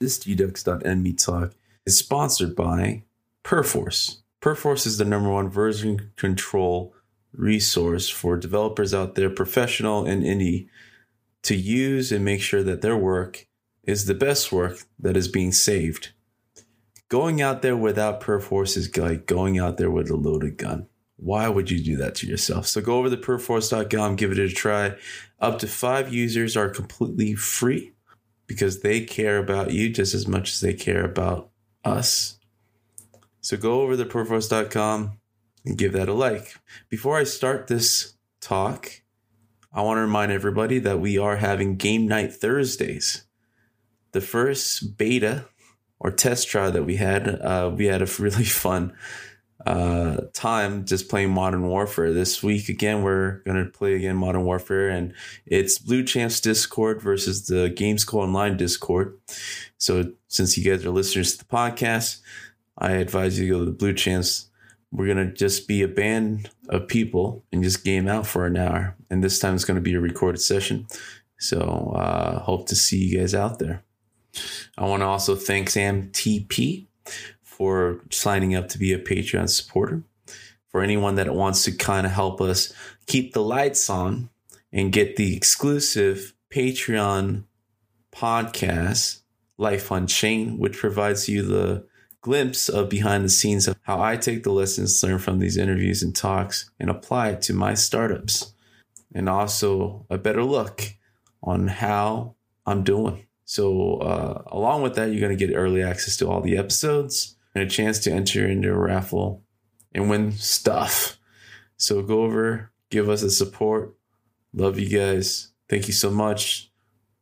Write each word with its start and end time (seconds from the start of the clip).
This 0.00 0.18
GDUX.NME 0.20 1.22
talk 1.22 1.52
is 1.84 1.98
sponsored 1.98 2.56
by 2.56 3.02
Perforce. 3.42 4.22
Perforce 4.40 4.86
is 4.86 4.96
the 4.96 5.04
number 5.04 5.28
one 5.28 5.50
version 5.50 6.12
control 6.16 6.94
resource 7.34 8.08
for 8.08 8.38
developers 8.38 8.94
out 8.94 9.14
there, 9.14 9.28
professional 9.28 10.06
and 10.06 10.22
indie, 10.22 10.68
to 11.42 11.54
use 11.54 12.12
and 12.12 12.24
make 12.24 12.40
sure 12.40 12.62
that 12.62 12.80
their 12.80 12.96
work 12.96 13.46
is 13.84 14.06
the 14.06 14.14
best 14.14 14.50
work 14.50 14.78
that 14.98 15.18
is 15.18 15.28
being 15.28 15.52
saved. 15.52 16.12
Going 17.10 17.42
out 17.42 17.60
there 17.60 17.76
without 17.76 18.20
Perforce 18.20 18.78
is 18.78 18.96
like 18.96 19.26
going 19.26 19.58
out 19.58 19.76
there 19.76 19.90
with 19.90 20.08
a 20.08 20.16
loaded 20.16 20.56
gun. 20.56 20.86
Why 21.16 21.50
would 21.50 21.70
you 21.70 21.84
do 21.84 21.98
that 21.98 22.14
to 22.16 22.26
yourself? 22.26 22.66
So 22.66 22.80
go 22.80 22.96
over 22.96 23.10
to 23.10 23.18
perforce.com, 23.18 24.16
give 24.16 24.32
it 24.32 24.38
a 24.38 24.48
try. 24.48 24.96
Up 25.40 25.58
to 25.58 25.66
five 25.66 26.10
users 26.10 26.56
are 26.56 26.70
completely 26.70 27.34
free 27.34 27.92
because 28.50 28.80
they 28.80 29.00
care 29.00 29.38
about 29.38 29.70
you 29.70 29.88
just 29.88 30.12
as 30.12 30.26
much 30.26 30.50
as 30.50 30.60
they 30.60 30.74
care 30.74 31.04
about 31.04 31.50
us. 31.84 32.36
So 33.40 33.56
go 33.56 33.82
over 33.82 33.96
to 33.96 34.04
perforce.com 34.04 35.20
and 35.64 35.78
give 35.78 35.92
that 35.92 36.08
a 36.08 36.12
like. 36.12 36.56
Before 36.88 37.16
I 37.16 37.22
start 37.22 37.68
this 37.68 38.14
talk, 38.40 39.02
I 39.72 39.82
want 39.82 39.98
to 39.98 40.00
remind 40.00 40.32
everybody 40.32 40.80
that 40.80 40.98
we 40.98 41.16
are 41.16 41.36
having 41.36 41.76
game 41.76 42.08
night 42.08 42.34
Thursdays. 42.34 43.22
The 44.10 44.20
first 44.20 44.98
beta 44.98 45.44
or 46.00 46.10
test 46.10 46.48
trial 46.48 46.72
that 46.72 46.82
we 46.82 46.96
had, 46.96 47.28
uh, 47.28 47.70
we 47.72 47.86
had 47.86 48.02
a 48.02 48.06
really 48.18 48.42
fun 48.42 48.92
uh, 49.66 50.22
time 50.32 50.84
just 50.84 51.08
playing 51.08 51.30
Modern 51.30 51.66
Warfare. 51.66 52.12
This 52.12 52.42
week 52.42 52.68
again, 52.68 53.02
we're 53.02 53.42
gonna 53.44 53.66
play 53.66 53.94
again 53.94 54.16
Modern 54.16 54.44
Warfare, 54.44 54.88
and 54.88 55.12
it's 55.46 55.78
Blue 55.78 56.02
Champs 56.02 56.40
Discord 56.40 57.02
versus 57.02 57.46
the 57.46 57.70
Gamesco 57.70 58.14
Online 58.14 58.56
Discord. 58.56 59.18
So 59.78 60.12
since 60.28 60.56
you 60.56 60.64
guys 60.64 60.84
are 60.84 60.90
listeners 60.90 61.32
to 61.32 61.38
the 61.38 61.44
podcast, 61.44 62.20
I 62.78 62.92
advise 62.92 63.38
you 63.38 63.46
to 63.46 63.52
go 63.52 63.58
to 63.60 63.64
the 63.66 63.76
Blue 63.76 63.92
Champs. 63.92 64.48
We're 64.92 65.06
gonna 65.06 65.32
just 65.32 65.68
be 65.68 65.82
a 65.82 65.88
band 65.88 66.50
of 66.68 66.88
people 66.88 67.44
and 67.52 67.62
just 67.62 67.84
game 67.84 68.08
out 68.08 68.26
for 68.26 68.46
an 68.46 68.56
hour, 68.56 68.96
and 69.10 69.22
this 69.22 69.38
time 69.38 69.54
it's 69.54 69.64
gonna 69.64 69.80
be 69.80 69.94
a 69.94 70.00
recorded 70.00 70.40
session. 70.40 70.86
So 71.38 71.92
uh, 71.96 72.40
hope 72.40 72.66
to 72.68 72.76
see 72.76 72.98
you 72.98 73.18
guys 73.18 73.34
out 73.34 73.58
there. 73.58 73.82
I 74.78 74.84
want 74.84 75.00
to 75.00 75.06
also 75.06 75.34
thank 75.34 75.70
Sam 75.70 76.10
TP 76.12 76.86
for 77.60 78.00
signing 78.10 78.54
up 78.54 78.70
to 78.70 78.78
be 78.78 78.90
a 78.90 78.98
Patreon 78.98 79.46
supporter. 79.46 80.02
For 80.70 80.80
anyone 80.80 81.16
that 81.16 81.34
wants 81.34 81.62
to 81.64 81.72
kind 81.72 82.06
of 82.06 82.12
help 82.12 82.40
us 82.40 82.72
keep 83.04 83.34
the 83.34 83.42
lights 83.42 83.90
on 83.90 84.30
and 84.72 84.90
get 84.90 85.16
the 85.16 85.36
exclusive 85.36 86.32
Patreon 86.50 87.44
podcast, 88.12 89.20
Life 89.58 89.90
Unchained, 89.90 90.58
which 90.58 90.78
provides 90.78 91.28
you 91.28 91.42
the 91.42 91.86
glimpse 92.22 92.70
of 92.70 92.88
behind 92.88 93.26
the 93.26 93.28
scenes 93.28 93.68
of 93.68 93.76
how 93.82 94.00
I 94.00 94.16
take 94.16 94.42
the 94.42 94.52
lessons 94.52 95.02
learned 95.02 95.22
from 95.22 95.38
these 95.38 95.58
interviews 95.58 96.02
and 96.02 96.16
talks 96.16 96.70
and 96.80 96.88
apply 96.88 97.28
it 97.28 97.42
to 97.42 97.52
my 97.52 97.74
startups. 97.74 98.54
And 99.14 99.28
also 99.28 100.06
a 100.08 100.16
better 100.16 100.44
look 100.44 100.94
on 101.42 101.68
how 101.68 102.36
I'm 102.64 102.84
doing. 102.84 103.26
So, 103.44 103.96
uh, 103.96 104.44
along 104.46 104.80
with 104.80 104.94
that, 104.94 105.10
you're 105.10 105.20
going 105.20 105.36
to 105.36 105.46
get 105.46 105.54
early 105.54 105.82
access 105.82 106.16
to 106.18 106.26
all 106.26 106.40
the 106.40 106.56
episodes 106.56 107.36
and 107.54 107.64
a 107.64 107.68
chance 107.68 107.98
to 108.00 108.12
enter 108.12 108.46
into 108.46 108.70
a 108.70 108.78
raffle 108.78 109.42
and 109.92 110.08
win 110.08 110.32
stuff. 110.32 111.18
So 111.76 112.02
go 112.02 112.22
over, 112.22 112.70
give 112.90 113.08
us 113.08 113.22
a 113.22 113.30
support. 113.30 113.94
Love 114.52 114.78
you 114.78 114.88
guys. 114.88 115.52
Thank 115.68 115.86
you 115.86 115.94
so 115.94 116.10
much. 116.10 116.70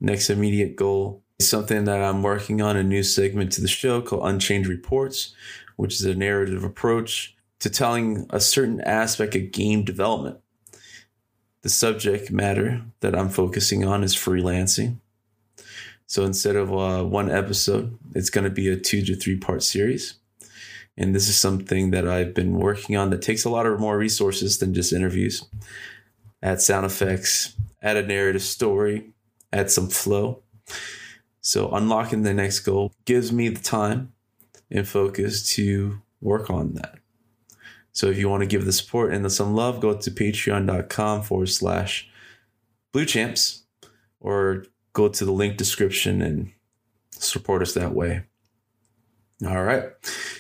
Next 0.00 0.30
immediate 0.30 0.76
goal 0.76 1.22
is 1.38 1.48
something 1.48 1.84
that 1.84 2.02
I'm 2.02 2.22
working 2.22 2.60
on 2.62 2.76
a 2.76 2.82
new 2.82 3.02
segment 3.02 3.52
to 3.52 3.60
the 3.60 3.68
show 3.68 4.00
called 4.00 4.28
Unchained 4.28 4.66
Reports, 4.66 5.34
which 5.76 5.94
is 5.94 6.04
a 6.04 6.14
narrative 6.14 6.64
approach 6.64 7.36
to 7.60 7.70
telling 7.70 8.26
a 8.30 8.40
certain 8.40 8.80
aspect 8.82 9.34
of 9.34 9.52
game 9.52 9.84
development. 9.84 10.38
The 11.62 11.68
subject 11.68 12.30
matter 12.30 12.82
that 13.00 13.16
I'm 13.16 13.28
focusing 13.28 13.84
on 13.84 14.04
is 14.04 14.14
freelancing. 14.14 14.98
So 16.06 16.24
instead 16.24 16.56
of 16.56 16.72
uh, 16.72 17.04
one 17.04 17.30
episode, 17.30 17.98
it's 18.14 18.30
going 18.30 18.44
to 18.44 18.50
be 18.50 18.68
a 18.68 18.76
two 18.76 19.04
to 19.04 19.14
three 19.14 19.36
part 19.36 19.62
series. 19.62 20.17
And 20.98 21.14
this 21.14 21.28
is 21.28 21.38
something 21.38 21.92
that 21.92 22.08
I've 22.08 22.34
been 22.34 22.58
working 22.58 22.96
on 22.96 23.10
that 23.10 23.22
takes 23.22 23.44
a 23.44 23.50
lot 23.50 23.66
of 23.66 23.78
more 23.78 23.96
resources 23.96 24.58
than 24.58 24.74
just 24.74 24.92
interviews. 24.92 25.44
Add 26.42 26.60
sound 26.60 26.84
effects, 26.84 27.56
add 27.80 27.96
a 27.96 28.04
narrative 28.04 28.42
story, 28.42 29.12
add 29.52 29.70
some 29.70 29.88
flow. 29.88 30.42
So 31.40 31.70
unlocking 31.70 32.24
the 32.24 32.34
next 32.34 32.60
goal 32.60 32.92
gives 33.04 33.32
me 33.32 33.48
the 33.48 33.62
time 33.62 34.12
and 34.72 34.86
focus 34.86 35.48
to 35.54 36.02
work 36.20 36.50
on 36.50 36.74
that. 36.74 36.98
So 37.92 38.08
if 38.08 38.18
you 38.18 38.28
want 38.28 38.42
to 38.42 38.48
give 38.48 38.64
the 38.64 38.72
support 38.72 39.12
and 39.12 39.30
some 39.30 39.54
love, 39.54 39.80
go 39.80 39.96
to 39.96 40.10
patreon.com 40.10 41.22
forward 41.22 41.48
slash 41.48 42.10
blue 42.92 43.06
champs 43.06 43.62
or 44.18 44.66
go 44.94 45.08
to 45.08 45.24
the 45.24 45.32
link 45.32 45.56
description 45.56 46.20
and 46.22 46.52
support 47.10 47.62
us 47.62 47.74
that 47.74 47.94
way. 47.94 48.24
All 49.46 49.62
right. 49.62 49.84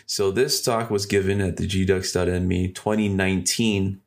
So 0.06 0.30
this 0.30 0.60
talk 0.60 0.90
was 0.90 1.06
given 1.06 1.40
at 1.40 1.56
the 1.56 1.68
GDUX.NME 1.68 2.74
2019 2.74 4.00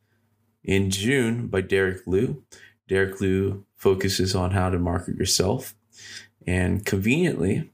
in 0.63 0.89
June 0.89 1.47
by 1.47 1.61
Derek 1.61 2.05
Lieu. 2.05 2.43
Derek 2.89 3.21
Lieu 3.21 3.65
focuses 3.75 4.35
on 4.35 4.51
how 4.51 4.69
to 4.69 4.77
market 4.77 5.15
yourself. 5.15 5.75
And 6.45 6.85
conveniently, 6.85 7.71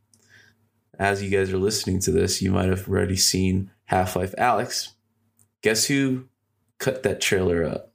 as 0.99 1.23
you 1.23 1.29
guys 1.29 1.51
are 1.51 1.57
listening 1.57 1.99
to 2.01 2.11
this, 2.11 2.41
you 2.41 2.51
might 2.51 2.69
have 2.69 2.87
already 2.87 3.15
seen 3.15 3.71
Half 3.85 4.15
Life 4.15 4.35
Alyx. 4.37 4.89
Guess 5.63 5.85
who 5.85 6.25
cut 6.77 7.01
that 7.01 7.19
trailer 7.19 7.63
up? 7.63 7.93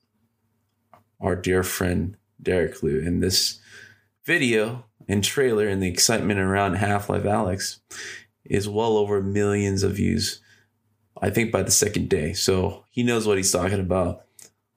Our 1.21 1.37
dear 1.37 1.63
friend 1.63 2.17
Derek 2.43 2.83
Lieu. 2.83 2.99
In 2.99 3.21
this 3.21 3.61
video 4.25 4.87
and 5.09 5.23
trailer 5.23 5.69
and 5.69 5.83
the 5.83 5.89
excitement 5.89 6.41
around 6.41 6.75
Half 6.75 7.09
Life 7.09 7.23
Alyx 7.23 7.79
is 8.45 8.69
well 8.69 8.97
over 8.97 9.23
millions 9.23 9.83
of 9.83 9.97
views. 9.97 10.41
I 11.21 11.31
think 11.31 11.53
by 11.53 11.63
the 11.63 11.71
second 11.71 12.09
day. 12.09 12.33
So 12.33 12.85
he 12.91 13.03
knows 13.03 13.27
what 13.27 13.37
he's 13.37 13.53
talking 13.53 13.81
about. 13.81 14.25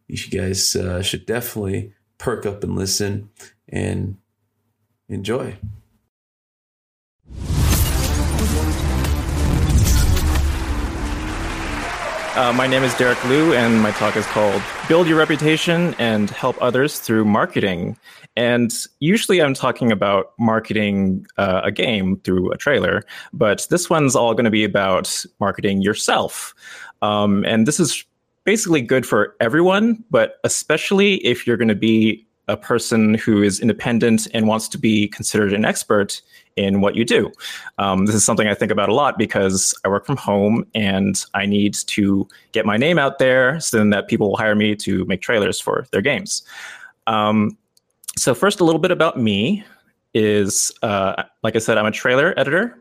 You 0.07 0.17
guys 0.29 0.75
uh, 0.75 1.01
should 1.01 1.25
definitely 1.25 1.93
perk 2.17 2.45
up 2.45 2.63
and 2.63 2.75
listen 2.75 3.29
and 3.67 4.17
enjoy. 5.09 5.57
Uh, 12.35 12.51
my 12.51 12.67
name 12.67 12.83
is 12.83 12.93
Derek 12.95 13.23
Lieu, 13.23 13.53
and 13.53 13.81
my 13.81 13.91
talk 13.91 14.17
is 14.17 14.25
called 14.25 14.61
Build 14.89 15.07
Your 15.07 15.17
Reputation 15.17 15.95
and 15.99 16.29
Help 16.29 16.61
Others 16.61 16.99
Through 16.99 17.23
Marketing. 17.23 17.97
And 18.35 18.73
usually 18.99 19.41
I'm 19.41 19.53
talking 19.53 19.89
about 19.89 20.33
marketing 20.37 21.25
uh, 21.37 21.61
a 21.63 21.71
game 21.71 22.17
through 22.25 22.51
a 22.51 22.57
trailer, 22.57 23.03
but 23.31 23.65
this 23.69 23.89
one's 23.89 24.17
all 24.17 24.33
going 24.33 24.43
to 24.43 24.51
be 24.51 24.65
about 24.65 25.25
marketing 25.39 25.81
yourself. 25.81 26.53
Um, 27.01 27.45
and 27.45 27.65
this 27.65 27.79
is 27.79 28.03
basically 28.43 28.81
good 28.81 29.05
for 29.05 29.37
everyone, 29.39 30.03
but 30.11 30.39
especially 30.43 31.25
if 31.25 31.47
you're 31.47 31.55
going 31.55 31.69
to 31.69 31.73
be 31.73 32.24
a 32.47 32.57
person 32.57 33.15
who 33.15 33.41
is 33.41 33.59
independent 33.59 34.27
and 34.33 34.47
wants 34.47 34.67
to 34.69 34.77
be 34.77 35.07
considered 35.07 35.53
an 35.53 35.65
expert 35.65 36.21
in 36.55 36.79
what 36.81 36.95
you 36.95 37.03
do. 37.03 37.31
Um, 37.77 38.05
this 38.05 38.15
is 38.15 38.23
something 38.23 38.47
I 38.47 38.53
think 38.53 38.71
about 38.71 38.89
a 38.89 38.93
lot 38.93 39.17
because 39.17 39.73
I 39.83 39.89
work 39.89 40.05
from 40.05 40.17
home 40.17 40.65
and 40.73 41.23
I 41.33 41.45
need 41.45 41.73
to 41.73 42.27
get 42.51 42.65
my 42.65 42.77
name 42.77 42.97
out 42.97 43.19
there 43.19 43.59
so 43.59 43.77
then 43.77 43.89
that 43.89 44.07
people 44.07 44.29
will 44.29 44.37
hire 44.37 44.55
me 44.55 44.75
to 44.77 45.05
make 45.05 45.21
trailers 45.21 45.59
for 45.59 45.85
their 45.91 46.01
games. 46.01 46.43
Um, 47.07 47.57
so 48.17 48.33
first, 48.33 48.59
a 48.59 48.63
little 48.63 48.79
bit 48.79 48.91
about 48.91 49.19
me 49.19 49.65
is, 50.13 50.71
uh, 50.81 51.23
like 51.43 51.55
I 51.55 51.59
said, 51.59 51.77
I'm 51.77 51.85
a 51.85 51.91
trailer 51.91 52.33
editor. 52.37 52.79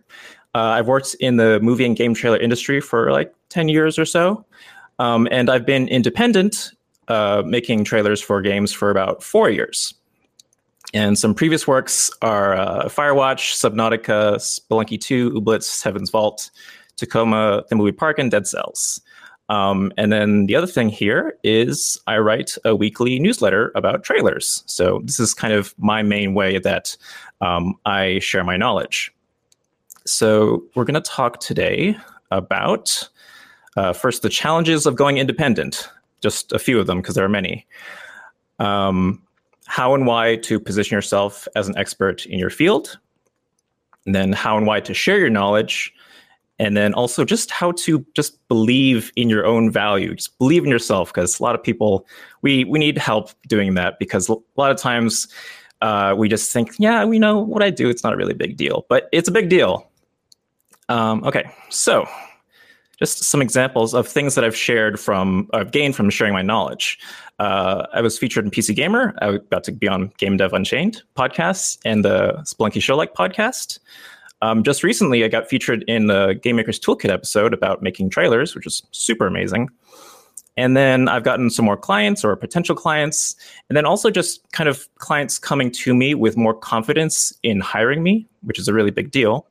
Uh, 0.55 0.78
I've 0.78 0.87
worked 0.87 1.14
in 1.19 1.37
the 1.37 1.58
movie 1.60 1.84
and 1.84 1.96
game 1.96 2.14
trailer 2.14 2.38
industry 2.38 2.81
for 2.81 3.10
like 3.10 3.34
10 3.49 3.69
years 3.69 3.99
or 3.99 4.05
so. 4.05 4.44
Um, 5.00 5.26
and 5.32 5.50
I've 5.50 5.67
been 5.67 5.88
independent, 5.88 6.70
uh, 7.08 7.42
making 7.44 7.84
trailers 7.84 8.20
for 8.20 8.40
games 8.40 8.72
for 8.72 8.90
about 8.90 9.22
four 9.22 9.50
years. 9.50 9.94
And 10.92 11.18
some 11.18 11.34
previous 11.34 11.66
works 11.66 12.10
are 12.22 12.54
uh, 12.54 12.84
Firewatch, 12.84 13.54
Subnautica, 13.54 14.36
Spelunky 14.36 15.00
2, 15.00 15.32
Ooblets, 15.32 15.82
Heaven's 15.82 16.10
Vault, 16.10 16.50
Tacoma, 16.96 17.64
Thimbleweed 17.70 17.96
Park, 17.96 18.18
and 18.18 18.30
Dead 18.30 18.46
Cells. 18.46 19.00
Um, 19.48 19.92
and 19.96 20.12
then 20.12 20.46
the 20.46 20.56
other 20.56 20.66
thing 20.66 20.88
here 20.88 21.36
is 21.42 21.98
I 22.06 22.18
write 22.18 22.56
a 22.64 22.74
weekly 22.74 23.18
newsletter 23.18 23.72
about 23.74 24.04
trailers. 24.04 24.62
So 24.66 25.02
this 25.04 25.20
is 25.20 25.34
kind 25.34 25.52
of 25.52 25.74
my 25.78 26.02
main 26.02 26.32
way 26.34 26.58
that 26.58 26.96
um, 27.40 27.74
I 27.84 28.20
share 28.20 28.44
my 28.44 28.56
knowledge. 28.56 29.12
So 30.06 30.64
we're 30.74 30.84
going 30.84 30.94
to 30.94 31.00
talk 31.00 31.40
today 31.40 31.96
about 32.30 33.08
uh, 33.76 33.92
first 33.92 34.22
the 34.22 34.28
challenges 34.28 34.86
of 34.86 34.96
going 34.96 35.18
independent, 35.18 35.88
just 36.24 36.52
a 36.52 36.58
few 36.58 36.80
of 36.80 36.88
them 36.88 37.00
because 37.00 37.14
there 37.14 37.24
are 37.24 37.28
many. 37.28 37.64
Um, 38.58 39.22
how 39.66 39.94
and 39.94 40.06
why 40.06 40.36
to 40.36 40.58
position 40.58 40.96
yourself 40.96 41.46
as 41.54 41.68
an 41.68 41.78
expert 41.78 42.26
in 42.26 42.38
your 42.38 42.50
field, 42.50 42.98
and 44.06 44.14
then 44.14 44.32
how 44.32 44.56
and 44.56 44.66
why 44.66 44.80
to 44.80 44.92
share 44.92 45.18
your 45.18 45.30
knowledge, 45.30 45.94
and 46.58 46.76
then 46.76 46.94
also 46.94 47.24
just 47.24 47.50
how 47.50 47.72
to 47.72 48.04
just 48.14 48.46
believe 48.48 49.12
in 49.14 49.28
your 49.28 49.46
own 49.46 49.70
value, 49.70 50.14
just 50.14 50.36
believe 50.38 50.64
in 50.64 50.70
yourself 50.70 51.12
because 51.12 51.38
a 51.38 51.42
lot 51.42 51.54
of 51.54 51.62
people 51.62 52.06
we 52.42 52.64
we 52.64 52.78
need 52.78 52.98
help 52.98 53.30
doing 53.46 53.74
that 53.74 53.98
because 53.98 54.28
a 54.28 54.36
lot 54.56 54.70
of 54.70 54.76
times 54.76 55.28
uh, 55.80 56.14
we 56.16 56.28
just 56.28 56.50
think, 56.50 56.72
yeah, 56.78 57.04
we 57.04 57.18
know 57.18 57.38
what 57.38 57.62
I 57.62 57.68
do. 57.68 57.90
It's 57.90 58.02
not 58.02 58.14
a 58.14 58.16
really 58.16 58.32
big 58.34 58.56
deal, 58.56 58.86
but 58.88 59.08
it's 59.12 59.28
a 59.28 59.32
big 59.32 59.50
deal. 59.50 59.90
Um, 60.88 61.22
okay, 61.24 61.44
so 61.70 62.06
just 62.99 63.25
some 63.25 63.43
examples 63.43 63.94
of 63.94 64.06
things 64.06 64.35
that 64.35 64.44
I've 64.44 64.56
shared 64.56 65.00
from, 65.00 65.49
I've 65.52 65.73
gained 65.73 65.96
from 65.96 66.11
sharing 66.11 66.32
my 66.32 66.43
knowledge. 66.43 66.99
Uh, 67.38 67.87
I 67.93 68.00
was 68.00 68.19
featured 68.19 68.44
in 68.44 68.50
PC 68.50 68.75
Gamer. 68.75 69.14
I 69.20 69.38
got 69.50 69.64
to 69.64 69.73
be 69.73 69.88
on 69.88 70.12
Game 70.19 70.37
Dev 70.37 70.52
Unchained 70.52 71.02
podcasts 71.17 71.79
and 71.85 72.05
the 72.05 72.35
Spelunky 72.44 72.82
Showlike 72.82 73.14
podcast. 73.14 73.79
Um, 74.43 74.62
just 74.62 74.82
recently, 74.82 75.25
I 75.25 75.29
got 75.29 75.49
featured 75.49 75.85
in 75.88 76.06
the 76.06 76.38
Game 76.43 76.56
Maker's 76.56 76.79
Toolkit 76.79 77.11
episode 77.11 77.55
about 77.55 77.82
making 77.82 78.11
trailers, 78.11 78.55
which 78.55 78.67
is 78.67 78.82
super 78.91 79.26
amazing. 79.26 79.70
And 80.56 80.76
then 80.76 81.08
I've 81.08 81.25
gotten 81.25 81.50
some 81.50 81.64
more 81.64 81.76
clients 81.76 82.25
or 82.25 82.37
potential 82.37 82.76
clients, 82.76 83.35
and 83.69 83.76
then 83.76 83.87
also 83.87 84.11
just 84.11 84.41
kind 84.52 84.69
of 84.69 84.88
clients 84.99 85.38
coming 85.38 85.70
to 85.73 85.94
me 85.94 86.14
with 86.14 86.37
more 86.37 86.55
confidence 86.55 87.32
in 87.43 87.61
hiring 87.61 88.02
me, 88.02 88.29
which 88.43 88.58
is 88.58 88.69
a 88.69 88.73
really 88.73 88.93
big 88.93 89.11
deal, 89.11 89.49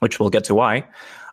which 0.00 0.20
we'll 0.20 0.28
get 0.28 0.44
to 0.44 0.54
why. 0.54 0.84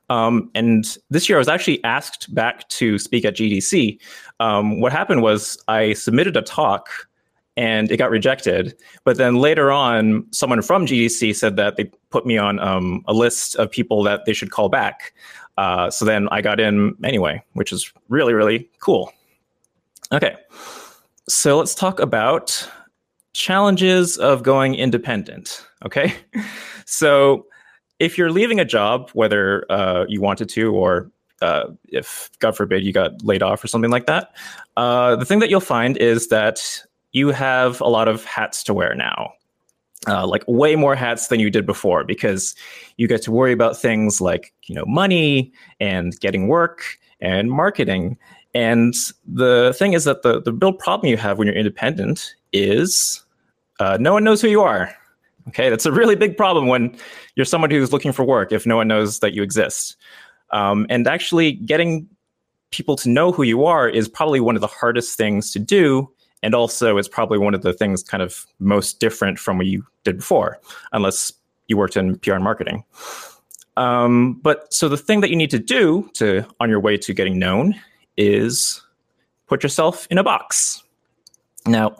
Um, 0.10 0.50
and 0.54 0.98
this 1.10 1.28
year, 1.28 1.38
I 1.38 1.40
was 1.40 1.48
actually 1.48 1.84
asked 1.84 2.34
back 2.34 2.68
to 2.70 3.00
speak 3.00 3.26
at 3.26 3.36
GDC. 3.36 4.00
Um, 4.40 4.80
what 4.80 4.92
happened 4.92 5.22
was 5.22 5.58
I 5.68 5.94
submitted 5.94 6.38
a 6.38 6.42
talk 6.42 6.90
and 7.56 7.92
it 7.92 7.98
got 7.98 8.10
rejected. 8.10 8.76
But 9.04 9.18
then 9.18 9.36
later 9.36 9.72
on, 9.72 10.26
someone 10.32 10.62
from 10.62 10.86
GDC 10.86 11.36
said 11.36 11.56
that 11.58 11.78
they 11.78 11.86
put 12.10 12.26
me 12.26 12.38
on 12.38 12.60
um, 12.60 13.04
a 13.08 13.14
list 13.14 13.56
of 13.56 13.70
people 13.70 14.04
that 14.04 14.26
they 14.26 14.34
should 14.34 14.52
call 14.52 14.70
back. 14.70 15.14
Uh, 15.58 15.90
so 15.90 16.04
then 16.04 16.28
I 16.30 16.42
got 16.42 16.60
in 16.60 16.96
anyway, 17.04 17.44
which 17.54 17.72
is 17.72 17.92
really, 18.10 18.34
really 18.34 18.70
cool. 18.80 19.12
Okay, 20.12 20.36
so 21.30 21.58
let's 21.58 21.76
talk 21.76 22.00
about 22.00 22.70
challenges 23.34 24.18
of 24.18 24.44
going 24.44 24.76
independent. 24.76 25.66
Okay, 25.86 26.14
so 26.86 27.46
if 28.00 28.18
you're 28.18 28.32
leaving 28.32 28.60
a 28.60 28.66
job, 28.66 29.10
whether 29.12 29.66
uh, 29.72 30.06
you 30.08 30.22
wanted 30.22 30.50
to 30.50 30.74
or 30.74 31.12
uh, 31.42 31.66
if 31.90 32.30
God 32.40 32.56
forbid 32.56 32.84
you 32.84 32.94
got 32.94 33.24
laid 33.24 33.44
off 33.44 33.64
or 33.64 33.68
something 33.68 33.92
like 33.92 34.06
that, 34.06 34.36
uh, 34.78 35.16
the 35.16 35.26
thing 35.26 35.40
that 35.40 35.50
you'll 35.50 35.60
find 35.60 35.98
is 35.98 36.30
that 36.30 36.84
you 37.12 37.30
have 37.30 37.80
a 37.82 37.88
lot 37.88 38.08
of 38.08 38.26
hats 38.26 38.64
to 38.64 38.74
wear 38.74 38.96
now. 38.96 39.34
Uh, 40.06 40.28
like 40.28 40.44
way 40.50 40.76
more 40.76 40.96
hats 40.96 41.28
than 41.28 41.40
you 41.40 41.50
did 41.50 41.66
before 41.66 42.04
because 42.04 42.56
you 42.98 43.08
get 43.08 43.22
to 43.22 43.32
worry 43.32 43.54
about 43.54 43.78
things 43.78 44.20
like 44.20 44.54
you 44.64 44.76
know 44.76 44.84
money 44.86 45.50
and 45.80 46.20
getting 46.20 46.50
work 46.50 46.98
and 47.22 47.50
marketing 47.50 48.18
and 48.54 48.94
the 49.26 49.74
thing 49.80 49.94
is 49.94 50.04
that 50.04 50.22
the, 50.24 50.42
the 50.42 50.52
real 50.52 50.74
problem 50.74 51.10
you 51.10 51.16
have 51.16 51.38
when 51.38 51.48
you're 51.48 51.56
independent 51.56 52.36
is 52.52 53.24
uh, 53.80 53.98
no 53.98 54.12
one 54.12 54.26
knows 54.26 54.42
who 54.42 54.50
you 54.50 54.62
are 54.62 54.94
Okay, 55.50 55.70
that's 55.70 55.86
a 55.86 55.92
really 55.92 56.16
big 56.16 56.38
problem 56.38 56.68
when 56.68 56.96
you're 57.36 57.46
someone 57.46 57.70
who's 57.70 57.92
looking 57.92 58.12
for 58.12 58.24
work 58.24 58.52
if 58.52 58.66
no 58.66 58.78
one 58.78 58.88
knows 58.88 59.20
that 59.20 59.34
you 59.34 59.44
exist. 59.44 59.98
Um, 60.52 60.86
and 60.90 61.08
actually, 61.08 61.54
getting 61.54 62.08
people 62.72 62.96
to 62.98 63.10
know 63.10 63.32
who 63.32 63.44
you 63.44 63.66
are 63.66 63.90
is 63.90 64.08
probably 64.08 64.40
one 64.40 64.56
of 64.56 64.62
the 64.62 64.68
hardest 64.68 65.18
things 65.18 65.52
to 65.52 65.60
do. 65.60 66.10
And 66.42 66.54
also, 66.54 66.98
it's 66.98 67.08
probably 67.08 67.38
one 67.38 67.54
of 67.54 67.62
the 67.62 67.74
things 67.74 68.04
kind 68.04 68.22
of 68.22 68.46
most 68.60 69.00
different 69.00 69.40
from 69.40 69.58
what 69.58 69.68
you 69.68 69.86
did 70.04 70.18
before, 70.18 70.60
unless 70.92 71.32
you 71.68 71.78
worked 71.78 71.98
in 71.98 72.18
PR 72.20 72.34
and 72.34 72.44
marketing. 72.44 72.84
Um, 73.78 74.40
but 74.44 74.72
so 74.74 74.88
the 74.88 74.98
thing 74.98 75.22
that 75.22 75.30
you 75.30 75.36
need 75.36 75.50
to 75.52 75.60
do 75.60 76.10
to 76.14 76.46
on 76.60 76.70
your 76.70 76.80
way 76.80 76.98
to 76.98 77.14
getting 77.14 77.40
known 77.40 77.76
is 78.18 78.82
put 79.48 79.64
yourself 79.64 80.08
in 80.12 80.18
a 80.18 80.24
box. 80.24 80.84
Now, 81.66 81.96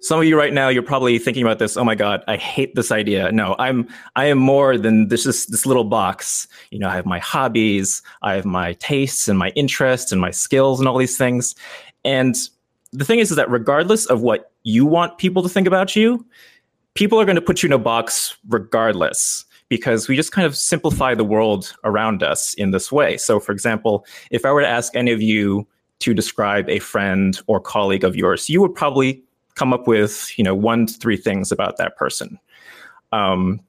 some 0.00 0.20
of 0.20 0.24
you 0.24 0.38
right 0.38 0.52
now 0.52 0.68
you're 0.68 0.82
probably 0.82 1.18
thinking 1.18 1.42
about 1.42 1.58
this 1.58 1.76
oh 1.76 1.84
my 1.84 1.94
god 1.94 2.22
i 2.28 2.36
hate 2.36 2.74
this 2.74 2.92
idea. 2.92 3.30
No 3.32 3.56
i'm 3.58 3.88
i 4.16 4.26
am 4.26 4.38
more 4.38 4.76
than 4.78 5.08
this 5.08 5.24
just 5.24 5.50
this 5.50 5.66
little 5.66 5.84
box. 5.84 6.46
You 6.70 6.78
know 6.78 6.88
i 6.88 6.94
have 6.94 7.06
my 7.06 7.18
hobbies 7.18 8.02
i 8.22 8.34
have 8.34 8.44
my 8.44 8.74
tastes 8.74 9.28
and 9.28 9.38
my 9.38 9.50
interests 9.50 10.12
and 10.12 10.20
my 10.20 10.30
skills 10.30 10.78
and 10.78 10.88
all 10.88 10.98
these 10.98 11.16
things. 11.16 11.54
And 12.04 12.36
the 12.92 13.04
thing 13.04 13.18
is, 13.18 13.30
is 13.30 13.36
that 13.36 13.50
regardless 13.50 14.06
of 14.06 14.22
what 14.22 14.52
you 14.62 14.86
want 14.86 15.18
people 15.18 15.42
to 15.42 15.48
think 15.48 15.66
about 15.66 15.96
you 15.96 16.24
people 16.94 17.20
are 17.20 17.24
going 17.24 17.36
to 17.36 17.42
put 17.42 17.62
you 17.62 17.68
in 17.68 17.72
a 17.72 17.78
box 17.78 18.36
regardless 18.48 19.44
because 19.68 20.08
we 20.08 20.16
just 20.16 20.32
kind 20.32 20.46
of 20.46 20.56
simplify 20.56 21.14
the 21.14 21.24
world 21.24 21.74
around 21.84 22.22
us 22.22 22.54
in 22.54 22.70
this 22.70 22.90
way. 22.90 23.16
So 23.16 23.40
for 23.40 23.52
example 23.52 24.06
if 24.30 24.44
i 24.44 24.52
were 24.52 24.62
to 24.62 24.68
ask 24.68 24.94
any 24.94 25.12
of 25.12 25.22
you 25.22 25.66
to 26.00 26.14
describe 26.14 26.68
a 26.68 26.78
friend 26.78 27.40
or 27.48 27.58
colleague 27.58 28.04
of 28.04 28.14
yours 28.14 28.48
you 28.48 28.60
would 28.60 28.74
probably 28.74 29.22
come 29.58 29.72
up 29.72 29.86
with 29.86 30.32
you 30.38 30.44
know 30.44 30.54
one 30.54 30.86
to 30.86 30.94
three 30.94 31.16
things 31.16 31.50
about 31.52 31.76
that 31.78 31.96
person. 31.96 32.38
Um, 33.12 33.60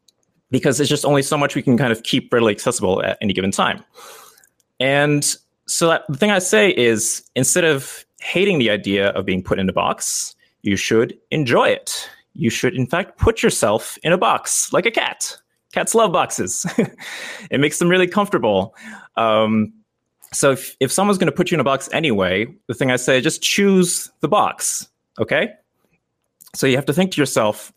because 0.51 0.77
there's 0.77 0.89
just 0.89 1.05
only 1.05 1.21
so 1.21 1.37
much 1.37 1.55
we 1.55 1.61
can 1.61 1.77
kind 1.77 1.91
of 1.91 2.03
keep 2.03 2.33
readily 2.33 2.51
accessible 2.51 3.03
at 3.03 3.17
any 3.21 3.33
given 3.33 3.51
time. 3.51 3.83
And 4.79 5.35
so 5.67 5.87
that, 5.89 6.03
the 6.09 6.17
thing 6.17 6.31
i 6.31 6.39
say 6.39 6.71
is 6.75 7.23
instead 7.35 7.63
of 7.63 8.03
hating 8.21 8.57
the 8.57 8.69
idea 8.71 9.09
of 9.09 9.25
being 9.25 9.43
put 9.43 9.59
in 9.59 9.69
a 9.69 9.73
box 9.73 10.35
you 10.61 10.75
should 10.75 11.17
enjoy 11.31 11.69
it. 11.69 12.09
You 12.33 12.49
should 12.49 12.75
in 12.75 12.87
fact 12.87 13.17
put 13.17 13.41
yourself 13.43 13.97
in 14.03 14.11
a 14.11 14.17
box 14.17 14.73
like 14.73 14.85
a 14.85 14.91
cat. 14.91 15.37
Cats 15.71 15.93
love 15.93 16.11
boxes. 16.11 16.65
It 17.51 17.59
makes 17.59 17.79
them 17.79 17.87
really 17.87 18.07
comfortable. 18.07 18.75
Um, 19.15 19.73
so 20.33 20.51
if, 20.51 20.75
if 20.79 20.91
someone's 20.91 21.17
going 21.17 21.31
to 21.31 21.35
put 21.35 21.51
you 21.51 21.55
in 21.55 21.59
a 21.59 21.63
box 21.63 21.89
anyway 21.91 22.45
the 22.67 22.73
thing 22.73 22.91
i 22.91 22.95
say 22.95 23.19
just 23.21 23.41
choose 23.41 24.11
the 24.21 24.27
box 24.27 24.87
okay 25.19 25.53
so 26.55 26.67
you 26.67 26.75
have 26.75 26.85
to 26.85 26.93
think 26.93 27.11
to 27.11 27.21
yourself, 27.21 27.73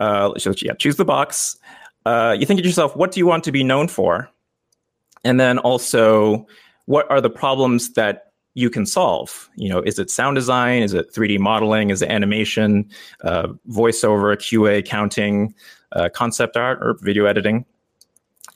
uh, 0.00 0.32
yeah, 0.62 0.74
choose 0.74 0.96
the 0.96 1.04
box. 1.04 1.56
Uh, 2.04 2.36
you 2.38 2.46
think 2.46 2.60
to 2.60 2.66
yourself, 2.66 2.94
what 2.96 3.12
do 3.12 3.20
you 3.20 3.26
want 3.26 3.44
to 3.44 3.52
be 3.52 3.64
known 3.64 3.88
for? 3.88 4.30
And 5.24 5.40
then 5.40 5.58
also, 5.58 6.46
what 6.84 7.10
are 7.10 7.20
the 7.20 7.30
problems 7.30 7.92
that 7.94 8.32
you 8.54 8.70
can 8.70 8.86
solve? 8.86 9.50
You 9.56 9.68
know, 9.68 9.80
is 9.80 9.98
it 9.98 10.10
sound 10.10 10.36
design? 10.36 10.82
Is 10.82 10.94
it 10.94 11.12
3D 11.12 11.38
modeling? 11.38 11.90
Is 11.90 12.02
it 12.02 12.08
animation, 12.08 12.88
uh, 13.22 13.48
voiceover, 13.68 14.36
QA, 14.36 14.84
counting, 14.84 15.54
uh, 15.92 16.08
concept 16.10 16.56
art, 16.56 16.78
or 16.80 16.96
video 17.00 17.26
editing? 17.26 17.64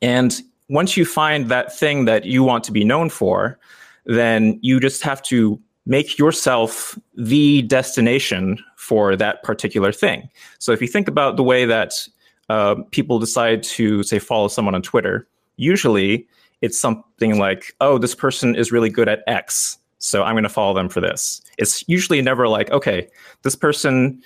And 0.01 0.41
once 0.69 0.97
you 0.97 1.05
find 1.05 1.49
that 1.51 1.77
thing 1.77 2.05
that 2.05 2.25
you 2.25 2.45
want 2.45 2.65
to 2.65 2.73
be 2.73 2.85
known 2.85 3.11
for, 3.11 3.59
then 4.07 4.59
you 4.63 4.81
just 4.81 5.03
have 5.03 5.23
to 5.25 5.61
make 5.91 6.19
yourself 6.19 6.97
the 7.17 7.63
destination 7.63 8.63
for 8.77 9.17
that 9.17 9.43
particular 9.43 9.91
thing. 9.91 10.31
So 10.61 10.71
if 10.71 10.81
you 10.81 10.87
think 10.87 11.09
about 11.09 11.37
the 11.37 11.43
way 11.43 11.65
that 11.67 12.07
uh, 12.49 12.77
people 12.93 13.19
decide 13.19 13.65
to 13.65 14.05
say 14.05 14.21
follow 14.21 14.47
someone 14.47 14.77
on 14.77 14.83
Twitter, 14.83 15.27
usually 15.57 16.29
it's 16.63 16.79
something 16.79 17.41
like, 17.41 17.75
oh, 17.81 17.99
this 17.99 18.15
person 18.15 18.55
is 18.55 18.71
really 18.71 18.89
good 18.89 19.09
at 19.09 19.25
X, 19.27 19.79
so 19.99 20.23
I'm 20.23 20.35
going 20.35 20.45
to 20.45 20.49
follow 20.49 20.75
them 20.75 20.89
for 20.89 21.01
this. 21.01 21.43
It's 21.59 21.87
usually 21.89 22.23
never 22.23 22.47
like, 22.47 22.71
okay, 22.71 23.09
this 23.43 23.57
person 23.57 24.23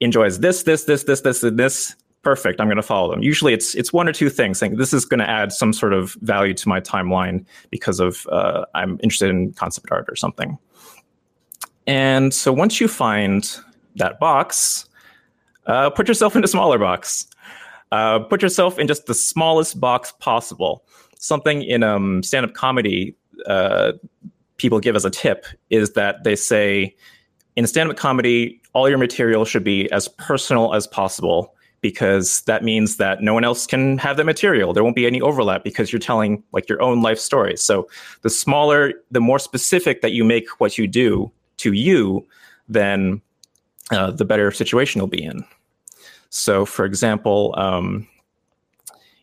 enjoys 0.00 0.40
this, 0.40 0.64
this, 0.64 0.84
this, 0.84 1.04
this, 1.04 1.20
this, 1.20 1.42
and 1.44 1.56
this. 1.56 1.94
Perfect. 2.22 2.60
I'm 2.60 2.66
going 2.66 2.76
to 2.76 2.82
follow 2.82 3.10
them. 3.10 3.22
Usually, 3.22 3.54
it's 3.54 3.74
it's 3.74 3.94
one 3.94 4.06
or 4.06 4.12
two 4.12 4.28
things. 4.28 4.58
Saying 4.58 4.76
this 4.76 4.92
is 4.92 5.06
going 5.06 5.20
to 5.20 5.30
add 5.30 5.52
some 5.52 5.72
sort 5.72 5.94
of 5.94 6.12
value 6.20 6.52
to 6.52 6.68
my 6.68 6.78
timeline 6.78 7.46
because 7.70 7.98
of 7.98 8.26
uh, 8.30 8.66
I'm 8.74 9.00
interested 9.02 9.30
in 9.30 9.54
concept 9.54 9.90
art 9.90 10.04
or 10.06 10.16
something. 10.16 10.58
And 11.90 12.32
so 12.32 12.52
once 12.52 12.80
you 12.80 12.86
find 12.86 13.52
that 13.96 14.20
box, 14.20 14.88
uh, 15.66 15.90
put 15.90 16.06
yourself 16.06 16.36
in 16.36 16.44
a 16.44 16.46
smaller 16.46 16.78
box. 16.78 17.26
Uh, 17.90 18.20
put 18.20 18.42
yourself 18.42 18.78
in 18.78 18.86
just 18.86 19.06
the 19.06 19.14
smallest 19.14 19.80
box 19.80 20.12
possible. 20.20 20.84
Something 21.18 21.64
in 21.64 21.82
um, 21.82 22.22
stand 22.22 22.46
up 22.46 22.54
comedy 22.54 23.16
uh, 23.46 23.92
people 24.56 24.78
give 24.78 24.94
as 24.94 25.04
a 25.04 25.10
tip 25.10 25.46
is 25.70 25.94
that 25.94 26.22
they 26.22 26.36
say 26.36 26.94
in 27.56 27.66
stand 27.66 27.90
up 27.90 27.96
comedy, 27.96 28.60
all 28.72 28.88
your 28.88 28.98
material 28.98 29.44
should 29.44 29.64
be 29.64 29.90
as 29.90 30.06
personal 30.06 30.72
as 30.74 30.86
possible 30.86 31.56
because 31.80 32.42
that 32.42 32.62
means 32.62 32.98
that 32.98 33.20
no 33.20 33.34
one 33.34 33.42
else 33.42 33.66
can 33.66 33.98
have 33.98 34.16
that 34.16 34.26
material. 34.26 34.72
There 34.72 34.84
won't 34.84 34.94
be 34.94 35.06
any 35.08 35.20
overlap 35.20 35.64
because 35.64 35.90
you're 35.92 35.98
telling 35.98 36.44
like 36.52 36.68
your 36.68 36.80
own 36.80 37.02
life 37.02 37.18
story. 37.18 37.56
So 37.56 37.88
the 38.22 38.30
smaller, 38.30 38.92
the 39.10 39.20
more 39.20 39.40
specific 39.40 40.02
that 40.02 40.12
you 40.12 40.22
make 40.22 40.60
what 40.60 40.78
you 40.78 40.86
do 40.86 41.32
to 41.60 41.72
you, 41.72 42.26
then 42.68 43.22
uh, 43.90 44.10
the 44.10 44.24
better 44.24 44.50
situation 44.50 44.98
you'll 44.98 45.08
be 45.08 45.22
in. 45.22 45.44
So, 46.30 46.64
for 46.64 46.84
example, 46.84 47.54
um, 47.56 48.06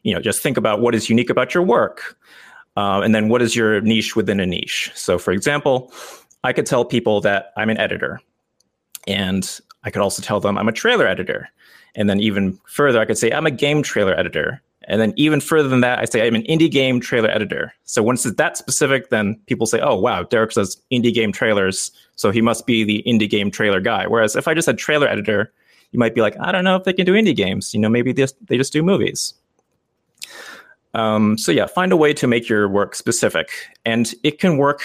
you 0.03 0.13
know, 0.13 0.21
just 0.21 0.41
think 0.41 0.57
about 0.57 0.81
what 0.81 0.95
is 0.95 1.09
unique 1.09 1.29
about 1.29 1.53
your 1.53 1.63
work, 1.63 2.17
uh, 2.75 3.01
and 3.01 3.15
then 3.15 3.29
what 3.29 3.41
is 3.41 3.55
your 3.55 3.81
niche 3.81 4.15
within 4.15 4.39
a 4.39 4.45
niche. 4.45 4.91
So, 4.93 5.17
for 5.17 5.31
example, 5.31 5.91
I 6.43 6.53
could 6.53 6.65
tell 6.65 6.85
people 6.85 7.21
that 7.21 7.53
I'm 7.57 7.69
an 7.69 7.77
editor, 7.77 8.21
and 9.07 9.59
I 9.83 9.89
could 9.89 10.01
also 10.01 10.21
tell 10.21 10.39
them 10.39 10.57
I'm 10.57 10.67
a 10.67 10.73
trailer 10.73 11.07
editor. 11.07 11.49
And 11.95 12.09
then 12.09 12.19
even 12.19 12.59
further, 12.67 12.99
I 12.99 13.05
could 13.05 13.17
say 13.17 13.31
I'm 13.31 13.47
a 13.47 13.51
game 13.51 13.81
trailer 13.81 14.17
editor. 14.17 14.61
And 14.87 15.01
then 15.01 15.13
even 15.17 15.41
further 15.41 15.67
than 15.67 15.81
that, 15.81 15.99
I 15.99 16.05
say 16.05 16.25
I'm 16.25 16.35
an 16.35 16.43
indie 16.43 16.71
game 16.71 16.99
trailer 17.01 17.29
editor. 17.29 17.73
So 17.83 18.01
once 18.01 18.25
it's 18.25 18.37
that 18.37 18.57
specific, 18.57 19.09
then 19.09 19.35
people 19.45 19.67
say, 19.67 19.81
oh, 19.81 19.99
wow, 19.99 20.23
Derek 20.23 20.51
does 20.51 20.81
indie 20.91 21.13
game 21.13 21.33
trailers. 21.33 21.91
So 22.15 22.31
he 22.31 22.41
must 22.41 22.65
be 22.65 22.83
the 22.83 23.03
indie 23.05 23.29
game 23.29 23.51
trailer 23.51 23.81
guy. 23.81 24.07
Whereas 24.07 24.35
if 24.35 24.47
I 24.47 24.53
just 24.53 24.65
said 24.65 24.77
trailer 24.77 25.07
editor, 25.07 25.51
you 25.91 25.99
might 25.99 26.15
be 26.15 26.21
like, 26.21 26.35
I 26.39 26.51
don't 26.51 26.63
know 26.63 26.75
if 26.77 26.85
they 26.85 26.93
can 26.93 27.05
do 27.05 27.13
indie 27.13 27.35
games. 27.35 27.73
You 27.73 27.81
know, 27.81 27.89
maybe 27.89 28.13
they 28.13 28.23
just, 28.23 28.35
they 28.47 28.57
just 28.57 28.71
do 28.71 28.81
movies. 28.81 29.33
Um, 30.93 31.37
so 31.37 31.51
yeah, 31.51 31.67
find 31.67 31.91
a 31.91 31.97
way 31.97 32.13
to 32.13 32.25
make 32.25 32.47
your 32.47 32.69
work 32.69 32.95
specific. 32.95 33.49
And 33.85 34.13
it 34.23 34.39
can 34.39 34.57
work 34.57 34.81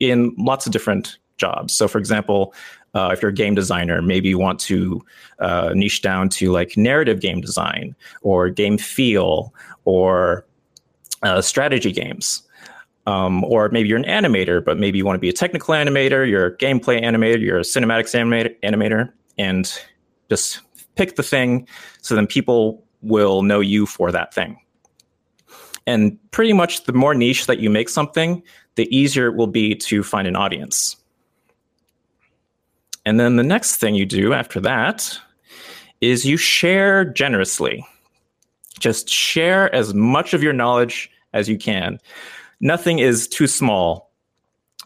in 0.00 0.34
lots 0.36 0.66
of 0.66 0.72
different 0.72 1.16
jobs. 1.38 1.72
So 1.72 1.86
for 1.86 1.98
example, 1.98 2.54
uh, 2.94 3.10
if 3.12 3.20
you're 3.20 3.30
a 3.30 3.34
game 3.34 3.54
designer, 3.54 4.00
maybe 4.00 4.28
you 4.28 4.38
want 4.38 4.60
to 4.60 5.04
uh, 5.40 5.72
niche 5.74 6.02
down 6.02 6.28
to 6.28 6.52
like 6.52 6.76
narrative 6.76 7.20
game 7.20 7.40
design 7.40 7.94
or 8.22 8.48
game 8.48 8.78
feel 8.78 9.52
or 9.84 10.46
uh, 11.22 11.40
strategy 11.40 11.92
games. 11.92 12.42
Um, 13.06 13.44
or 13.44 13.68
maybe 13.68 13.88
you're 13.88 13.98
an 13.98 14.04
animator, 14.04 14.64
but 14.64 14.78
maybe 14.78 14.96
you 14.96 15.04
want 15.04 15.16
to 15.16 15.20
be 15.20 15.28
a 15.28 15.32
technical 15.32 15.74
animator, 15.74 16.26
you're 16.28 16.46
a 16.46 16.56
gameplay 16.56 17.02
animator, 17.02 17.38
you're 17.38 17.58
a 17.58 17.62
cinematics 17.62 18.14
animator, 18.14 18.54
animator, 18.62 19.12
and 19.36 19.78
just 20.30 20.60
pick 20.94 21.16
the 21.16 21.22
thing 21.22 21.68
so 22.00 22.14
then 22.14 22.26
people 22.26 22.82
will 23.02 23.42
know 23.42 23.60
you 23.60 23.84
for 23.84 24.10
that 24.10 24.32
thing. 24.32 24.58
And 25.86 26.18
pretty 26.30 26.54
much 26.54 26.84
the 26.84 26.94
more 26.94 27.14
niche 27.14 27.46
that 27.46 27.58
you 27.58 27.68
make 27.68 27.90
something, 27.90 28.42
the 28.76 28.88
easier 28.96 29.26
it 29.26 29.36
will 29.36 29.48
be 29.48 29.74
to 29.74 30.02
find 30.02 30.26
an 30.26 30.34
audience. 30.34 30.96
And 33.06 33.20
then 33.20 33.36
the 33.36 33.42
next 33.42 33.76
thing 33.76 33.94
you 33.94 34.06
do 34.06 34.32
after 34.32 34.60
that 34.60 35.18
is 36.00 36.24
you 36.24 36.36
share 36.36 37.04
generously. 37.04 37.86
Just 38.78 39.08
share 39.08 39.74
as 39.74 39.94
much 39.94 40.34
of 40.34 40.42
your 40.42 40.52
knowledge 40.52 41.10
as 41.32 41.48
you 41.48 41.58
can. 41.58 41.98
Nothing 42.60 42.98
is 42.98 43.28
too 43.28 43.46
small. 43.46 44.10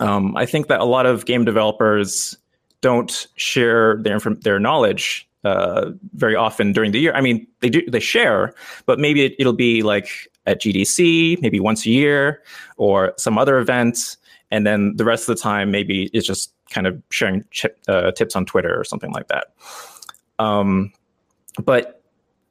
Um, 0.01 0.37
I 0.37 0.47
think 0.47 0.69
that 0.69 0.81
a 0.81 0.85
lot 0.85 1.07
of 1.07 1.27
game 1.27 1.45
developers 1.45 2.37
don't 2.81 3.27
share 3.37 3.97
their 4.03 4.19
their 4.19 4.61
knowledge 4.61 5.29
uh, 5.45 5.91
very 6.15 6.37
often 6.37 6.73
during 6.73 6.93
the 6.93 7.01
year. 7.01 7.13
I 7.15 7.21
mean, 7.21 7.47
they 7.61 7.69
do 7.69 7.83
they 7.89 8.01
share, 8.01 8.55
but 8.87 8.99
maybe 8.99 9.25
it, 9.25 9.35
it'll 9.39 9.53
be 9.53 9.83
like 9.83 10.09
at 10.47 10.61
GDC, 10.61 11.41
maybe 11.43 11.61
once 11.61 11.85
a 11.87 11.91
year, 11.91 12.43
or 12.77 13.13
some 13.17 13.39
other 13.39 13.59
event, 13.59 14.17
and 14.51 14.67
then 14.67 14.97
the 14.97 15.05
rest 15.05 15.29
of 15.29 15.37
the 15.37 15.43
time 15.43 15.71
maybe 15.71 16.11
it's 16.13 16.27
just 16.27 16.53
kind 16.71 16.87
of 16.87 17.01
sharing 17.11 17.45
uh, 17.89 18.11
tips 18.13 18.37
on 18.37 18.45
Twitter 18.45 18.79
or 18.79 18.85
something 18.85 19.13
like 19.13 19.29
that. 19.29 19.53
Um, 20.39 20.93
but 21.63 22.03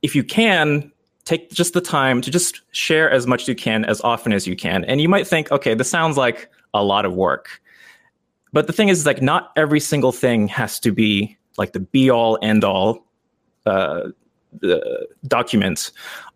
if 0.02 0.16
you 0.16 0.24
can, 0.24 0.92
take 1.28 1.52
just 1.52 1.74
the 1.74 1.82
time 1.82 2.22
to 2.22 2.32
just 2.32 2.62
share 2.72 3.12
as 3.12 3.28
much 3.28 3.42
as 3.44 3.48
you 3.50 3.56
can 3.56 3.84
as 3.84 4.00
often 4.02 4.32
as 4.32 4.48
you 4.48 4.56
can. 4.56 4.86
And 4.86 5.02
you 5.02 5.10
might 5.10 5.28
think, 5.28 5.52
okay, 5.52 5.74
this 5.74 5.90
sounds 5.90 6.16
like 6.16 6.50
a 6.74 6.84
lot 6.84 7.06
of 7.06 7.14
work. 7.14 7.62
But 8.54 8.66
the 8.68 8.74
thing 8.74 8.88
is, 8.88 9.06
like, 9.06 9.22
not 9.22 9.52
every 9.58 9.82
single 9.82 10.14
thing 10.14 10.48
has 10.48 10.80
to 10.80 10.92
be 10.92 11.38
like 11.58 11.74
the 11.74 11.82
be 11.82 12.10
all 12.10 12.40
end 12.42 12.64
all 12.64 13.06
uh, 13.66 14.10
document 15.28 15.92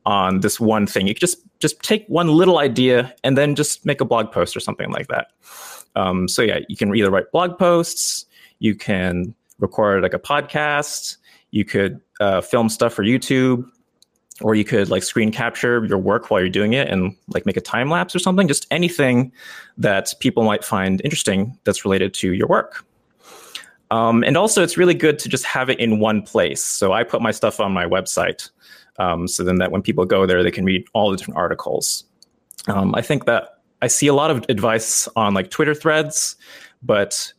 on 0.06 0.42
this 0.42 0.60
one 0.60 0.88
thing. 0.88 1.08
You 1.08 1.14
just 1.14 1.38
just 1.60 1.82
take 1.82 2.06
one 2.08 2.28
little 2.28 2.58
idea 2.58 3.14
and 3.24 3.38
then 3.38 3.56
just 3.56 3.86
make 3.86 4.02
a 4.02 4.06
blog 4.06 4.32
post 4.32 4.58
or 4.58 4.60
something 4.60 4.92
like 4.92 5.08
that. 5.08 5.32
Um, 5.96 6.28
so 6.28 6.42
yeah, 6.42 6.60
you 6.70 6.78
can 6.78 6.96
either 6.96 7.12
write 7.12 7.32
blog 7.32 7.58
posts, 7.58 8.26
you 8.60 8.76
can 8.76 9.36
record 9.60 10.04
like 10.04 10.14
a 10.14 10.20
podcast, 10.20 11.18
you 11.52 11.66
could 11.66 12.00
uh, 12.20 12.42
film 12.42 12.70
stuff 12.70 12.94
for 12.94 13.04
YouTube, 13.04 13.66
or 14.42 14.56
you 14.56 14.64
could 14.64 14.90
like 14.90 15.04
screen 15.04 15.32
capture 15.32 15.86
your 15.86 15.98
work 15.98 16.32
while 16.32 16.40
you're 16.40 16.50
doing 16.50 16.74
it 16.74 16.88
and 16.88 17.16
like 17.28 17.46
make 17.46 17.58
a 17.58 17.62
time 17.62 17.90
lapse 17.90 18.16
or 18.16 18.20
something. 18.20 18.48
Just 18.48 18.66
anything 18.72 19.32
that 19.78 20.14
people 20.20 20.44
might 20.44 20.64
find 20.64 21.02
interesting 21.04 21.58
that's 21.64 21.86
related 21.86 22.14
to 22.16 22.34
your 22.34 22.48
work. 22.48 22.86
Um, 23.92 24.24
and 24.24 24.38
also, 24.38 24.64
it's 24.64 24.78
really 24.78 24.94
good 24.94 25.20
to 25.20 25.30
just 25.30 25.44
have 25.44 25.70
it 25.70 25.78
in 25.80 26.00
one 26.00 26.22
place. 26.22 26.64
So 26.64 26.94
I 26.94 27.04
put 27.04 27.22
my 27.22 27.32
stuff 27.32 27.60
on 27.60 27.74
my 27.74 27.86
website, 27.86 28.50
um, 29.00 29.28
so 29.28 29.44
then 29.44 29.58
that 29.58 29.72
when 29.72 29.82
people 29.82 30.06
go 30.06 30.26
there, 30.26 30.44
they 30.44 30.52
can 30.52 30.64
read 30.64 30.86
all 30.94 31.12
the 31.12 31.18
different 31.18 31.38
articles. 31.38 32.06
Um, 32.68 32.96
I 32.96 33.02
think 33.02 33.26
that 33.26 33.61
I 33.82 33.88
see 33.88 34.08
a 34.08 34.14
lot 34.14 34.32
of 34.32 34.46
advice 34.50 35.08
on 35.16 35.34
like 35.34 35.50
Twitter 35.50 35.74
threads, 35.74 36.36
but 36.84 37.34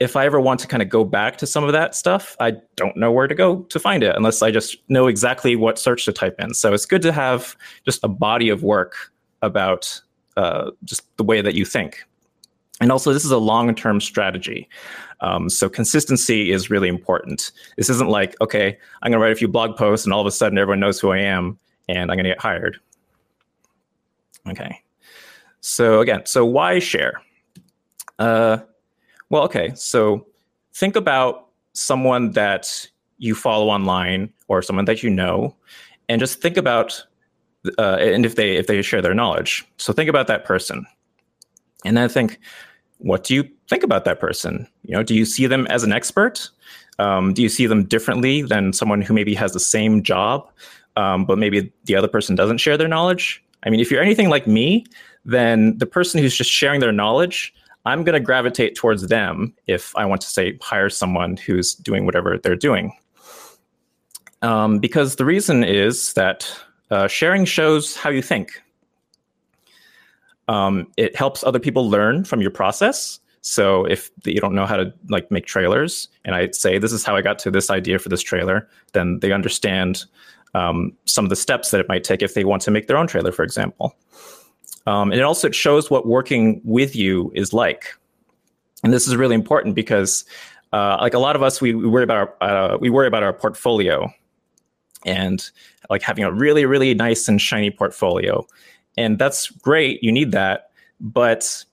if 0.00 0.16
I 0.16 0.26
ever 0.26 0.40
want 0.40 0.58
to 0.60 0.66
kind 0.66 0.82
of 0.82 0.88
go 0.88 1.04
back 1.04 1.36
to 1.38 1.46
some 1.46 1.62
of 1.62 1.72
that 1.72 1.94
stuff, 1.94 2.36
I 2.40 2.54
don't 2.74 2.96
know 2.96 3.12
where 3.12 3.28
to 3.28 3.34
go 3.34 3.62
to 3.62 3.78
find 3.78 4.02
it 4.02 4.16
unless 4.16 4.42
I 4.42 4.50
just 4.50 4.76
know 4.88 5.06
exactly 5.06 5.54
what 5.54 5.78
search 5.78 6.04
to 6.06 6.12
type 6.12 6.34
in. 6.40 6.54
So 6.54 6.72
it's 6.74 6.86
good 6.86 7.02
to 7.02 7.12
have 7.12 7.56
just 7.84 8.02
a 8.02 8.08
body 8.08 8.48
of 8.48 8.64
work 8.64 9.12
about 9.42 10.00
uh, 10.36 10.72
just 10.84 11.04
the 11.18 11.24
way 11.24 11.40
that 11.40 11.54
you 11.54 11.64
think. 11.64 12.04
And 12.80 12.90
also, 12.90 13.12
this 13.12 13.24
is 13.24 13.30
a 13.30 13.38
long 13.38 13.72
term 13.76 14.00
strategy. 14.00 14.68
Um, 15.20 15.48
so 15.48 15.68
consistency 15.68 16.50
is 16.50 16.68
really 16.68 16.88
important. 16.88 17.52
This 17.76 17.88
isn't 17.88 18.08
like, 18.08 18.34
okay, 18.40 18.76
I'm 19.02 19.12
going 19.12 19.20
to 19.20 19.24
write 19.24 19.30
a 19.30 19.36
few 19.36 19.46
blog 19.46 19.76
posts 19.76 20.04
and 20.04 20.12
all 20.12 20.20
of 20.20 20.26
a 20.26 20.32
sudden 20.32 20.58
everyone 20.58 20.80
knows 20.80 20.98
who 20.98 21.12
I 21.12 21.18
am 21.18 21.60
and 21.88 22.10
I'm 22.10 22.16
going 22.16 22.24
to 22.24 22.30
get 22.30 22.40
hired. 22.40 22.80
Okay. 24.48 24.81
So 25.62 26.00
again, 26.00 26.26
so 26.26 26.44
why 26.44 26.80
share? 26.80 27.22
Uh, 28.18 28.58
well, 29.30 29.44
okay. 29.44 29.72
So 29.74 30.26
think 30.74 30.96
about 30.96 31.46
someone 31.72 32.32
that 32.32 32.86
you 33.18 33.34
follow 33.34 33.68
online 33.68 34.30
or 34.48 34.60
someone 34.60 34.84
that 34.86 35.02
you 35.02 35.08
know, 35.08 35.56
and 36.08 36.20
just 36.20 36.42
think 36.42 36.56
about 36.56 37.02
uh, 37.78 37.96
and 38.00 38.26
if 38.26 38.34
they 38.34 38.56
if 38.56 38.66
they 38.66 38.82
share 38.82 39.00
their 39.00 39.14
knowledge. 39.14 39.64
So 39.78 39.92
think 39.92 40.10
about 40.10 40.26
that 40.26 40.44
person, 40.44 40.84
and 41.84 41.96
then 41.96 42.08
think, 42.08 42.40
what 42.98 43.22
do 43.22 43.34
you 43.34 43.48
think 43.68 43.84
about 43.84 44.04
that 44.04 44.18
person? 44.18 44.66
You 44.82 44.96
know, 44.96 45.04
do 45.04 45.14
you 45.14 45.24
see 45.24 45.46
them 45.46 45.66
as 45.68 45.84
an 45.84 45.92
expert? 45.92 46.50
Um, 46.98 47.32
do 47.32 47.40
you 47.40 47.48
see 47.48 47.66
them 47.66 47.84
differently 47.84 48.42
than 48.42 48.72
someone 48.72 49.00
who 49.00 49.14
maybe 49.14 49.34
has 49.34 49.52
the 49.52 49.60
same 49.60 50.02
job, 50.02 50.50
um, 50.96 51.24
but 51.24 51.38
maybe 51.38 51.72
the 51.84 51.94
other 51.94 52.08
person 52.08 52.34
doesn't 52.34 52.58
share 52.58 52.76
their 52.76 52.88
knowledge? 52.88 53.42
I 53.62 53.70
mean, 53.70 53.78
if 53.78 53.92
you're 53.92 54.02
anything 54.02 54.28
like 54.28 54.48
me, 54.48 54.84
then 55.24 55.78
the 55.78 55.86
person 55.86 56.20
who's 56.20 56.36
just 56.36 56.50
sharing 56.50 56.80
their 56.80 56.92
knowledge, 56.92 57.54
I'm 57.84 58.04
going 58.04 58.14
to 58.14 58.20
gravitate 58.20 58.74
towards 58.74 59.08
them 59.08 59.54
if 59.66 59.94
I 59.96 60.04
want 60.04 60.20
to 60.22 60.28
say 60.28 60.58
hire 60.62 60.90
someone 60.90 61.36
who's 61.36 61.74
doing 61.74 62.06
whatever 62.06 62.38
they're 62.38 62.56
doing. 62.56 62.92
Um, 64.42 64.78
because 64.78 65.16
the 65.16 65.24
reason 65.24 65.64
is 65.64 66.14
that 66.14 66.52
uh, 66.90 67.08
sharing 67.08 67.44
shows 67.44 67.96
how 67.96 68.10
you 68.10 68.22
think. 68.22 68.60
Um, 70.48 70.88
it 70.96 71.16
helps 71.16 71.44
other 71.44 71.60
people 71.60 71.88
learn 71.88 72.24
from 72.24 72.40
your 72.40 72.50
process. 72.50 73.20
So 73.40 73.84
if 73.84 74.10
you 74.24 74.40
don't 74.40 74.54
know 74.54 74.66
how 74.66 74.76
to 74.76 74.92
like 75.08 75.30
make 75.30 75.46
trailers, 75.46 76.08
and 76.24 76.34
I 76.34 76.50
say 76.50 76.78
this 76.78 76.92
is 76.92 77.04
how 77.04 77.16
I 77.16 77.22
got 77.22 77.38
to 77.40 77.50
this 77.50 77.70
idea 77.70 77.98
for 77.98 78.08
this 78.08 78.22
trailer, 78.22 78.68
then 78.92 79.20
they 79.20 79.32
understand 79.32 80.04
um, 80.54 80.92
some 81.06 81.24
of 81.24 81.28
the 81.30 81.36
steps 81.36 81.70
that 81.70 81.80
it 81.80 81.88
might 81.88 82.04
take 82.04 82.22
if 82.22 82.34
they 82.34 82.44
want 82.44 82.62
to 82.62 82.70
make 82.70 82.86
their 82.86 82.96
own 82.96 83.06
trailer, 83.06 83.32
for 83.32 83.42
example. 83.42 83.96
Um, 84.86 85.12
and 85.12 85.20
it 85.20 85.24
also 85.24 85.50
shows 85.50 85.90
what 85.90 86.06
working 86.06 86.60
with 86.64 86.96
you 86.96 87.30
is 87.34 87.52
like. 87.52 87.94
And 88.82 88.92
this 88.92 89.06
is 89.06 89.14
really 89.14 89.34
important 89.34 89.74
because, 89.74 90.24
uh, 90.72 90.98
like 91.00 91.14
a 91.14 91.18
lot 91.18 91.36
of 91.36 91.42
us, 91.42 91.60
we, 91.60 91.74
we 91.74 91.86
worry 91.86 92.02
about 92.02 92.16
our, 92.16 92.48
uh, 92.48 92.78
we 92.78 92.90
worry 92.90 93.06
about 93.06 93.22
our 93.22 93.32
portfolio, 93.32 94.12
and 95.04 95.50
like 95.90 96.02
having 96.02 96.24
a 96.24 96.32
really 96.32 96.64
really 96.64 96.94
nice 96.94 97.28
and 97.28 97.40
shiny 97.40 97.70
portfolio, 97.70 98.46
and 98.96 99.18
that's 99.18 99.50
great. 99.50 100.02
You 100.02 100.10
need 100.10 100.32
that, 100.32 100.70
but 101.00 101.64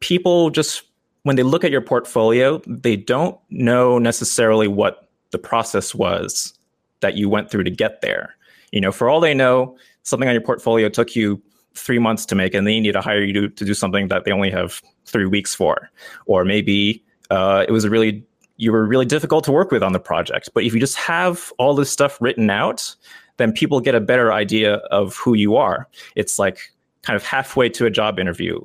people 0.00 0.50
just 0.50 0.82
when 1.22 1.36
they 1.36 1.42
look 1.42 1.64
at 1.64 1.70
your 1.70 1.80
portfolio, 1.80 2.60
they 2.66 2.96
don't 2.96 3.38
know 3.50 3.98
necessarily 3.98 4.68
what 4.68 5.08
the 5.30 5.38
process 5.38 5.94
was 5.94 6.54
that 7.00 7.16
you 7.16 7.28
went 7.28 7.50
through 7.50 7.64
to 7.64 7.70
get 7.70 8.00
there. 8.00 8.36
You 8.72 8.80
know, 8.80 8.92
for 8.92 9.08
all 9.08 9.20
they 9.20 9.34
know, 9.34 9.76
something 10.02 10.28
on 10.28 10.34
your 10.34 10.42
portfolio 10.42 10.88
took 10.88 11.16
you 11.16 11.42
three 11.76 11.98
months 11.98 12.26
to 12.26 12.34
make 12.34 12.54
and 12.54 12.66
they 12.66 12.80
need 12.80 12.92
to 12.92 13.00
hire 13.00 13.22
you 13.22 13.32
to, 13.32 13.48
to 13.48 13.64
do 13.64 13.74
something 13.74 14.08
that 14.08 14.24
they 14.24 14.32
only 14.32 14.50
have 14.50 14.82
three 15.04 15.26
weeks 15.26 15.54
for 15.54 15.90
or 16.26 16.44
maybe 16.44 17.02
uh, 17.30 17.64
it 17.68 17.72
was 17.72 17.84
a 17.84 17.90
really 17.90 18.24
you 18.56 18.72
were 18.72 18.86
really 18.86 19.04
difficult 19.04 19.44
to 19.44 19.52
work 19.52 19.70
with 19.70 19.82
on 19.82 19.92
the 19.92 20.00
project. 20.00 20.50
But 20.54 20.64
if 20.64 20.72
you 20.72 20.80
just 20.80 20.96
have 20.96 21.52
all 21.58 21.74
this 21.74 21.90
stuff 21.90 22.18
written 22.20 22.48
out, 22.50 22.94
then 23.36 23.52
people 23.52 23.80
get 23.80 23.94
a 23.94 24.00
better 24.00 24.32
idea 24.32 24.76
of 24.90 25.16
who 25.16 25.34
you 25.34 25.56
are. 25.56 25.88
It's 26.14 26.38
like 26.38 26.72
kind 27.02 27.16
of 27.16 27.22
halfway 27.22 27.68
to 27.70 27.86
a 27.86 27.90
job 27.90 28.18
interview, 28.18 28.60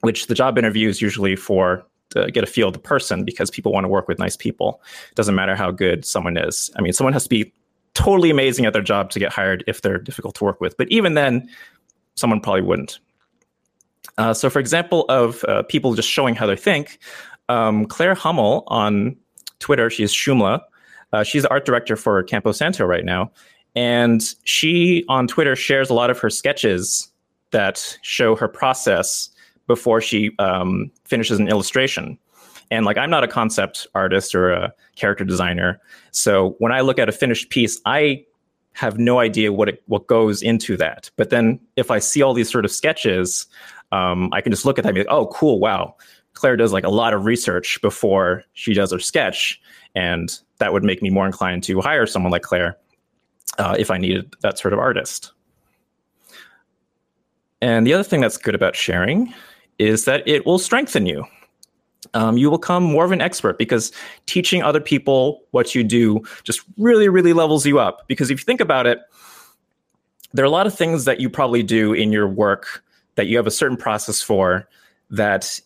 which 0.00 0.26
the 0.26 0.34
job 0.34 0.58
interview 0.58 0.88
is 0.88 1.02
usually 1.02 1.36
for 1.36 1.84
to 2.10 2.30
get 2.30 2.44
a 2.44 2.46
feel 2.46 2.68
of 2.68 2.74
the 2.74 2.78
person 2.78 3.24
because 3.24 3.50
people 3.50 3.72
want 3.72 3.84
to 3.84 3.88
work 3.88 4.08
with 4.08 4.18
nice 4.18 4.36
people. 4.36 4.82
It 5.10 5.14
doesn't 5.14 5.34
matter 5.34 5.56
how 5.56 5.70
good 5.70 6.04
someone 6.04 6.36
is. 6.36 6.70
I 6.76 6.82
mean, 6.82 6.92
someone 6.92 7.12
has 7.12 7.22
to 7.24 7.28
be 7.28 7.52
totally 7.94 8.30
amazing 8.30 8.64
at 8.64 8.72
their 8.72 8.82
job 8.82 9.10
to 9.10 9.18
get 9.18 9.32
hired 9.32 9.64
if 9.66 9.82
they're 9.82 9.98
difficult 9.98 10.34
to 10.36 10.44
work 10.44 10.60
with. 10.60 10.76
But 10.76 10.88
even 10.90 11.14
then, 11.14 11.48
someone 12.16 12.40
probably 12.40 12.62
wouldn't. 12.62 12.98
Uh, 14.18 14.34
so, 14.34 14.50
for 14.50 14.58
example, 14.58 15.04
of 15.08 15.44
uh, 15.44 15.62
people 15.62 15.94
just 15.94 16.08
showing 16.08 16.34
how 16.34 16.46
they 16.46 16.56
think, 16.56 16.98
um, 17.48 17.86
Claire 17.86 18.14
Hummel 18.14 18.64
on 18.66 19.16
Twitter, 19.58 19.90
she's 19.90 20.12
Shoomlah. 20.12 20.60
Uh, 21.12 21.22
she's 21.22 21.42
the 21.42 21.50
art 21.50 21.64
director 21.64 21.96
for 21.96 22.22
Campo 22.22 22.52
Santo 22.52 22.84
right 22.84 23.04
now. 23.04 23.30
And 23.74 24.22
she 24.44 25.04
on 25.08 25.26
Twitter 25.26 25.56
shares 25.56 25.88
a 25.88 25.94
lot 25.94 26.10
of 26.10 26.18
her 26.18 26.30
sketches 26.30 27.08
that 27.52 27.98
show 28.02 28.34
her 28.36 28.48
process 28.48 29.30
before 29.66 30.00
she 30.00 30.32
um, 30.38 30.90
finishes 31.04 31.38
an 31.38 31.48
illustration. 31.48 32.18
And 32.70 32.86
like, 32.86 32.96
I'm 32.96 33.10
not 33.10 33.24
a 33.24 33.28
concept 33.28 33.86
artist 33.94 34.34
or 34.34 34.50
a 34.50 34.72
character 34.96 35.24
designer. 35.24 35.80
So 36.10 36.56
when 36.58 36.72
I 36.72 36.80
look 36.80 36.98
at 36.98 37.08
a 37.08 37.12
finished 37.12 37.50
piece, 37.50 37.80
I 37.84 38.24
have 38.74 38.98
no 38.98 39.18
idea 39.18 39.52
what 39.52 39.68
it, 39.68 39.82
what 39.86 40.06
goes 40.06 40.42
into 40.42 40.76
that. 40.76 41.10
But 41.16 41.30
then 41.30 41.60
if 41.76 41.90
I 41.90 41.98
see 41.98 42.22
all 42.22 42.34
these 42.34 42.50
sort 42.50 42.64
of 42.64 42.70
sketches, 42.70 43.46
um, 43.92 44.30
I 44.32 44.40
can 44.40 44.52
just 44.52 44.64
look 44.64 44.78
at 44.78 44.84
that 44.84 44.90
and 44.90 44.94
be 44.94 45.00
like, 45.02 45.10
oh, 45.10 45.26
cool, 45.26 45.60
wow. 45.60 45.94
Claire 46.34 46.56
does 46.56 46.72
like 46.72 46.84
a 46.84 46.90
lot 46.90 47.12
of 47.12 47.26
research 47.26 47.80
before 47.82 48.42
she 48.54 48.72
does 48.72 48.90
her 48.92 48.98
sketch. 48.98 49.60
And 49.94 50.38
that 50.58 50.72
would 50.72 50.82
make 50.82 51.02
me 51.02 51.10
more 51.10 51.26
inclined 51.26 51.62
to 51.64 51.80
hire 51.80 52.06
someone 52.06 52.32
like 52.32 52.42
Claire 52.42 52.78
uh, 53.58 53.76
if 53.78 53.90
I 53.90 53.98
needed 53.98 54.34
that 54.40 54.58
sort 54.58 54.72
of 54.72 54.78
artist. 54.78 55.32
And 57.60 57.86
the 57.86 57.92
other 57.92 58.02
thing 58.02 58.20
that's 58.20 58.38
good 58.38 58.54
about 58.54 58.74
sharing 58.74 59.32
is 59.78 60.04
that 60.06 60.26
it 60.26 60.46
will 60.46 60.58
strengthen 60.58 61.06
you. 61.06 61.24
Um, 62.14 62.36
you 62.36 62.50
will 62.50 62.58
become 62.58 62.82
more 62.82 63.04
of 63.04 63.12
an 63.12 63.20
expert 63.20 63.58
because 63.58 63.92
teaching 64.26 64.62
other 64.62 64.80
people 64.80 65.42
what 65.52 65.74
you 65.74 65.84
do 65.84 66.22
just 66.42 66.62
really, 66.76 67.08
really 67.08 67.32
levels 67.32 67.64
you 67.64 67.78
up. 67.78 68.06
Because 68.08 68.30
if 68.30 68.40
you 68.40 68.44
think 68.44 68.60
about 68.60 68.86
it, 68.86 68.98
there 70.32 70.44
are 70.44 70.46
a 70.46 70.50
lot 70.50 70.66
of 70.66 70.74
things 70.74 71.04
that 71.04 71.20
you 71.20 71.30
probably 71.30 71.62
do 71.62 71.92
in 71.92 72.12
your 72.12 72.28
work 72.28 72.82
that 73.14 73.26
you 73.26 73.36
have 73.36 73.46
a 73.46 73.50
certain 73.50 73.76
process 73.76 74.22
for 74.22 74.68
that 75.10 75.60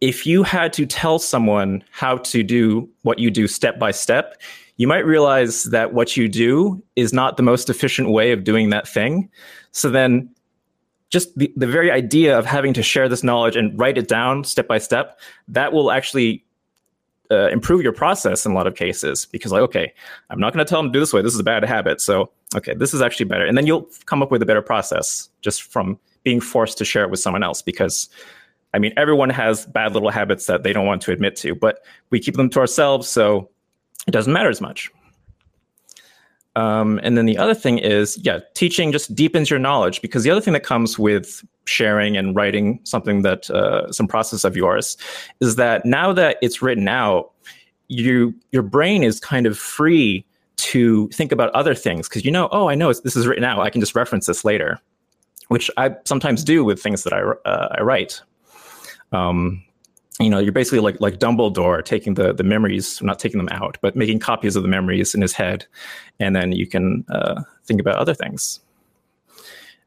if 0.00 0.26
you 0.26 0.42
had 0.42 0.72
to 0.72 0.86
tell 0.86 1.18
someone 1.18 1.84
how 1.90 2.16
to 2.18 2.42
do 2.42 2.88
what 3.02 3.18
you 3.18 3.30
do 3.30 3.46
step 3.46 3.78
by 3.78 3.90
step, 3.90 4.40
you 4.78 4.88
might 4.88 5.04
realize 5.04 5.64
that 5.64 5.92
what 5.92 6.16
you 6.16 6.26
do 6.26 6.82
is 6.96 7.12
not 7.12 7.36
the 7.36 7.42
most 7.42 7.68
efficient 7.68 8.08
way 8.08 8.32
of 8.32 8.44
doing 8.44 8.70
that 8.70 8.88
thing. 8.88 9.28
So 9.72 9.90
then 9.90 10.30
just 11.10 11.36
the, 11.36 11.52
the 11.56 11.66
very 11.66 11.90
idea 11.90 12.38
of 12.38 12.46
having 12.46 12.72
to 12.74 12.82
share 12.82 13.08
this 13.08 13.22
knowledge 13.22 13.56
and 13.56 13.78
write 13.78 13.98
it 13.98 14.08
down 14.08 14.44
step 14.44 14.66
by 14.66 14.78
step, 14.78 15.18
that 15.48 15.72
will 15.72 15.90
actually 15.90 16.44
uh, 17.30 17.48
improve 17.48 17.82
your 17.82 17.92
process 17.92 18.46
in 18.46 18.52
a 18.52 18.54
lot 18.54 18.66
of 18.66 18.74
cases 18.74 19.24
because 19.24 19.52
like 19.52 19.62
okay 19.62 19.92
i'm 20.30 20.40
not 20.40 20.52
going 20.52 20.64
to 20.64 20.68
tell 20.68 20.82
them 20.82 20.90
to 20.90 20.96
do 20.96 20.98
this 20.98 21.12
way. 21.12 21.22
This 21.22 21.32
is 21.32 21.38
a 21.38 21.44
bad 21.44 21.64
habit. 21.64 22.00
So 22.00 22.30
okay 22.56 22.74
this 22.74 22.92
is 22.92 23.02
actually 23.02 23.26
better. 23.26 23.46
And 23.46 23.56
then 23.56 23.66
you'll 23.66 23.88
come 24.06 24.22
up 24.22 24.30
with 24.30 24.42
a 24.42 24.46
better 24.46 24.62
process 24.62 25.28
just 25.40 25.62
from 25.62 25.98
being 26.24 26.40
forced 26.40 26.76
to 26.78 26.84
share 26.84 27.04
it 27.04 27.10
with 27.10 27.20
someone 27.20 27.42
else 27.42 27.62
because 27.62 28.08
i 28.74 28.78
mean 28.78 28.92
everyone 28.96 29.30
has 29.30 29.66
bad 29.66 29.92
little 29.92 30.10
habits 30.10 30.46
that 30.46 30.64
they 30.64 30.72
don't 30.72 30.86
want 30.86 31.02
to 31.02 31.12
admit 31.12 31.36
to 31.36 31.54
but 31.54 31.84
we 32.10 32.18
keep 32.18 32.34
them 32.34 32.50
to 32.50 32.58
ourselves 32.58 33.08
so 33.08 33.48
it 34.06 34.10
doesn't 34.10 34.32
matter 34.32 34.50
as 34.50 34.60
much 34.60 34.90
um, 36.60 37.00
and 37.02 37.16
then 37.16 37.24
the 37.24 37.38
other 37.38 37.54
thing 37.54 37.78
is, 37.78 38.18
yeah, 38.22 38.40
teaching 38.52 38.92
just 38.92 39.14
deepens 39.14 39.48
your 39.48 39.58
knowledge 39.58 40.02
because 40.02 40.24
the 40.24 40.30
other 40.30 40.42
thing 40.42 40.52
that 40.52 40.62
comes 40.62 40.98
with 40.98 41.42
sharing 41.64 42.18
and 42.18 42.36
writing 42.36 42.80
something 42.84 43.22
that 43.22 43.48
uh, 43.48 43.90
some 43.90 44.06
process 44.06 44.44
of 44.44 44.58
yours 44.58 44.98
is 45.40 45.56
that 45.56 45.86
now 45.86 46.12
that 46.12 46.36
it's 46.42 46.60
written 46.60 46.86
out, 46.86 47.32
you 47.88 48.34
your 48.52 48.62
brain 48.62 49.02
is 49.02 49.18
kind 49.20 49.46
of 49.46 49.58
free 49.58 50.22
to 50.56 51.08
think 51.08 51.32
about 51.32 51.50
other 51.52 51.74
things 51.74 52.10
because 52.10 52.26
you 52.26 52.30
know, 52.30 52.50
oh, 52.52 52.68
I 52.68 52.74
know 52.74 52.92
this 52.92 53.16
is 53.16 53.26
written 53.26 53.44
out. 53.44 53.60
I 53.60 53.70
can 53.70 53.80
just 53.80 53.94
reference 53.94 54.26
this 54.26 54.44
later, 54.44 54.78
which 55.48 55.70
I 55.78 55.96
sometimes 56.04 56.44
do 56.44 56.62
with 56.62 56.82
things 56.82 57.04
that 57.04 57.14
I 57.14 57.22
uh, 57.48 57.68
I 57.78 57.80
write. 57.80 58.20
Um, 59.12 59.64
you 60.20 60.28
know, 60.28 60.38
you're 60.38 60.52
basically 60.52 60.80
like 60.80 61.00
like 61.00 61.18
Dumbledore 61.18 61.84
taking 61.84 62.14
the 62.14 62.32
the 62.32 62.44
memories, 62.44 63.00
not 63.02 63.18
taking 63.18 63.38
them 63.38 63.48
out, 63.50 63.78
but 63.80 63.96
making 63.96 64.18
copies 64.18 64.54
of 64.54 64.62
the 64.62 64.68
memories 64.68 65.14
in 65.14 65.22
his 65.22 65.32
head, 65.32 65.66
and 66.18 66.36
then 66.36 66.52
you 66.52 66.66
can 66.66 67.04
uh, 67.08 67.42
think 67.64 67.80
about 67.80 67.96
other 67.96 68.14
things. 68.14 68.60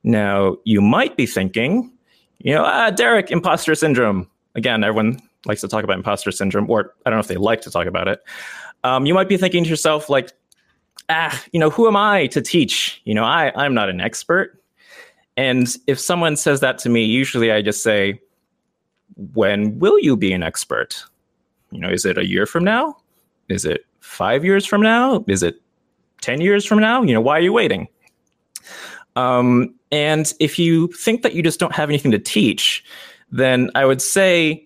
Now, 0.03 0.57
you 0.65 0.81
might 0.81 1.15
be 1.15 1.25
thinking, 1.25 1.91
you 2.39 2.53
know, 2.53 2.63
ah, 2.65 2.89
Derek, 2.89 3.31
imposter 3.31 3.75
syndrome. 3.75 4.29
Again, 4.55 4.83
everyone 4.83 5.21
likes 5.45 5.61
to 5.61 5.67
talk 5.67 5.83
about 5.83 5.97
imposter 5.97 6.31
syndrome, 6.31 6.69
or 6.69 6.93
I 7.05 7.09
don't 7.09 7.17
know 7.17 7.21
if 7.21 7.27
they 7.27 7.37
like 7.37 7.61
to 7.61 7.71
talk 7.71 7.87
about 7.87 8.07
it. 8.07 8.21
Um, 8.83 9.05
you 9.05 9.13
might 9.13 9.29
be 9.29 9.37
thinking 9.37 9.63
to 9.63 9.69
yourself, 9.69 10.09
like, 10.09 10.31
ah, 11.09 11.41
you 11.51 11.59
know, 11.59 11.69
who 11.69 11.87
am 11.87 11.95
I 11.95 12.27
to 12.27 12.41
teach? 12.41 13.01
You 13.05 13.13
know, 13.13 13.23
I 13.23 13.51
I'm 13.55 13.73
not 13.73 13.89
an 13.89 14.01
expert. 14.01 14.59
And 15.37 15.75
if 15.87 15.99
someone 15.99 16.35
says 16.35 16.59
that 16.59 16.77
to 16.79 16.89
me, 16.89 17.03
usually 17.05 17.51
I 17.51 17.61
just 17.61 17.81
say, 17.81 18.19
when 19.33 19.77
will 19.79 19.99
you 19.99 20.15
be 20.15 20.33
an 20.33 20.43
expert? 20.43 21.03
You 21.71 21.79
know, 21.79 21.89
is 21.89 22.05
it 22.05 22.17
a 22.17 22.25
year 22.25 22.45
from 22.45 22.63
now? 22.63 22.97
Is 23.49 23.65
it 23.65 23.85
five 23.99 24.45
years 24.45 24.65
from 24.65 24.81
now? 24.81 25.23
Is 25.27 25.43
it 25.43 25.61
10 26.21 26.41
years 26.41 26.65
from 26.65 26.79
now? 26.79 27.01
You 27.03 27.13
know, 27.13 27.21
why 27.21 27.37
are 27.37 27.41
you 27.41 27.53
waiting? 27.53 27.87
Um, 29.15 29.73
and 29.91 30.33
if 30.39 30.57
you 30.57 30.87
think 30.87 31.21
that 31.21 31.33
you 31.33 31.43
just 31.43 31.59
don't 31.59 31.73
have 31.73 31.89
anything 31.89 32.11
to 32.11 32.19
teach, 32.19 32.83
then 33.31 33.69
I 33.75 33.85
would 33.85 34.01
say, 34.01 34.65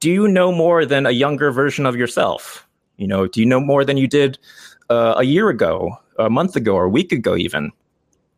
do 0.00 0.10
you 0.10 0.28
know 0.28 0.52
more 0.52 0.84
than 0.84 1.06
a 1.06 1.10
younger 1.10 1.50
version 1.50 1.86
of 1.86 1.96
yourself? 1.96 2.66
You 2.96 3.06
know, 3.06 3.26
do 3.26 3.40
you 3.40 3.46
know 3.46 3.60
more 3.60 3.84
than 3.84 3.96
you 3.96 4.06
did 4.06 4.38
uh, 4.90 5.14
a 5.16 5.24
year 5.24 5.48
ago, 5.48 5.96
a 6.18 6.28
month 6.28 6.56
ago, 6.56 6.74
or 6.74 6.84
a 6.84 6.88
week 6.88 7.12
ago, 7.12 7.36
even? 7.36 7.72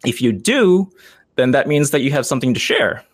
If 0.04 0.22
you 0.22 0.32
do, 0.32 0.90
then 1.36 1.50
that 1.50 1.68
means 1.68 1.90
that 1.90 2.00
you 2.02 2.10
have 2.12 2.26
something 2.26 2.54
to 2.54 2.60
share. 2.60 3.04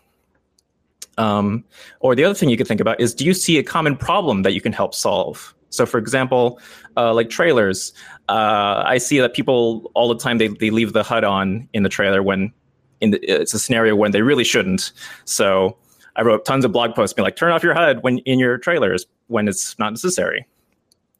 Um, 1.17 1.63
or 1.99 2.15
the 2.15 2.23
other 2.23 2.35
thing 2.35 2.49
you 2.49 2.57
could 2.57 2.67
think 2.67 2.81
about 2.81 2.99
is 2.99 3.13
do 3.13 3.25
you 3.25 3.33
see 3.33 3.57
a 3.57 3.63
common 3.63 3.95
problem 3.95 4.43
that 4.43 4.53
you 4.53 4.61
can 4.61 4.71
help 4.71 4.93
solve? 4.93 5.53
So, 5.69 5.85
for 5.85 5.97
example, 5.97 6.59
uh, 6.95 7.13
like 7.13 7.29
trailers, 7.29 7.91
uh, 8.29 8.83
I 8.85 8.97
see 8.99 9.19
that 9.19 9.33
people 9.33 9.91
all 9.95 10.07
the 10.07 10.17
time 10.17 10.37
they, 10.37 10.47
they 10.47 10.69
leave 10.69 10.93
the 10.93 11.03
HUD 11.03 11.23
on 11.23 11.67
in 11.73 11.83
the 11.83 11.89
trailer 11.89 12.23
when 12.23 12.53
in 13.01 13.11
the, 13.11 13.19
it's 13.21 13.53
a 13.53 13.59
scenario 13.59 13.95
when 13.95 14.11
they 14.11 14.21
really 14.21 14.43
shouldn't. 14.43 14.91
So, 15.25 15.77
I 16.15 16.23
wrote 16.23 16.45
tons 16.45 16.65
of 16.65 16.71
blog 16.71 16.95
posts 16.95 17.13
being 17.13 17.23
like, 17.23 17.35
turn 17.35 17.51
off 17.51 17.63
your 17.63 17.75
HUD 17.75 18.01
when 18.01 18.17
in 18.19 18.39
your 18.39 18.57
trailers 18.57 19.05
when 19.27 19.47
it's 19.47 19.77
not 19.77 19.91
necessary, 19.91 20.47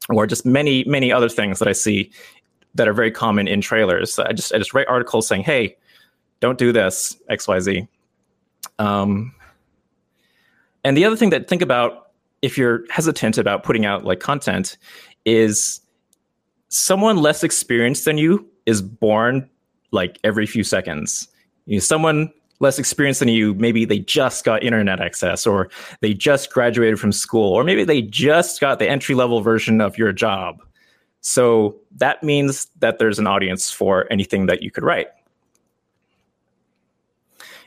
or 0.08 0.26
just 0.26 0.44
many 0.44 0.84
many 0.84 1.12
other 1.12 1.28
things 1.28 1.58
that 1.60 1.68
I 1.68 1.72
see 1.72 2.10
that 2.74 2.88
are 2.88 2.92
very 2.92 3.10
common 3.10 3.46
in 3.46 3.60
trailers. 3.60 4.18
I 4.18 4.32
just 4.32 4.52
I 4.52 4.58
just 4.58 4.74
write 4.74 4.88
articles 4.88 5.28
saying, 5.28 5.42
hey, 5.42 5.76
don't 6.40 6.58
do 6.58 6.72
this 6.72 7.16
X 7.28 7.46
Y 7.46 7.60
Z. 7.60 7.88
Um, 8.78 9.32
and 10.88 10.96
the 10.96 11.04
other 11.04 11.16
thing 11.16 11.28
that 11.28 11.48
think 11.48 11.60
about 11.60 12.12
if 12.40 12.56
you're 12.56 12.82
hesitant 12.88 13.36
about 13.36 13.62
putting 13.62 13.84
out 13.84 14.06
like 14.06 14.20
content 14.20 14.78
is 15.26 15.82
someone 16.68 17.18
less 17.18 17.44
experienced 17.44 18.06
than 18.06 18.16
you 18.16 18.46
is 18.64 18.80
born 18.80 19.46
like 19.90 20.18
every 20.24 20.46
few 20.46 20.64
seconds. 20.64 21.28
You 21.66 21.76
know, 21.76 21.80
someone 21.80 22.32
less 22.60 22.78
experienced 22.78 23.20
than 23.20 23.28
you, 23.28 23.52
maybe 23.52 23.84
they 23.84 23.98
just 23.98 24.46
got 24.46 24.62
internet 24.62 24.98
access 24.98 25.46
or 25.46 25.68
they 26.00 26.14
just 26.14 26.50
graduated 26.54 26.98
from 26.98 27.12
school 27.12 27.52
or 27.52 27.64
maybe 27.64 27.84
they 27.84 28.00
just 28.00 28.58
got 28.58 28.78
the 28.78 28.88
entry 28.88 29.14
level 29.14 29.42
version 29.42 29.82
of 29.82 29.98
your 29.98 30.10
job. 30.10 30.56
So 31.20 31.76
that 31.98 32.22
means 32.22 32.66
that 32.78 32.98
there's 32.98 33.18
an 33.18 33.26
audience 33.26 33.70
for 33.70 34.10
anything 34.10 34.46
that 34.46 34.62
you 34.62 34.70
could 34.70 34.84
write. 34.84 35.08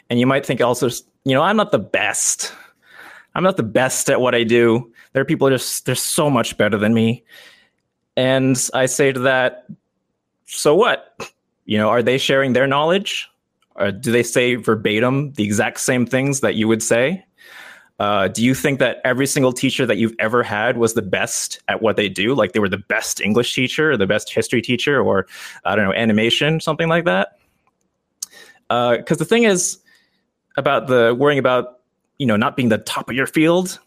And 0.10 0.20
you 0.20 0.26
might 0.26 0.44
think 0.44 0.60
also, 0.60 0.90
you 1.24 1.36
know, 1.36 1.44
I'm 1.44 1.58
not 1.58 1.72
the 1.72 1.78
best. 1.78 2.52
I'm 3.34 3.44
not 3.44 3.58
the 3.58 3.64
best 3.64 4.10
at 4.10 4.22
what 4.22 4.36
I 4.36 4.44
do. 4.44 4.92
There 5.14 5.22
are 5.22 5.26
people 5.26 5.48
are 5.48 5.52
just 5.52 5.86
they're 5.86 5.96
so 5.96 6.30
much 6.30 6.58
better 6.58 6.78
than 6.78 6.94
me. 6.94 7.24
And 8.18 8.70
I 8.74 8.88
say 8.88 9.12
to 9.12 9.20
that, 9.22 9.66
so 10.46 10.76
what? 10.76 11.18
You 11.66 11.78
know, 11.78 11.90
are 11.90 12.04
they 12.04 12.18
sharing 12.18 12.54
their 12.54 12.68
knowledge? 12.68 13.30
Or 13.76 13.92
do 13.92 14.12
they 14.12 14.24
say 14.24 14.56
verbatim 14.56 15.34
the 15.34 15.44
exact 15.44 15.80
same 15.80 16.06
things 16.06 16.42
that 16.42 16.56
you 16.56 16.68
would 16.68 16.84
say? 16.84 17.26
Uh, 18.00 18.28
do 18.28 18.44
you 18.44 18.56
think 18.56 18.80
that 18.80 19.00
every 19.06 19.28
single 19.28 19.54
teacher 19.54 19.86
that 19.86 19.98
you've 19.98 20.16
ever 20.18 20.42
had 20.42 20.78
was 20.78 20.96
the 20.96 21.04
best 21.04 21.62
at 21.68 21.82
what 21.82 21.96
they 21.96 22.10
do? 22.10 22.34
Like 22.34 22.54
they 22.54 22.60
were 22.60 22.68
the 22.68 22.78
best 22.78 23.22
English 23.22 23.54
teacher 23.54 23.92
or 23.92 23.98
the 23.98 24.08
best 24.08 24.34
history 24.34 24.62
teacher 24.62 25.00
or, 25.00 25.28
I 25.66 25.76
don't 25.76 25.86
know, 25.86 25.94
animation, 25.94 26.60
something 26.60 26.90
like 26.90 27.06
that? 27.06 27.38
Because 28.68 29.18
uh, 29.18 29.20
the 29.20 29.26
thing 29.26 29.44
is 29.44 29.78
about 30.58 30.88
the 30.88 31.16
worrying 31.18 31.38
about 31.38 31.81
you 32.22 32.28
know 32.28 32.38
not 32.38 32.56
being 32.56 32.70
the 32.70 32.78
top 32.78 33.10
of 33.10 33.16
your 33.16 33.26
field 33.26 33.80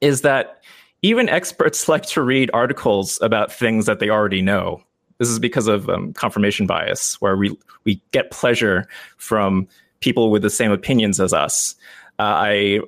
is 0.00 0.20
that 0.20 0.62
even 1.02 1.28
experts 1.28 1.88
like 1.94 2.04
to 2.06 2.22
read 2.22 2.50
articles 2.54 3.18
about 3.20 3.52
things 3.52 3.86
that 3.86 3.98
they 3.98 4.08
already 4.08 4.40
know. 4.40 4.80
This 5.18 5.28
is 5.28 5.40
because 5.40 5.66
of 5.66 5.88
um, 5.88 6.12
confirmation 6.12 6.66
bias, 6.66 7.20
where 7.20 7.36
we 7.36 7.56
we 7.84 8.00
get 8.12 8.30
pleasure 8.30 8.86
from 9.16 9.66
people 9.98 10.30
with 10.30 10.42
the 10.42 10.50
same 10.50 10.70
opinions 10.70 11.18
as 11.18 11.32
us. 11.32 11.74
Uh, 12.20 12.22
I 12.22 12.80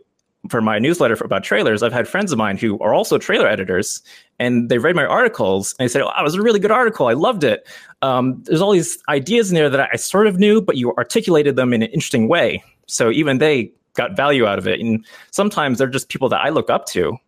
for 0.49 0.61
my 0.61 0.79
newsletter 0.79 1.15
about 1.25 1.43
trailers, 1.43 1.83
I've 1.83 1.93
had 1.93 2.07
friends 2.07 2.31
of 2.31 2.39
mine 2.39 2.59
who 2.59 2.79
are 2.79 2.95
also 2.95 3.19
trailer 3.19 3.49
editors, 3.49 4.03
and 4.39 4.69
they 4.69 4.79
read 4.79 4.95
my 4.95 5.05
articles 5.05 5.75
and 5.79 5.85
they 5.85 5.93
said, 5.93 6.03
"Oh, 6.03 6.13
it 6.17 6.23
was 6.23 6.37
a 6.37 6.43
really 6.43 6.61
good 6.61 6.71
article. 6.71 7.09
I 7.09 7.15
loved 7.15 7.43
it. 7.43 7.67
Um, 8.03 8.41
there's 8.45 8.61
all 8.61 8.71
these 8.71 8.99
ideas 9.09 9.51
in 9.51 9.57
there 9.57 9.71
that 9.71 9.89
I 9.93 9.97
sort 9.97 10.29
of 10.29 10.39
knew, 10.39 10.61
but 10.61 10.77
you 10.77 10.95
articulated 10.95 11.57
them 11.57 11.73
in 11.73 11.83
an 11.83 11.89
interesting 11.89 12.29
way. 12.29 12.63
So 12.87 13.11
even 13.11 13.39
they 13.39 13.73
got 13.99 14.17
value 14.17 14.47
out 14.47 14.59
of 14.59 14.67
it. 14.67 14.81
And 14.81 15.05
sometimes 15.33 15.77
they're 15.77 15.89
just 15.89 16.09
people 16.09 16.31
that 16.31 16.41
I 16.41 16.49
look 16.49 16.71
up 16.71 16.87
to. 16.87 17.19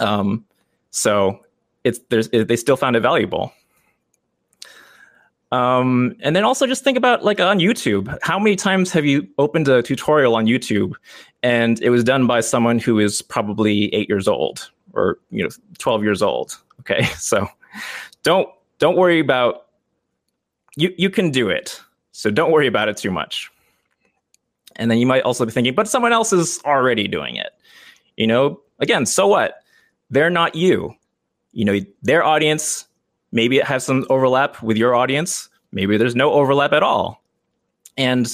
Um, 0.00 0.44
so 0.90 1.40
it's 1.84 2.00
there's 2.10 2.28
it, 2.32 2.48
they 2.48 2.56
still 2.56 2.76
found 2.76 2.96
it 2.96 3.00
valuable. 3.00 3.52
Um, 5.52 6.16
and 6.20 6.34
then 6.34 6.42
also 6.42 6.66
just 6.66 6.82
think 6.82 6.98
about 6.98 7.24
like 7.24 7.38
on 7.40 7.60
YouTube, 7.60 8.18
how 8.22 8.40
many 8.40 8.56
times 8.56 8.90
have 8.90 9.04
you 9.04 9.26
opened 9.38 9.68
a 9.68 9.82
tutorial 9.82 10.34
on 10.34 10.46
YouTube 10.46 10.94
and 11.44 11.80
it 11.80 11.90
was 11.90 12.02
done 12.02 12.26
by 12.26 12.40
someone 12.40 12.80
who 12.80 12.98
is 12.98 13.22
probably 13.22 13.94
eight 13.94 14.08
years 14.08 14.26
old 14.26 14.70
or 14.94 15.18
you 15.30 15.44
know 15.44 15.50
12 15.78 16.02
years 16.02 16.22
old? 16.22 16.58
Okay, 16.80 17.04
so 17.18 17.46
don't 18.24 18.48
don't 18.80 18.96
worry 18.96 19.20
about 19.20 19.66
you 20.76 20.92
you 20.98 21.08
can 21.08 21.30
do 21.30 21.48
it. 21.48 21.80
So 22.10 22.30
don't 22.30 22.50
worry 22.50 22.66
about 22.66 22.88
it 22.88 22.96
too 22.96 23.10
much. 23.10 23.50
And 24.76 24.90
then 24.90 24.98
you 24.98 25.06
might 25.06 25.22
also 25.22 25.44
be 25.44 25.52
thinking, 25.52 25.74
but 25.74 25.88
someone 25.88 26.12
else 26.12 26.32
is 26.32 26.60
already 26.64 27.08
doing 27.08 27.36
it. 27.36 27.50
You 28.16 28.26
know, 28.26 28.60
again, 28.78 29.06
so 29.06 29.26
what? 29.26 29.62
They're 30.10 30.30
not 30.30 30.54
you. 30.54 30.94
You 31.52 31.64
know, 31.64 31.80
their 32.02 32.24
audience, 32.24 32.86
maybe 33.32 33.58
it 33.58 33.64
has 33.64 33.84
some 33.84 34.04
overlap 34.10 34.62
with 34.62 34.76
your 34.76 34.94
audience. 34.94 35.48
Maybe 35.72 35.96
there's 35.96 36.16
no 36.16 36.32
overlap 36.32 36.72
at 36.72 36.82
all. 36.82 37.22
And 37.96 38.30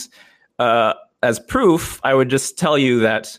uh, 0.58 0.94
as 1.22 1.38
proof, 1.38 2.00
I 2.02 2.14
would 2.14 2.30
just 2.30 2.58
tell 2.58 2.78
you 2.78 3.00
that 3.00 3.38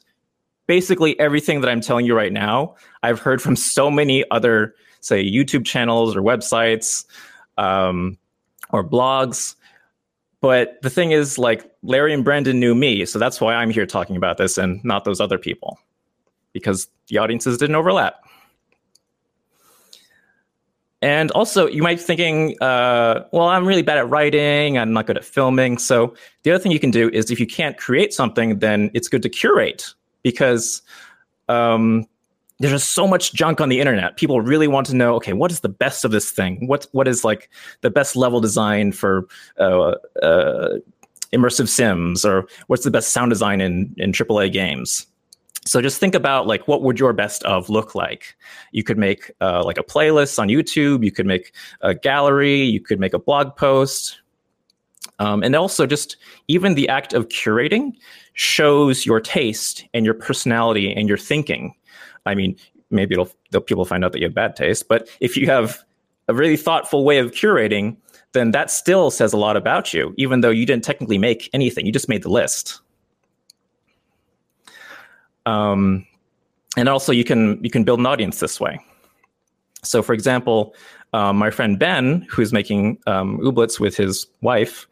basically 0.67 1.19
everything 1.19 1.61
that 1.61 1.69
I'm 1.69 1.81
telling 1.81 2.05
you 2.05 2.15
right 2.15 2.31
now, 2.31 2.75
I've 3.03 3.19
heard 3.19 3.41
from 3.41 3.55
so 3.55 3.89
many 3.89 4.23
other, 4.31 4.75
say, 5.01 5.23
YouTube 5.23 5.65
channels 5.65 6.15
or 6.15 6.21
websites 6.21 7.05
um, 7.57 8.17
or 8.69 8.83
blogs 8.83 9.55
but 10.41 10.81
the 10.81 10.89
thing 10.89 11.11
is, 11.11 11.37
like 11.37 11.71
Larry 11.83 12.13
and 12.13 12.23
Brendan 12.25 12.59
knew 12.59 12.75
me, 12.75 13.05
so 13.05 13.17
that's 13.17 13.39
why 13.39 13.55
I'm 13.55 13.69
here 13.69 13.85
talking 13.85 14.15
about 14.15 14.37
this 14.37 14.57
and 14.57 14.83
not 14.83 15.05
those 15.05 15.21
other 15.21 15.37
people, 15.37 15.79
because 16.51 16.87
the 17.07 17.19
audiences 17.19 17.57
didn't 17.57 17.75
overlap. 17.75 18.15
And 21.03 21.31
also, 21.31 21.67
you 21.67 21.81
might 21.81 21.97
be 21.97 22.03
thinking, 22.03 22.61
uh, 22.61 23.25
well, 23.31 23.47
I'm 23.47 23.65
really 23.65 23.81
bad 23.81 23.97
at 23.97 24.07
writing. 24.07 24.77
I'm 24.77 24.93
not 24.93 25.07
good 25.07 25.17
at 25.17 25.25
filming. 25.25 25.79
So 25.79 26.13
the 26.43 26.51
other 26.51 26.61
thing 26.61 26.71
you 26.71 26.79
can 26.79 26.91
do 26.91 27.09
is 27.09 27.31
if 27.31 27.39
you 27.39 27.47
can't 27.47 27.75
create 27.77 28.13
something, 28.13 28.59
then 28.59 28.91
it's 28.93 29.07
good 29.07 29.23
to 29.23 29.29
curate 29.29 29.95
because 30.21 30.83
um, 31.49 32.05
there's 32.61 32.73
just 32.73 32.93
so 32.93 33.07
much 33.07 33.33
junk 33.33 33.59
on 33.59 33.69
the 33.69 33.79
internet. 33.79 34.17
People 34.17 34.39
really 34.39 34.67
want 34.67 34.85
to 34.87 34.95
know, 34.95 35.15
okay, 35.15 35.33
what 35.33 35.51
is 35.51 35.61
the 35.61 35.69
best 35.69 36.05
of 36.05 36.11
this 36.11 36.29
thing? 36.29 36.67
What 36.67 36.87
what 36.91 37.07
is 37.07 37.23
like 37.23 37.49
the 37.81 37.89
best 37.89 38.15
level 38.15 38.39
design 38.39 38.91
for 38.91 39.27
uh, 39.59 39.95
uh, 40.21 40.77
immersive 41.33 41.67
sims, 41.67 42.23
or 42.23 42.47
what's 42.67 42.83
the 42.83 42.91
best 42.91 43.09
sound 43.09 43.31
design 43.31 43.61
in 43.61 43.93
in 43.97 44.11
AAA 44.11 44.51
games? 44.53 45.07
So 45.65 45.81
just 45.81 45.99
think 45.99 46.13
about 46.13 46.45
like 46.45 46.67
what 46.67 46.83
would 46.83 46.99
your 46.99 47.13
best 47.13 47.43
of 47.43 47.69
look 47.69 47.95
like. 47.95 48.35
You 48.71 48.83
could 48.83 48.97
make 48.97 49.31
uh, 49.41 49.63
like 49.63 49.77
a 49.77 49.83
playlist 49.83 50.37
on 50.37 50.47
YouTube. 50.47 51.03
You 51.03 51.11
could 51.11 51.25
make 51.25 51.53
a 51.81 51.95
gallery. 51.95 52.61
You 52.61 52.79
could 52.79 52.99
make 52.99 53.13
a 53.13 53.19
blog 53.19 53.55
post. 53.55 54.19
Um, 55.19 55.43
and 55.43 55.55
also 55.55 55.85
just 55.85 56.17
even 56.47 56.73
the 56.73 56.89
act 56.89 57.13
of 57.13 57.27
curating 57.29 57.93
shows 58.33 59.05
your 59.05 59.19
taste 59.19 59.85
and 59.93 60.03
your 60.03 60.15
personality 60.15 60.93
and 60.93 61.07
your 61.07 61.17
thinking 61.17 61.75
I 62.25 62.35
mean, 62.35 62.55
maybe 62.89 63.15
it'll 63.15 63.61
people 63.61 63.85
find 63.85 64.05
out 64.05 64.11
that 64.11 64.19
you 64.19 64.25
have 64.25 64.33
bad 64.33 64.55
taste, 64.55 64.87
but 64.87 65.09
if 65.19 65.35
you 65.35 65.47
have 65.47 65.83
a 66.27 66.33
really 66.33 66.57
thoughtful 66.57 67.03
way 67.03 67.17
of 67.17 67.31
curating, 67.31 67.97
then 68.33 68.51
that 68.51 68.71
still 68.71 69.11
says 69.11 69.33
a 69.33 69.37
lot 69.37 69.57
about 69.57 69.93
you, 69.93 70.13
even 70.17 70.41
though 70.41 70.49
you 70.49 70.65
didn't 70.65 70.83
technically 70.83 71.17
make 71.17 71.49
anything. 71.53 71.85
You 71.85 71.91
just 71.91 72.07
made 72.07 72.23
the 72.23 72.29
list. 72.29 72.81
Um, 75.45 76.05
and 76.77 76.87
also, 76.87 77.11
you 77.11 77.23
can 77.23 77.61
you 77.63 77.69
can 77.69 77.83
build 77.83 77.99
an 77.99 78.05
audience 78.05 78.39
this 78.39 78.59
way. 78.59 78.79
So, 79.83 80.01
for 80.01 80.13
example, 80.13 80.75
um, 81.13 81.37
my 81.37 81.49
friend 81.49 81.77
Ben, 81.77 82.25
who's 82.29 82.53
making 82.53 82.99
um, 83.07 83.39
ooblets 83.39 83.79
with 83.79 83.97
his 83.97 84.27
wife, 84.41 84.87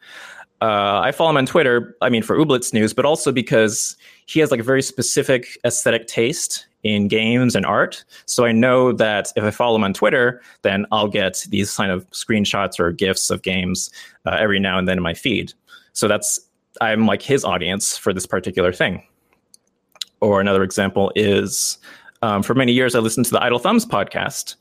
uh, 0.60 1.00
I 1.02 1.12
follow 1.12 1.30
him 1.30 1.36
on 1.38 1.46
Twitter. 1.46 1.96
I 2.02 2.10
mean, 2.10 2.22
for 2.22 2.36
ooblets 2.36 2.74
news, 2.74 2.92
but 2.92 3.06
also 3.06 3.32
because 3.32 3.96
he 4.26 4.40
has 4.40 4.50
like 4.50 4.60
a 4.60 4.64
very 4.64 4.82
specific 4.82 5.58
aesthetic 5.64 6.06
taste 6.06 6.66
in 6.82 7.08
games 7.08 7.54
and 7.54 7.66
art. 7.66 8.04
So 8.26 8.44
I 8.44 8.52
know 8.52 8.92
that 8.92 9.32
if 9.36 9.44
I 9.44 9.50
follow 9.50 9.76
him 9.76 9.84
on 9.84 9.92
Twitter, 9.92 10.40
then 10.62 10.86
I'll 10.92 11.08
get 11.08 11.44
these 11.48 11.74
kind 11.74 11.90
of 11.90 12.08
screenshots 12.10 12.80
or 12.80 12.92
gifs 12.92 13.30
of 13.30 13.42
games 13.42 13.90
uh, 14.26 14.36
every 14.38 14.58
now 14.58 14.78
and 14.78 14.88
then 14.88 14.96
in 14.96 15.02
my 15.02 15.14
feed. 15.14 15.52
So 15.92 16.08
that's 16.08 16.40
I'm 16.80 17.06
like 17.06 17.22
his 17.22 17.44
audience 17.44 17.96
for 17.96 18.12
this 18.12 18.26
particular 18.26 18.72
thing. 18.72 19.02
Or 20.20 20.40
another 20.40 20.62
example 20.62 21.12
is 21.16 21.78
um, 22.22 22.42
for 22.42 22.54
many 22.54 22.72
years 22.72 22.94
I 22.94 23.00
listened 23.00 23.26
to 23.26 23.32
the 23.32 23.42
Idle 23.42 23.58
Thumbs 23.58 23.84
podcast. 23.84 24.56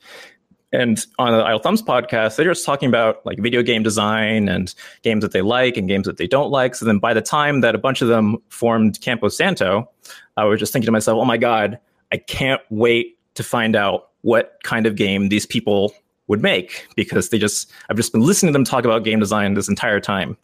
And 0.71 1.03
on 1.17 1.31
the 1.31 1.43
Idle 1.43 1.59
Thumbs 1.59 1.81
podcast, 1.81 2.35
they're 2.35 2.45
just 2.45 2.65
talking 2.65 2.89
about 2.89 3.25
like 3.25 3.39
video 3.39 3.63
game 3.63 3.81
design 3.81 4.47
and 4.47 4.73
games 5.01 5.23
that 5.23 5.31
they 5.31 5.41
like 5.41 5.77
and 5.77 5.87
games 5.87 6.05
that 6.05 6.17
they 6.17 6.27
don't 6.27 6.51
like. 6.51 6.75
So 6.75 6.85
then 6.85 6.99
by 6.99 7.13
the 7.13 7.21
time 7.21 7.61
that 7.61 7.73
a 7.73 7.79
bunch 7.79 8.01
of 8.01 8.07
them 8.07 8.37
formed 8.49 9.01
Campo 9.01 9.29
Santo, 9.29 9.89
I 10.37 10.43
was 10.45 10.59
just 10.59 10.71
thinking 10.71 10.85
to 10.85 10.91
myself, 10.91 11.17
oh 11.19 11.25
my 11.25 11.37
God, 11.37 11.79
I 12.11 12.17
can't 12.17 12.61
wait 12.69 13.17
to 13.35 13.43
find 13.43 13.75
out 13.75 14.09
what 14.21 14.59
kind 14.63 14.85
of 14.85 14.95
game 14.95 15.29
these 15.29 15.45
people 15.45 15.93
would 16.27 16.41
make 16.41 16.87
because 16.95 17.29
they 17.29 17.37
just 17.37 17.71
I've 17.89 17.97
just 17.97 18.11
been 18.11 18.21
listening 18.21 18.53
to 18.53 18.53
them 18.53 18.63
talk 18.63 18.85
about 18.85 19.03
game 19.03 19.19
design 19.19 19.53
this 19.53 19.69
entire 19.69 19.99
time. 19.99 20.37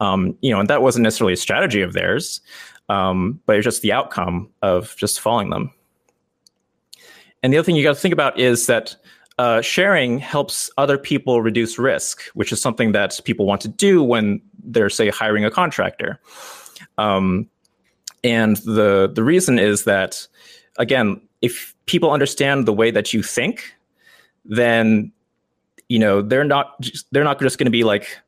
Um, 0.00 0.36
you 0.40 0.50
know, 0.50 0.58
and 0.58 0.68
that 0.68 0.82
wasn't 0.82 1.04
necessarily 1.04 1.34
a 1.34 1.36
strategy 1.36 1.80
of 1.80 1.92
theirs, 1.92 2.40
um, 2.88 3.40
but 3.46 3.56
it's 3.56 3.64
just 3.64 3.82
the 3.82 3.92
outcome 3.92 4.50
of 4.62 4.96
just 4.96 5.20
following 5.20 5.50
them. 5.50 5.70
And 7.42 7.52
the 7.52 7.58
other 7.58 7.64
thing 7.64 7.76
you 7.76 7.82
got 7.82 7.94
to 7.94 8.00
think 8.00 8.12
about 8.12 8.38
is 8.38 8.66
that 8.66 8.96
uh, 9.38 9.60
sharing 9.60 10.18
helps 10.18 10.70
other 10.76 10.98
people 10.98 11.42
reduce 11.42 11.78
risk, 11.78 12.22
which 12.34 12.52
is 12.52 12.60
something 12.60 12.92
that 12.92 13.20
people 13.24 13.46
want 13.46 13.60
to 13.62 13.68
do 13.68 14.02
when 14.02 14.40
they're, 14.64 14.90
say, 14.90 15.08
hiring 15.08 15.44
a 15.44 15.50
contractor. 15.50 16.20
Um, 16.98 17.48
and 18.24 18.58
the 18.58 19.10
the 19.12 19.24
reason 19.24 19.58
is 19.58 19.84
that 19.84 20.26
again, 20.78 21.20
if 21.40 21.74
people 21.86 22.10
understand 22.10 22.66
the 22.66 22.72
way 22.72 22.90
that 22.90 23.12
you 23.12 23.22
think, 23.22 23.74
then 24.44 25.12
you 25.88 25.98
know 25.98 26.22
they're 26.22 26.44
not 26.44 26.80
just, 26.80 27.06
they're 27.12 27.24
not 27.24 27.40
just 27.40 27.58
going 27.58 27.66
to 27.66 27.70
be 27.70 27.84
like 27.84 28.18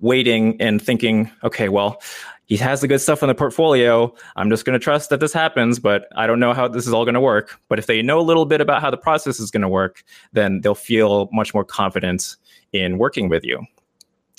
waiting 0.00 0.60
and 0.60 0.82
thinking, 0.82 1.30
okay, 1.42 1.68
well, 1.68 2.00
he 2.46 2.56
has 2.56 2.80
the 2.80 2.88
good 2.88 3.00
stuff 3.00 3.22
in 3.22 3.28
the 3.28 3.34
portfolio. 3.34 4.14
I'm 4.36 4.50
just 4.50 4.64
going 4.64 4.78
to 4.78 4.82
trust 4.82 5.08
that 5.10 5.20
this 5.20 5.32
happens, 5.32 5.78
but 5.78 6.08
I 6.14 6.26
don't 6.26 6.40
know 6.40 6.52
how 6.52 6.68
this 6.68 6.86
is 6.86 6.92
all 6.92 7.04
going 7.04 7.14
to 7.14 7.20
work. 7.20 7.58
But 7.68 7.78
if 7.78 7.86
they 7.86 8.02
know 8.02 8.20
a 8.20 8.22
little 8.22 8.44
bit 8.44 8.60
about 8.60 8.82
how 8.82 8.90
the 8.90 8.98
process 8.98 9.40
is 9.40 9.50
going 9.50 9.62
to 9.62 9.68
work, 9.68 10.04
then 10.32 10.60
they'll 10.60 10.74
feel 10.74 11.28
much 11.32 11.54
more 11.54 11.64
confident 11.64 12.36
in 12.72 12.98
working 12.98 13.28
with 13.28 13.44
you. 13.44 13.64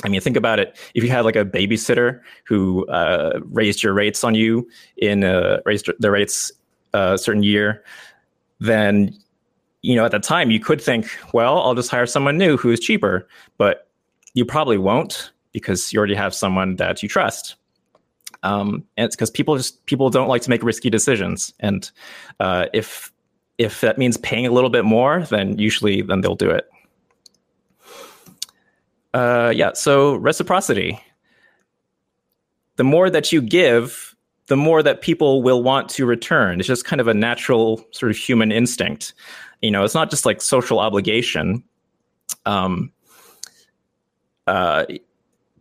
I 0.03 0.09
mean, 0.09 0.21
think 0.21 0.37
about 0.37 0.59
it. 0.59 0.77
If 0.93 1.03
you 1.03 1.09
had 1.09 1.25
like 1.25 1.35
a 1.35 1.45
babysitter 1.45 2.21
who 2.45 2.85
uh, 2.87 3.39
raised 3.45 3.81
your 3.81 3.93
rates 3.93 4.23
on 4.23 4.35
you 4.35 4.67
in 4.97 5.23
uh, 5.23 5.61
raised 5.65 5.89
the 5.97 6.11
rates 6.11 6.51
a 6.95 7.17
certain 7.17 7.43
year, 7.43 7.83
then 8.59 9.15
you 9.81 9.95
know 9.95 10.05
at 10.05 10.11
the 10.11 10.19
time 10.19 10.51
you 10.51 10.59
could 10.59 10.81
think, 10.81 11.07
well, 11.33 11.59
I'll 11.61 11.75
just 11.75 11.89
hire 11.89 12.05
someone 12.05 12.37
new 12.37 12.57
who 12.57 12.71
is 12.71 12.79
cheaper, 12.79 13.27
but 13.57 13.87
you 14.33 14.45
probably 14.45 14.77
won't 14.77 15.31
because 15.51 15.93
you 15.93 15.99
already 15.99 16.15
have 16.15 16.33
someone 16.33 16.75
that 16.75 17.01
you 17.01 17.09
trust. 17.09 17.55
Um, 18.43 18.83
and 18.97 19.05
it's 19.05 19.15
because 19.15 19.31
people 19.31 19.57
just 19.57 19.85
people 19.85 20.09
don't 20.09 20.27
like 20.27 20.41
to 20.43 20.49
make 20.49 20.63
risky 20.63 20.89
decisions, 20.89 21.53
and 21.59 21.89
uh, 22.39 22.67
if 22.73 23.11
if 23.57 23.81
that 23.81 23.97
means 23.97 24.17
paying 24.17 24.45
a 24.45 24.51
little 24.51 24.69
bit 24.69 24.85
more, 24.85 25.21
then 25.29 25.57
usually 25.57 26.01
then 26.01 26.21
they'll 26.21 26.35
do 26.35 26.49
it. 26.49 26.69
Uh, 29.13 29.53
yeah, 29.55 29.71
so 29.73 30.15
reciprocity. 30.15 30.99
The 32.75 32.83
more 32.83 33.09
that 33.09 33.31
you 33.31 33.41
give, 33.41 34.14
the 34.47 34.57
more 34.57 34.83
that 34.83 35.01
people 35.01 35.41
will 35.41 35.63
want 35.63 35.89
to 35.89 36.05
return. 36.05 36.59
It's 36.59 36.67
just 36.67 36.85
kind 36.85 37.01
of 37.01 37.07
a 37.07 37.13
natural 37.13 37.85
sort 37.91 38.11
of 38.11 38.17
human 38.17 38.51
instinct. 38.51 39.13
You 39.61 39.71
know, 39.71 39.83
it's 39.83 39.95
not 39.95 40.09
just 40.09 40.25
like 40.25 40.41
social 40.41 40.79
obligation. 40.79 41.63
Um, 42.45 42.91
uh, 44.45 44.85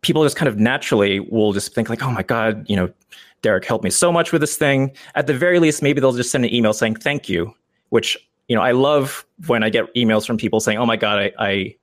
people 0.03 0.23
just 0.23 0.37
kind 0.37 0.49
of 0.49 0.59
naturally 0.59 1.20
will 1.20 1.53
just 1.53 1.75
think 1.75 1.88
like, 1.88 2.03
oh 2.03 2.11
my 2.11 2.23
God, 2.23 2.68
you 2.68 2.77
know, 2.77 2.92
Derek 3.40 3.64
helped 3.64 3.85
me 3.85 3.90
so 3.90 4.12
much 4.12 4.33
with 4.33 4.40
this 4.40 4.57
thing. 4.57 4.92
At 5.14 5.27
the 5.27 5.35
very 5.35 5.59
least, 5.59 5.83
maybe 5.83 6.01
they'll 6.01 6.12
just 6.12 6.31
send 6.31 6.44
an 6.44 6.55
email 6.55 6.73
saying 6.73 6.97
thank 6.97 7.29
you, 7.29 7.55
which 7.90 8.16
you 8.49 8.57
know, 8.57 8.62
I 8.62 8.73
love 8.73 9.25
when 9.47 9.62
I 9.62 9.70
get 9.70 9.92
emails 9.94 10.27
from 10.27 10.37
people 10.37 10.61
saying, 10.61 10.79
"Oh 10.79 10.87
my 10.87 10.97
god, 10.97 11.18
I, 11.18 11.33
I 11.38 11.77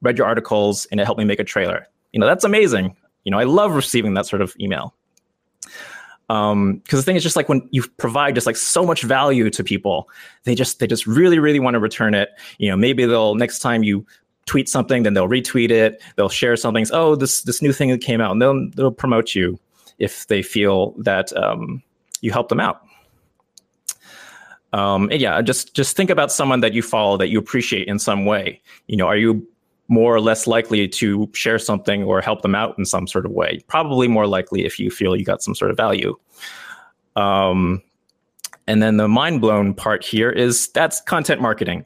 read 0.00 0.16
your 0.16 0.26
articles 0.26 0.86
and 0.86 1.00
it 1.00 1.04
helped 1.04 1.18
me 1.18 1.24
make 1.24 1.40
a 1.40 1.44
trailer." 1.44 1.86
You 2.12 2.20
know, 2.20 2.26
that's 2.26 2.44
amazing. 2.44 2.96
You 3.24 3.32
know, 3.32 3.38
I 3.38 3.44
love 3.44 3.72
receiving 3.74 4.14
that 4.14 4.26
sort 4.26 4.40
of 4.40 4.54
email. 4.60 4.94
Um, 6.28 6.78
because 6.78 6.98
the 6.98 7.04
thing 7.04 7.16
is 7.16 7.22
just 7.22 7.36
like 7.36 7.48
when 7.48 7.68
you 7.70 7.84
provide 7.98 8.34
just 8.34 8.46
like 8.46 8.56
so 8.56 8.84
much 8.84 9.02
value 9.02 9.48
to 9.50 9.62
people, 9.62 10.08
they 10.44 10.54
just 10.54 10.80
they 10.80 10.86
just 10.86 11.06
really 11.06 11.38
really 11.38 11.60
want 11.60 11.74
to 11.74 11.80
return 11.80 12.14
it. 12.14 12.30
You 12.58 12.70
know, 12.70 12.76
maybe 12.76 13.04
they'll 13.04 13.34
next 13.36 13.60
time 13.60 13.82
you 13.82 14.04
tweet 14.46 14.68
something, 14.68 15.02
then 15.02 15.14
they'll 15.14 15.28
retweet 15.28 15.70
it. 15.70 16.02
They'll 16.16 16.28
share 16.28 16.56
something. 16.56 16.86
Oh, 16.92 17.14
this 17.14 17.42
this 17.42 17.62
new 17.62 17.72
thing 17.72 17.90
that 17.90 18.00
came 18.00 18.20
out, 18.20 18.32
and 18.32 18.42
they'll 18.42 18.68
they'll 18.70 18.92
promote 18.92 19.34
you 19.34 19.58
if 19.98 20.26
they 20.26 20.42
feel 20.42 20.92
that 20.98 21.36
um, 21.36 21.82
you 22.20 22.32
help 22.32 22.48
them 22.48 22.60
out. 22.60 22.82
Um, 24.72 25.08
and 25.10 25.20
yeah, 25.20 25.40
just 25.42 25.74
just 25.74 25.96
think 25.96 26.10
about 26.10 26.32
someone 26.32 26.60
that 26.60 26.74
you 26.74 26.82
follow 26.82 27.16
that 27.18 27.28
you 27.28 27.38
appreciate 27.38 27.88
in 27.88 27.98
some 27.98 28.24
way. 28.24 28.60
You 28.88 28.96
know, 28.96 29.06
are 29.06 29.16
you 29.16 29.46
more 29.88 30.14
or 30.14 30.20
less 30.20 30.46
likely 30.46 30.88
to 30.88 31.30
share 31.32 31.58
something 31.58 32.02
or 32.02 32.20
help 32.20 32.42
them 32.42 32.54
out 32.54 32.76
in 32.78 32.84
some 32.84 33.06
sort 33.06 33.26
of 33.26 33.32
way? 33.32 33.60
Probably 33.68 34.08
more 34.08 34.26
likely 34.26 34.64
if 34.64 34.78
you 34.78 34.90
feel 34.90 35.16
you 35.16 35.24
got 35.24 35.42
some 35.42 35.54
sort 35.54 35.70
of 35.70 35.76
value. 35.76 36.16
Um, 37.14 37.82
and 38.66 38.82
then 38.82 38.96
the 38.96 39.08
mind 39.08 39.40
blown 39.40 39.74
part 39.74 40.04
here 40.04 40.30
is 40.30 40.68
that's 40.68 41.00
content 41.02 41.40
marketing. 41.40 41.84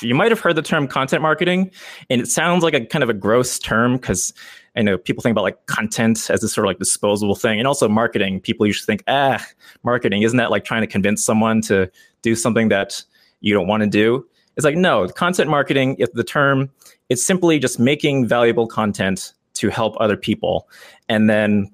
You 0.00 0.14
might 0.14 0.30
have 0.30 0.40
heard 0.40 0.56
the 0.56 0.62
term 0.62 0.86
content 0.86 1.22
marketing, 1.22 1.70
and 2.10 2.20
it 2.20 2.28
sounds 2.28 2.62
like 2.62 2.74
a 2.74 2.84
kind 2.84 3.02
of 3.02 3.10
a 3.10 3.14
gross 3.14 3.58
term 3.58 3.96
because 3.96 4.32
I 4.76 4.82
know 4.82 4.98
people 4.98 5.22
think 5.22 5.32
about 5.32 5.42
like 5.42 5.66
content 5.66 6.30
as 6.30 6.42
this 6.42 6.52
sort 6.52 6.66
of 6.66 6.68
like 6.68 6.78
disposable 6.78 7.34
thing, 7.34 7.58
and 7.58 7.66
also 7.66 7.88
marketing. 7.88 8.40
People 8.40 8.66
usually 8.66 8.84
think, 8.84 9.02
ah, 9.08 9.44
marketing 9.82 10.22
isn't 10.22 10.36
that 10.36 10.50
like 10.50 10.64
trying 10.64 10.82
to 10.82 10.86
convince 10.86 11.24
someone 11.24 11.60
to 11.62 11.90
do 12.22 12.36
something 12.36 12.68
that 12.68 13.02
you 13.40 13.52
don't 13.54 13.66
want 13.66 13.82
to 13.82 13.88
do? 13.88 14.24
It's 14.56 14.64
like 14.64 14.76
no, 14.76 15.08
content 15.08 15.50
marketing. 15.50 15.96
If 15.98 16.12
the 16.12 16.24
term, 16.24 16.70
it's 17.08 17.24
simply 17.24 17.58
just 17.58 17.78
making 17.78 18.26
valuable 18.26 18.66
content 18.66 19.32
to 19.54 19.68
help 19.68 19.96
other 20.00 20.16
people, 20.16 20.68
and 21.08 21.30
then 21.30 21.70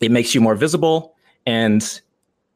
it 0.00 0.10
makes 0.10 0.34
you 0.34 0.40
more 0.40 0.54
visible. 0.54 1.14
And 1.46 2.00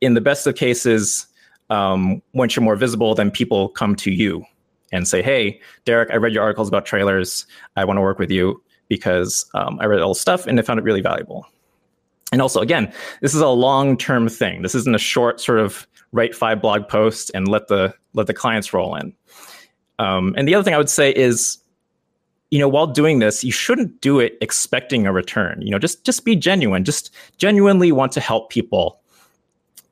in 0.00 0.14
the 0.14 0.20
best 0.20 0.46
of 0.46 0.54
cases, 0.54 1.26
um, 1.70 2.22
once 2.34 2.56
you're 2.56 2.64
more 2.64 2.76
visible, 2.76 3.14
then 3.14 3.30
people 3.30 3.68
come 3.70 3.94
to 3.96 4.10
you 4.10 4.44
and 4.92 5.06
say, 5.06 5.22
"Hey, 5.22 5.60
Derek, 5.84 6.10
I 6.10 6.16
read 6.16 6.32
your 6.32 6.42
articles 6.42 6.68
about 6.68 6.86
trailers. 6.86 7.46
I 7.76 7.84
want 7.84 7.96
to 7.96 8.02
work 8.02 8.18
with 8.18 8.30
you." 8.30 8.62
because 8.90 9.48
um, 9.54 9.78
I 9.80 9.86
read 9.86 10.00
all 10.00 10.12
the 10.12 10.20
stuff 10.20 10.46
and 10.46 10.58
I 10.58 10.62
found 10.62 10.78
it 10.78 10.82
really 10.82 11.00
valuable. 11.00 11.46
And 12.32 12.42
also, 12.42 12.60
again, 12.60 12.92
this 13.22 13.34
is 13.34 13.40
a 13.40 13.48
long-term 13.48 14.28
thing. 14.28 14.60
This 14.60 14.74
isn't 14.74 14.94
a 14.94 14.98
short 14.98 15.40
sort 15.40 15.60
of 15.60 15.86
write 16.12 16.34
five 16.34 16.60
blog 16.60 16.88
posts 16.88 17.30
and 17.30 17.48
let 17.48 17.68
the 17.68 17.94
let 18.12 18.26
the 18.26 18.34
clients 18.34 18.74
roll 18.74 18.94
in. 18.96 19.14
Um, 19.98 20.34
and 20.36 20.46
the 20.46 20.54
other 20.54 20.64
thing 20.64 20.74
I 20.74 20.78
would 20.78 20.90
say 20.90 21.12
is, 21.12 21.58
you 22.50 22.58
know, 22.58 22.68
while 22.68 22.86
doing 22.86 23.20
this, 23.20 23.44
you 23.44 23.52
shouldn't 23.52 24.00
do 24.00 24.18
it 24.18 24.36
expecting 24.40 25.06
a 25.06 25.12
return. 25.12 25.60
You 25.62 25.70
know, 25.70 25.78
just 25.78 26.04
just 26.04 26.24
be 26.24 26.34
genuine. 26.34 26.84
Just 26.84 27.14
genuinely 27.38 27.92
want 27.92 28.12
to 28.12 28.20
help 28.20 28.50
people, 28.50 29.00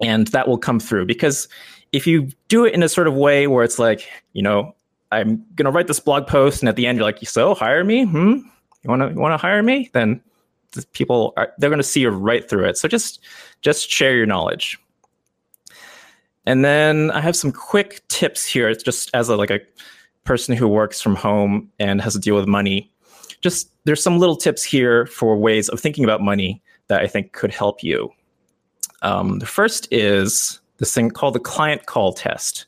and 0.03 0.27
that 0.29 0.49
will 0.49 0.59
come 0.59 0.81
through. 0.81 1.07
Because 1.07 1.49
if 1.92 2.07
you 2.07 2.29
do 2.49 2.64
it 2.64 2.75
in 2.75 2.83
a 2.83 2.88
sort 2.88 3.07
of 3.07 3.14
way 3.14 3.47
where 3.47 3.64
it's 3.64 3.79
like, 3.79 4.09
you 4.33 4.42
know, 4.42 4.75
I'm 5.12 5.44
going 5.55 5.64
to 5.64 5.71
write 5.71 5.87
this 5.87 6.01
blog 6.01 6.27
post, 6.27 6.61
and 6.61 6.68
at 6.68 6.77
the 6.77 6.87
end 6.87 6.99
you're 6.99 7.05
like, 7.05 7.18
so 7.27 7.55
hire 7.55 7.85
me, 7.85 8.05
hmm? 8.05 8.40
You 8.83 8.90
want 8.90 9.03
to 9.03 9.21
want 9.21 9.33
to 9.33 9.37
hire 9.37 9.62
me? 9.62 9.90
Then 9.92 10.21
people 10.92 11.33
are 11.37 11.53
they're 11.59 11.71
going 11.71 11.79
to 11.79 11.85
see 11.85 12.01
you 12.01 12.11
right 12.11 12.49
through 12.49 12.64
it. 12.64 12.77
So 12.77 12.88
just 12.88 13.21
just 13.62 13.88
share 13.90 14.16
your 14.16 14.27
knowledge. 14.27 14.79
And 16.47 16.64
then 16.64 17.11
i 17.11 17.21
have 17.21 17.37
some 17.37 17.53
quick 17.53 18.07
tips 18.09 18.47
here. 18.47 18.68
It's 18.68 18.83
just 18.83 19.11
as 19.14 19.29
a 19.29 19.37
like 19.37 19.51
a 19.51 19.61
person 20.29 20.55
who 20.55 20.69
works 20.69 21.01
from 21.01 21.17
home 21.17 21.71
and 21.79 22.03
has 22.03 22.12
to 22.12 22.19
deal 22.19 22.37
with 22.37 22.47
money 22.47 22.93
just 23.41 23.71
there's 23.85 24.03
some 24.03 24.19
little 24.19 24.37
tips 24.37 24.62
here 24.62 25.07
for 25.07 25.37
ways 25.38 25.71
of 25.71 25.81
thinking 25.81 26.05
about 26.05 26.21
money 26.21 26.62
that 26.88 27.01
i 27.01 27.07
think 27.07 27.33
could 27.33 27.53
help 27.53 27.83
you 27.83 28.11
um, 29.01 29.38
the 29.38 29.47
first 29.47 29.88
is 29.91 30.61
this 30.77 30.93
thing 30.93 31.11
called 31.11 31.35
the 31.35 31.41
client 31.41 31.87
call 31.87 32.12
test 32.12 32.67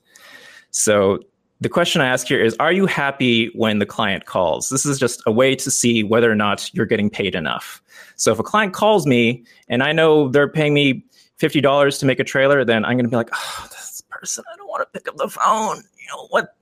so 0.71 1.19
the 1.61 1.69
question 1.69 2.01
I 2.01 2.07
ask 2.07 2.27
here 2.27 2.43
is 2.43 2.57
Are 2.59 2.73
you 2.73 2.87
happy 2.87 3.51
when 3.55 3.81
the 3.81 3.87
client 3.87 4.25
calls? 4.25 4.71
This 4.71 4.87
is 4.87 4.99
just 4.99 5.23
a 5.27 5.33
way 5.33 5.55
to 5.57 5.71
see 5.71 6.03
whether 6.03 6.31
or 6.31 6.35
not 6.35 6.73
you're 6.73 6.87
getting 6.87 7.11
paid 7.11 7.35
enough. 7.35 7.83
So 8.17 8.33
if 8.33 8.39
a 8.39 8.43
client 8.43 8.73
calls 8.73 9.07
me 9.07 9.45
and 9.69 9.83
I 9.83 9.93
know 9.93 10.29
they're 10.29 10.49
paying 10.49 10.73
me 10.73 11.05
$50 11.39 12.01
to 12.01 12.07
make 12.07 12.19
a 12.19 12.25
trailer, 12.25 12.65
then 12.65 12.85
I'm 12.85 12.93
going 12.93 13.05
to 13.05 13.11
be 13.11 13.17
like, 13.17 13.31
oh, 13.35 13.67
this 13.71 14.03
person, 14.09 14.45
I 14.51 14.57
don't 14.57 14.69
want 14.69 14.81
to 14.83 14.99
pick 14.99 15.07
up 15.09 15.17
the 15.17 15.29
phone. 15.29 15.77
You 15.77 16.09
know 16.09 16.29
what? 16.29 16.55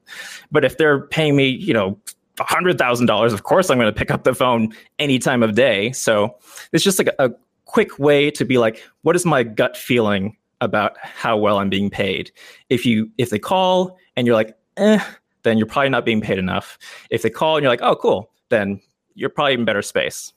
But 0.51 0.65
if 0.65 0.79
they're 0.79 1.07
paying 1.07 1.37
me, 1.37 1.49
you 1.49 1.73
know, 1.73 1.99
$100,000, 2.37 3.33
of 3.33 3.43
course 3.43 3.71
I'm 3.71 3.79
going 3.79 3.93
to 3.93 3.99
pick 3.99 4.11
up 4.11 4.25
the 4.25 4.35
phone 4.35 4.73
any 4.99 5.19
time 5.19 5.43
of 5.43 5.55
day. 5.55 5.93
So 5.93 6.37
it's 6.73 6.85
just 6.85 6.99
like 6.99 7.09
a, 7.19 7.31
quick 7.69 7.99
way 7.99 8.31
to 8.31 8.45
be 8.45 8.59
like, 8.59 8.83
what 9.03 9.15
is 9.15 9.25
my 9.25 9.43
gut 9.45 9.77
feeling 9.77 10.37
about 10.61 10.97
how 10.99 11.37
well 11.37 11.59
I'm 11.59 11.69
being 11.69 11.91
paid? 11.91 12.33
If 12.69 12.85
you 12.85 13.11
if 13.19 13.31
they 13.31 13.39
call 13.39 13.97
and 14.17 14.27
you're 14.27 14.35
like, 14.35 14.57
eh, 14.79 14.99
then 15.45 15.59
you're 15.59 15.67
probably 15.67 15.91
not 15.91 16.05
being 16.05 16.21
paid 16.21 16.39
enough. 16.39 16.79
If 17.11 17.23
they 17.23 17.31
call 17.31 17.57
and 17.57 17.63
you're 17.63 17.71
like, 17.71 17.83
oh, 17.83 17.95
cool, 17.95 18.31
then 18.49 18.81
you're 19.15 19.31
probably 19.31 19.55
in 19.55 19.65
better 19.65 19.83
space. 19.83 20.33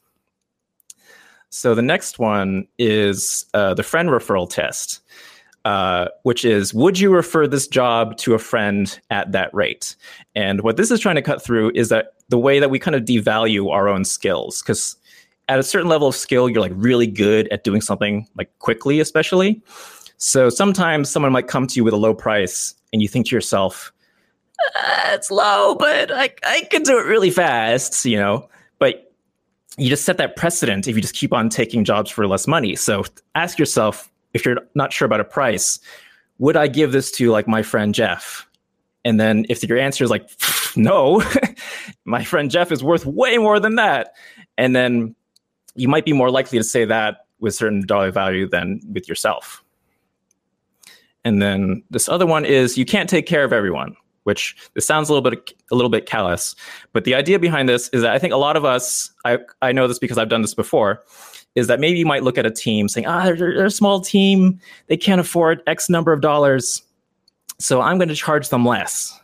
So 1.49 1.75
the 1.75 1.81
next 1.81 2.19
one 2.19 2.67
is 2.77 3.45
uh, 3.53 3.73
the 3.73 3.83
friend 3.83 4.09
referral 4.09 4.49
test, 4.49 5.01
uh, 5.65 6.07
which 6.23 6.43
is 6.43 6.73
would 6.73 6.99
you 6.99 7.13
refer 7.13 7.47
this 7.47 7.67
job 7.67 8.17
to 8.17 8.33
a 8.33 8.39
friend 8.39 8.99
at 9.09 9.31
that 9.31 9.53
rate? 9.53 9.95
And 10.35 10.61
what 10.61 10.77
this 10.77 10.91
is 10.91 10.99
trying 10.99 11.15
to 11.15 11.21
cut 11.21 11.43
through 11.43 11.71
is 11.75 11.89
that 11.89 12.13
the 12.29 12.39
way 12.39 12.59
that 12.59 12.69
we 12.69 12.79
kind 12.79 12.95
of 12.95 13.03
devalue 13.03 13.71
our 13.71 13.87
own 13.87 14.05
skills, 14.05 14.61
because 14.61 14.95
at 15.47 15.59
a 15.59 15.63
certain 15.63 15.89
level 15.89 16.07
of 16.07 16.15
skill, 16.15 16.49
you're 16.49 16.61
like 16.61 16.71
really 16.75 17.07
good 17.07 17.47
at 17.49 17.63
doing 17.63 17.81
something 17.81 18.27
like 18.35 18.49
quickly, 18.59 18.99
especially. 18.99 19.61
So 20.17 20.49
sometimes 20.49 21.09
someone 21.09 21.31
might 21.31 21.47
come 21.47 21.67
to 21.67 21.75
you 21.75 21.83
with 21.83 21.93
a 21.93 21.97
low 21.97 22.13
price, 22.13 22.75
and 22.93 23.01
you 23.01 23.07
think 23.07 23.27
to 23.27 23.35
yourself, 23.35 23.91
uh, 24.77 25.09
it's 25.13 25.31
low, 25.31 25.75
but 25.75 26.11
I, 26.11 26.29
I 26.43 26.67
can 26.69 26.83
do 26.83 26.99
it 26.99 27.05
really 27.05 27.31
fast, 27.31 28.05
you 28.05 28.17
know. 28.17 28.47
But 28.77 29.11
you 29.77 29.89
just 29.89 30.05
set 30.05 30.17
that 30.17 30.35
precedent 30.35 30.87
if 30.87 30.95
you 30.95 31.01
just 31.01 31.15
keep 31.15 31.33
on 31.33 31.49
taking 31.49 31.83
jobs 31.83 32.11
for 32.11 32.27
less 32.27 32.47
money. 32.47 32.75
So 32.75 33.03
ask 33.35 33.57
yourself 33.57 34.10
if 34.33 34.45
you're 34.45 34.57
not 34.75 34.93
sure 34.93 35.05
about 35.05 35.19
a 35.19 35.25
price, 35.25 35.79
would 36.39 36.57
I 36.57 36.67
give 36.67 36.91
this 36.91 37.11
to 37.13 37.31
like 37.31 37.47
my 37.47 37.61
friend 37.61 37.93
Jeff? 37.93 38.47
And 39.03 39.19
then 39.19 39.45
if 39.49 39.63
your 39.63 39.77
answer 39.77 40.03
is 40.03 40.09
like, 40.09 40.29
no, 40.75 41.23
my 42.05 42.23
friend 42.23 42.49
Jeff 42.51 42.71
is 42.71 42.83
worth 42.83 43.05
way 43.05 43.37
more 43.37 43.59
than 43.59 43.75
that. 43.75 44.13
And 44.57 44.75
then 44.75 45.15
you 45.75 45.87
might 45.87 46.05
be 46.05 46.13
more 46.13 46.29
likely 46.29 46.57
to 46.57 46.63
say 46.63 46.85
that 46.85 47.25
with 47.39 47.55
certain 47.55 47.85
dollar 47.85 48.11
value 48.11 48.47
than 48.47 48.81
with 48.91 49.07
yourself. 49.09 49.63
And 51.23 51.41
then 51.41 51.83
this 51.89 52.09
other 52.09 52.25
one 52.25 52.45
is 52.45 52.77
you 52.77 52.85
can't 52.85 53.09
take 53.09 53.25
care 53.25 53.43
of 53.43 53.53
everyone 53.53 53.95
which 54.23 54.55
this 54.73 54.85
sounds 54.85 55.09
a 55.09 55.13
little 55.13 55.29
bit 55.29 55.53
a 55.71 55.75
little 55.75 55.89
bit 55.89 56.05
callous, 56.05 56.55
but 56.93 57.05
the 57.05 57.15
idea 57.15 57.39
behind 57.39 57.67
this 57.67 57.89
is 57.89 58.01
that 58.01 58.11
I 58.11 58.19
think 58.19 58.33
a 58.33 58.37
lot 58.37 58.55
of 58.55 58.65
us, 58.65 59.11
I 59.25 59.39
I 59.61 59.71
know 59.71 59.87
this 59.87 59.99
because 59.99 60.17
I've 60.17 60.29
done 60.29 60.41
this 60.41 60.53
before, 60.53 61.03
is 61.55 61.67
that 61.67 61.79
maybe 61.79 61.99
you 61.99 62.05
might 62.05 62.23
look 62.23 62.37
at 62.37 62.45
a 62.45 62.51
team 62.51 62.87
saying, 62.87 63.05
ah, 63.05 63.25
they're, 63.25 63.35
they're 63.35 63.65
a 63.65 63.71
small 63.71 63.99
team, 64.01 64.59
they 64.87 64.97
can't 64.97 65.19
afford 65.19 65.61
X 65.67 65.89
number 65.89 66.13
of 66.13 66.21
dollars, 66.21 66.81
so 67.59 67.81
I'm 67.81 67.97
going 67.97 68.09
to 68.09 68.15
charge 68.15 68.49
them 68.49 68.65
less. 68.65 69.17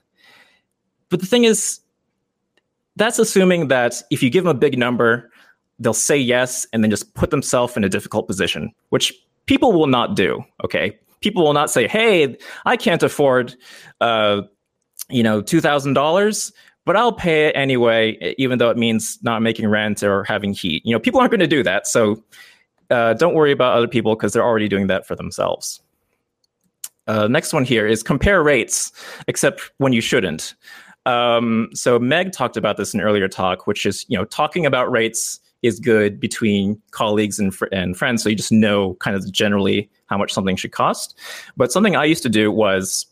But 1.10 1.22
the 1.22 1.26
thing 1.26 1.46
is, 1.46 1.80
that's 2.96 3.20
assuming 3.20 3.68
that 3.70 4.02
if 4.12 4.22
you 4.22 4.30
give 4.30 4.44
them 4.44 4.56
a 4.56 4.60
big 4.60 4.78
number, 4.78 5.32
they'll 5.80 5.94
say 5.94 6.18
yes 6.18 6.66
and 6.74 6.84
then 6.84 6.92
just 6.92 7.13
put 7.13 7.30
themselves 7.30 7.78
in 7.78 7.84
a 7.84 7.90
difficult 7.90 8.28
position, 8.28 8.72
which 8.90 9.13
people 9.46 9.72
will 9.72 9.88
not 9.88 10.16
do. 10.16 10.44
Okay, 10.63 10.98
people 11.22 11.44
will 11.44 11.54
not 11.54 11.70
say, 11.70 11.88
"Hey, 11.88 12.38
I 12.66 12.76
can't 12.76 13.04
afford." 13.04 13.56
Uh, 14.02 14.42
you 15.10 15.24
know, 15.24 15.42
$2,000, 15.42 16.52
but 16.88 16.95
I'll 16.95 17.12
pay 17.12 17.47
it 17.47 17.52
anyway, 17.56 18.34
even 18.38 18.58
though 18.58 18.69
it 18.69 18.78
means 18.78 19.19
not 19.21 19.41
making 19.41 19.67
rent 19.67 20.02
or 20.02 20.23
having 20.23 20.54
heat. 20.54 20.82
You 20.86 20.93
know, 20.95 21.00
people 21.00 21.19
aren't 21.19 21.32
going 21.32 21.41
to 21.41 21.47
do 21.47 21.62
that. 21.62 21.86
So 21.86 22.23
uh, 22.89 23.13
don't 23.13 23.34
worry 23.34 23.52
about 23.52 23.76
other 23.76 23.89
people 23.89 24.15
because 24.15 24.32
they're 24.32 24.43
already 24.43 24.69
doing 24.69 24.88
that 24.88 25.06
for 25.06 25.13
themselves. 25.13 25.82
Uh, 27.06 27.28
next 27.28 27.52
one 27.52 27.65
here 27.65 27.86
is 27.86 28.04
compare 28.04 28.41
rates, 28.41 28.93
except 29.28 29.69
when 29.80 29.91
you 29.91 30.00
shouldn't. 30.00 30.56
Um, 31.06 31.69
so 31.73 32.00
Meg 32.00 32.32
talked 32.32 32.56
about 32.56 32.78
this 32.78 32.93
in 32.93 33.02
earlier 33.02 33.28
talk, 33.28 33.67
which 33.67 33.86
is, 33.86 34.06
you 34.08 34.17
know, 34.17 34.23
talking 34.23 34.65
about 34.65 34.89
rates 34.89 35.41
is 35.63 35.82
good 35.82 36.21
between 36.21 36.82
colleagues 36.91 37.38
and, 37.38 37.54
fr- 37.54 37.67
and 37.73 37.97
friends. 37.97 38.23
So 38.23 38.30
you 38.30 38.36
just 38.36 38.52
know 38.52 38.95
kind 38.95 39.15
of 39.15 39.30
generally 39.30 39.89
how 40.06 40.17
much 40.17 40.32
something 40.32 40.56
should 40.56 40.71
cost. 40.71 41.17
But 41.58 41.71
something 41.71 41.97
I 41.97 42.06
used 42.06 42.23
to 42.23 42.30
do 42.30 42.50
was 42.50 43.06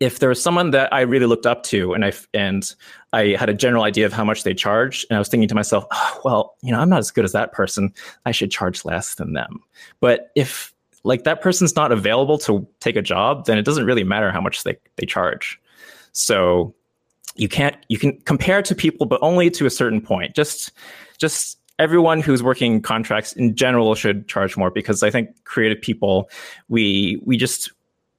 if 0.00 0.18
there 0.18 0.28
was 0.28 0.42
someone 0.42 0.70
that 0.72 0.92
I 0.92 1.02
really 1.02 1.26
looked 1.26 1.46
up 1.46 1.62
to 1.64 1.94
and 1.94 2.04
I 2.04 2.12
and 2.32 2.74
I 3.12 3.36
had 3.38 3.48
a 3.48 3.54
general 3.54 3.84
idea 3.84 4.06
of 4.06 4.12
how 4.12 4.24
much 4.24 4.42
they 4.42 4.54
charge, 4.54 5.06
and 5.08 5.16
I 5.16 5.18
was 5.18 5.28
thinking 5.28 5.48
to 5.48 5.54
myself, 5.54 5.84
oh, 5.90 6.20
well, 6.24 6.56
you 6.62 6.72
know, 6.72 6.80
I'm 6.80 6.88
not 6.88 6.98
as 6.98 7.10
good 7.10 7.24
as 7.24 7.32
that 7.32 7.52
person. 7.52 7.92
I 8.26 8.32
should 8.32 8.50
charge 8.50 8.84
less 8.84 9.14
than 9.14 9.32
them. 9.32 9.62
But 10.00 10.30
if 10.34 10.74
like 11.04 11.24
that 11.24 11.40
person's 11.42 11.76
not 11.76 11.92
available 11.92 12.38
to 12.38 12.66
take 12.80 12.96
a 12.96 13.02
job, 13.02 13.46
then 13.46 13.58
it 13.58 13.64
doesn't 13.64 13.84
really 13.86 14.04
matter 14.04 14.32
how 14.32 14.40
much 14.40 14.64
they, 14.64 14.76
they 14.96 15.06
charge. 15.06 15.60
So 16.12 16.74
you 17.36 17.48
can't 17.48 17.76
you 17.88 17.98
can 17.98 18.18
compare 18.22 18.62
to 18.62 18.74
people, 18.74 19.06
but 19.06 19.20
only 19.22 19.50
to 19.50 19.66
a 19.66 19.70
certain 19.70 20.00
point. 20.00 20.34
Just 20.34 20.72
just 21.18 21.58
everyone 21.78 22.20
who's 22.20 22.42
working 22.42 22.80
contracts 22.80 23.32
in 23.32 23.54
general 23.54 23.94
should 23.94 24.28
charge 24.28 24.56
more 24.56 24.70
because 24.70 25.02
I 25.02 25.10
think 25.10 25.30
creative 25.44 25.80
people 25.80 26.30
we 26.68 27.20
we 27.24 27.36
just 27.36 27.70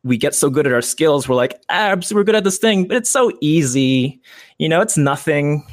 we 0.05 0.17
get 0.17 0.35
so 0.35 0.51
good 0.51 0.67
at 0.67 0.71
our 0.71 0.83
skills. 0.83 1.27
We're 1.27 1.35
like, 1.35 1.59
ah, 1.69 1.97
we're 2.11 2.23
good 2.23 2.35
at 2.35 2.43
this 2.43 2.59
thing, 2.59 2.87
but 2.87 2.95
it's 2.95 3.09
so 3.09 3.31
easy. 3.41 4.21
You 4.59 4.69
know, 4.69 4.79
it's 4.79 4.97
nothing. 4.97 5.65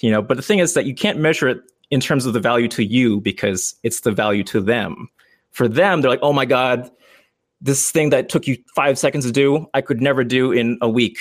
You 0.00 0.12
know, 0.12 0.22
but 0.22 0.36
the 0.36 0.42
thing 0.42 0.60
is 0.60 0.74
that 0.74 0.86
you 0.86 0.94
can't 0.94 1.18
measure 1.18 1.48
it 1.48 1.58
in 1.90 2.00
terms 2.00 2.26
of 2.26 2.32
the 2.32 2.40
value 2.40 2.68
to 2.68 2.84
you 2.84 3.20
because 3.20 3.74
it's 3.82 4.00
the 4.00 4.12
value 4.12 4.44
to 4.44 4.60
them. 4.60 5.08
For 5.50 5.66
them, 5.66 6.00
they're 6.00 6.10
like, 6.10 6.20
oh 6.22 6.32
my 6.32 6.44
God, 6.44 6.90
this 7.60 7.90
thing 7.90 8.10
that 8.10 8.28
took 8.28 8.46
you 8.46 8.56
five 8.74 8.98
seconds 8.98 9.26
to 9.26 9.32
do, 9.32 9.66
I 9.74 9.80
could 9.80 10.00
never 10.00 10.22
do 10.22 10.52
in 10.52 10.78
a 10.80 10.88
week. 10.88 11.18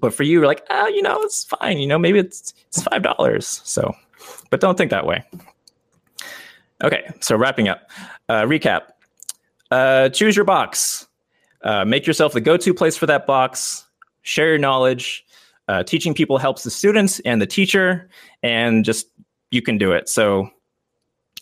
But 0.00 0.12
for 0.12 0.24
you, 0.24 0.40
you're 0.40 0.46
like, 0.46 0.66
ah, 0.70 0.88
you 0.88 1.02
know, 1.02 1.20
it's 1.22 1.44
fine. 1.44 1.78
You 1.78 1.86
know, 1.86 1.98
maybe 1.98 2.18
it's 2.18 2.52
it's 2.66 2.82
five 2.82 3.02
dollars. 3.02 3.60
So, 3.64 3.94
but 4.50 4.60
don't 4.60 4.76
think 4.76 4.90
that 4.90 5.06
way. 5.06 5.24
Okay, 6.82 7.08
so 7.20 7.36
wrapping 7.36 7.68
up, 7.68 7.90
uh, 8.28 8.42
recap. 8.42 8.88
Uh, 9.70 10.08
choose 10.08 10.34
your 10.34 10.44
box. 10.44 11.07
Uh, 11.62 11.84
make 11.84 12.06
yourself 12.06 12.32
the 12.32 12.40
go-to 12.40 12.72
place 12.72 12.96
for 12.96 13.06
that 13.06 13.26
box. 13.26 13.84
Share 14.22 14.48
your 14.48 14.58
knowledge. 14.58 15.24
Uh, 15.68 15.82
teaching 15.82 16.14
people 16.14 16.38
helps 16.38 16.62
the 16.62 16.70
students 16.70 17.20
and 17.20 17.42
the 17.42 17.46
teacher, 17.46 18.08
and 18.42 18.84
just 18.84 19.08
you 19.50 19.60
can 19.60 19.76
do 19.76 19.92
it. 19.92 20.08
So 20.08 20.48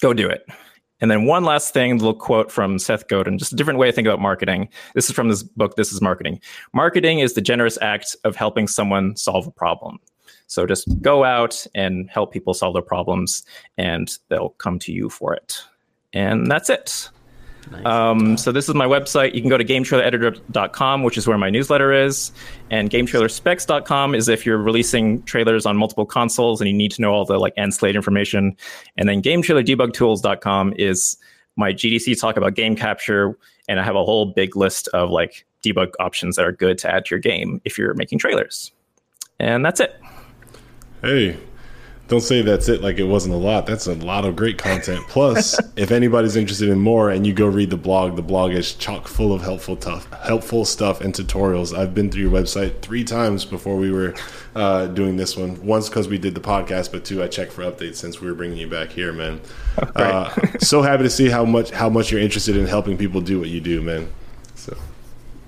go 0.01 0.13
do 0.13 0.29
it. 0.29 0.47
And 1.01 1.11
then 1.11 1.27
one 1.27 1.45
last 1.45 1.75
thing, 1.75 1.93
a 1.93 1.95
little 1.95 2.15
quote 2.15 2.51
from 2.51 2.79
Seth 2.79 3.07
Godin, 3.09 3.39
just 3.39 3.53
a 3.53 3.57
different 3.57 3.79
way 3.79 3.87
to 3.87 3.93
think 3.93 4.09
about 4.09 4.19
marketing. 4.19 4.69
This 4.95 5.11
is 5.11 5.15
from 5.15 5.29
this 5.29 5.43
book, 5.43 5.77
This 5.77 5.93
is 5.93 6.01
Marketing. 6.01 6.41
Marketing 6.73 7.19
is 7.19 7.35
the 7.35 7.43
generous 7.43 7.79
act 7.83 8.17
of 8.25 8.35
helping 8.35 8.67
someone 8.67 9.15
solve 9.15 9.47
a 9.47 9.51
problem. 9.51 9.99
So 10.47 10.65
just 10.65 10.89
go 11.03 11.23
out 11.23 11.67
and 11.75 12.09
help 12.09 12.33
people 12.33 12.55
solve 12.55 12.75
their 12.75 12.83
problems, 12.83 13.45
and 13.77 14.17
they'll 14.29 14.51
come 14.51 14.79
to 14.81 14.93
you 14.93 15.11
for 15.11 15.35
it. 15.35 15.61
And 16.13 16.51
that's 16.51 16.71
it. 16.71 17.11
Nice. 17.71 17.85
Um, 17.85 18.37
so 18.37 18.53
this 18.53 18.69
is 18.69 18.75
my 18.75 18.87
website. 18.87 19.35
You 19.35 19.41
can 19.41 19.51
go 19.51 19.59
to 19.59 19.65
gametrailereditor.com, 19.65 21.03
which 21.03 21.19
is 21.19 21.27
where 21.27 21.39
my 21.39 21.51
newsletter 21.51 21.93
is, 21.93 22.33
and 22.71 22.91
gametrailerspecs.com 22.91 24.15
is 24.15 24.29
if 24.29 24.47
you're 24.47 24.59
releasing 24.59 25.23
trailers 25.25 25.67
on 25.67 25.77
multiple 25.77 26.07
consoles 26.07 26.61
and 26.61 26.69
you 26.69 26.77
need 26.77 26.93
to 26.93 27.03
know 27.03 27.13
all 27.13 27.25
the 27.25 27.39
like 27.39 27.55
end 27.57 27.75
slate 27.75 27.97
information. 27.97 28.57
And 28.97 29.09
then 29.09 29.21
gametrailerdebugtools.com 29.21 30.75
is 30.77 31.17
my 31.57 31.73
GDC 31.73 32.21
talk 32.21 32.37
about 32.37 32.55
game 32.55 32.77
capture, 32.77 33.37
and 33.69 33.81
I 33.81 33.83
have 33.83 33.97
a 33.97 34.05
whole 34.05 34.27
big 34.27 34.57
list 34.57 34.89
of 34.89 35.11
like 35.11 35.45
debug 35.65 35.93
options 35.99 36.37
that 36.37 36.47
are 36.47 36.53
good 36.53 36.79
to 36.79 36.93
add 36.93 37.07
to 37.07 37.15
your 37.15 37.21
game 37.21 37.61
if 37.65 37.79
you're 37.79 37.95
making 37.95 38.19
trailers. 38.19 38.73
And 39.41 39.65
that's 39.65 39.81
it. 39.81 40.01
Hey, 41.03 41.37
don't 42.09 42.21
say 42.21 42.41
that's 42.41 42.69
it 42.69 42.83
like 42.83 42.99
it 42.99 43.05
wasn't 43.05 43.35
a 43.35 43.39
lot. 43.39 43.67
That's 43.67 43.87
a 43.87 43.95
lot 43.95 44.25
of 44.25 44.37
great 44.37 44.59
content. 44.59 45.05
Plus, 45.09 45.59
if 45.77 45.91
anybody's 45.91 46.37
interested 46.37 46.69
in 46.69 46.79
more 46.79 47.11
and 47.11 47.27
you 47.27 47.33
go 47.33 47.47
read 47.47 47.71
the 47.71 47.77
blog, 47.77 48.15
the 48.15 48.23
blog 48.23 48.53
is 48.53 48.75
chock 48.75 49.09
full 49.09 49.33
of 49.33 49.43
helpful 49.43 49.77
tough, 49.77 50.11
helpful 50.13 50.65
stuff 50.65 51.01
and 51.01 51.13
tutorials. 51.13 51.77
I've 51.77 51.95
been 51.95 52.11
through 52.11 52.23
your 52.23 52.31
website 52.31 52.81
three 52.81 53.03
times 53.03 53.45
before 53.45 53.77
we 53.77 53.91
were 53.91 54.15
uh, 54.55 54.87
doing 54.87 55.17
this 55.17 55.37
one. 55.37 55.65
Once 55.67 55.89
because 55.89 56.07
we 56.07 56.17
did 56.17 56.35
the 56.35 56.41
podcast, 56.41 56.93
but 56.93 57.05
two 57.05 57.23
I 57.23 57.29
checked 57.29 57.53
for 57.53 57.63
updates 57.63 57.97
since 57.97 58.21
we 58.21 58.29
were 58.29 58.35
bringing 58.35 58.59
you 58.59 58.69
back 58.69 58.91
here, 58.91 59.13
man. 59.13 59.41
Uh, 59.77 60.33
so 60.61 60.83
happy 60.83 61.03
to 61.03 61.11
see 61.11 61.29
how 61.29 61.45
much 61.45 61.71
how 61.71 61.89
much 61.89 62.13
you're 62.13 62.21
interested 62.21 62.57
in 62.57 62.67
helping 62.67 62.97
people 62.97 63.21
do 63.21 63.41
what 63.41 63.49
you 63.49 63.61
do, 63.61 63.83
man. 63.83 64.13
So. 64.55 64.77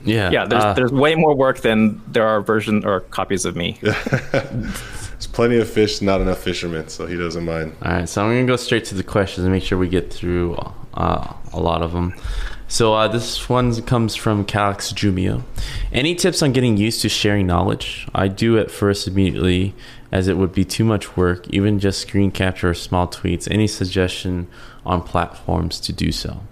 Yeah, 0.05 0.31
yeah. 0.31 0.45
There's 0.47 0.65
uh, 0.65 0.73
there's 0.75 0.93
way 0.93 1.15
more 1.15 1.35
work 1.35 1.59
than 1.59 2.01
there 2.09 2.27
are 2.27 2.41
version 2.41 2.85
or 2.85 3.01
copies 3.01 3.45
of 3.45 3.55
me. 3.57 3.79
There's 5.39 5.49
plenty 5.49 5.61
of 5.61 5.71
fish, 5.71 6.03
not 6.03 6.21
enough 6.21 6.39
fishermen, 6.39 6.89
so 6.89 7.07
he 7.07 7.17
doesn't 7.17 7.45
mind. 7.45 7.77
All 7.83 7.93
right, 7.93 8.09
so 8.09 8.25
I'm 8.25 8.31
gonna 8.31 8.45
go 8.45 8.57
straight 8.57 8.85
to 8.87 8.97
the 8.97 9.05
questions 9.05 9.45
and 9.45 9.53
make 9.53 9.63
sure 9.63 9.79
we 9.79 9.89
get 9.89 10.13
through 10.13 10.57
uh, 10.95 11.33
a 11.53 11.61
lot 11.61 11.81
of 11.81 11.93
them. 11.93 12.13
So 12.67 12.93
uh, 12.95 13.07
this 13.07 13.49
one 13.49 13.81
comes 13.83 14.17
from 14.17 14.45
Calix 14.45 14.93
Jumio. 14.93 15.45
Any 15.93 16.17
tips 16.17 16.43
on 16.43 16.53
getting 16.53 16.77
used 16.77 17.03
to 17.03 17.09
sharing 17.09 17.47
knowledge? 17.47 18.09
I 18.13 18.27
do 18.27 18.59
at 18.59 18.69
first 18.69 19.07
immediately, 19.07 19.77
as 20.11 20.27
it 20.27 20.37
would 20.37 20.53
be 20.53 20.65
too 20.65 20.85
much 20.85 21.17
work, 21.17 21.47
even 21.51 21.79
just 21.79 22.01
screen 22.01 22.33
capture 22.33 22.71
or 22.71 22.75
small 22.75 23.07
tweets. 23.07 23.47
Any 23.49 23.69
suggestion 23.69 24.49
on 24.85 25.03
platforms 25.03 25.79
to 25.83 25.93
do 25.93 26.11
so? 26.11 26.43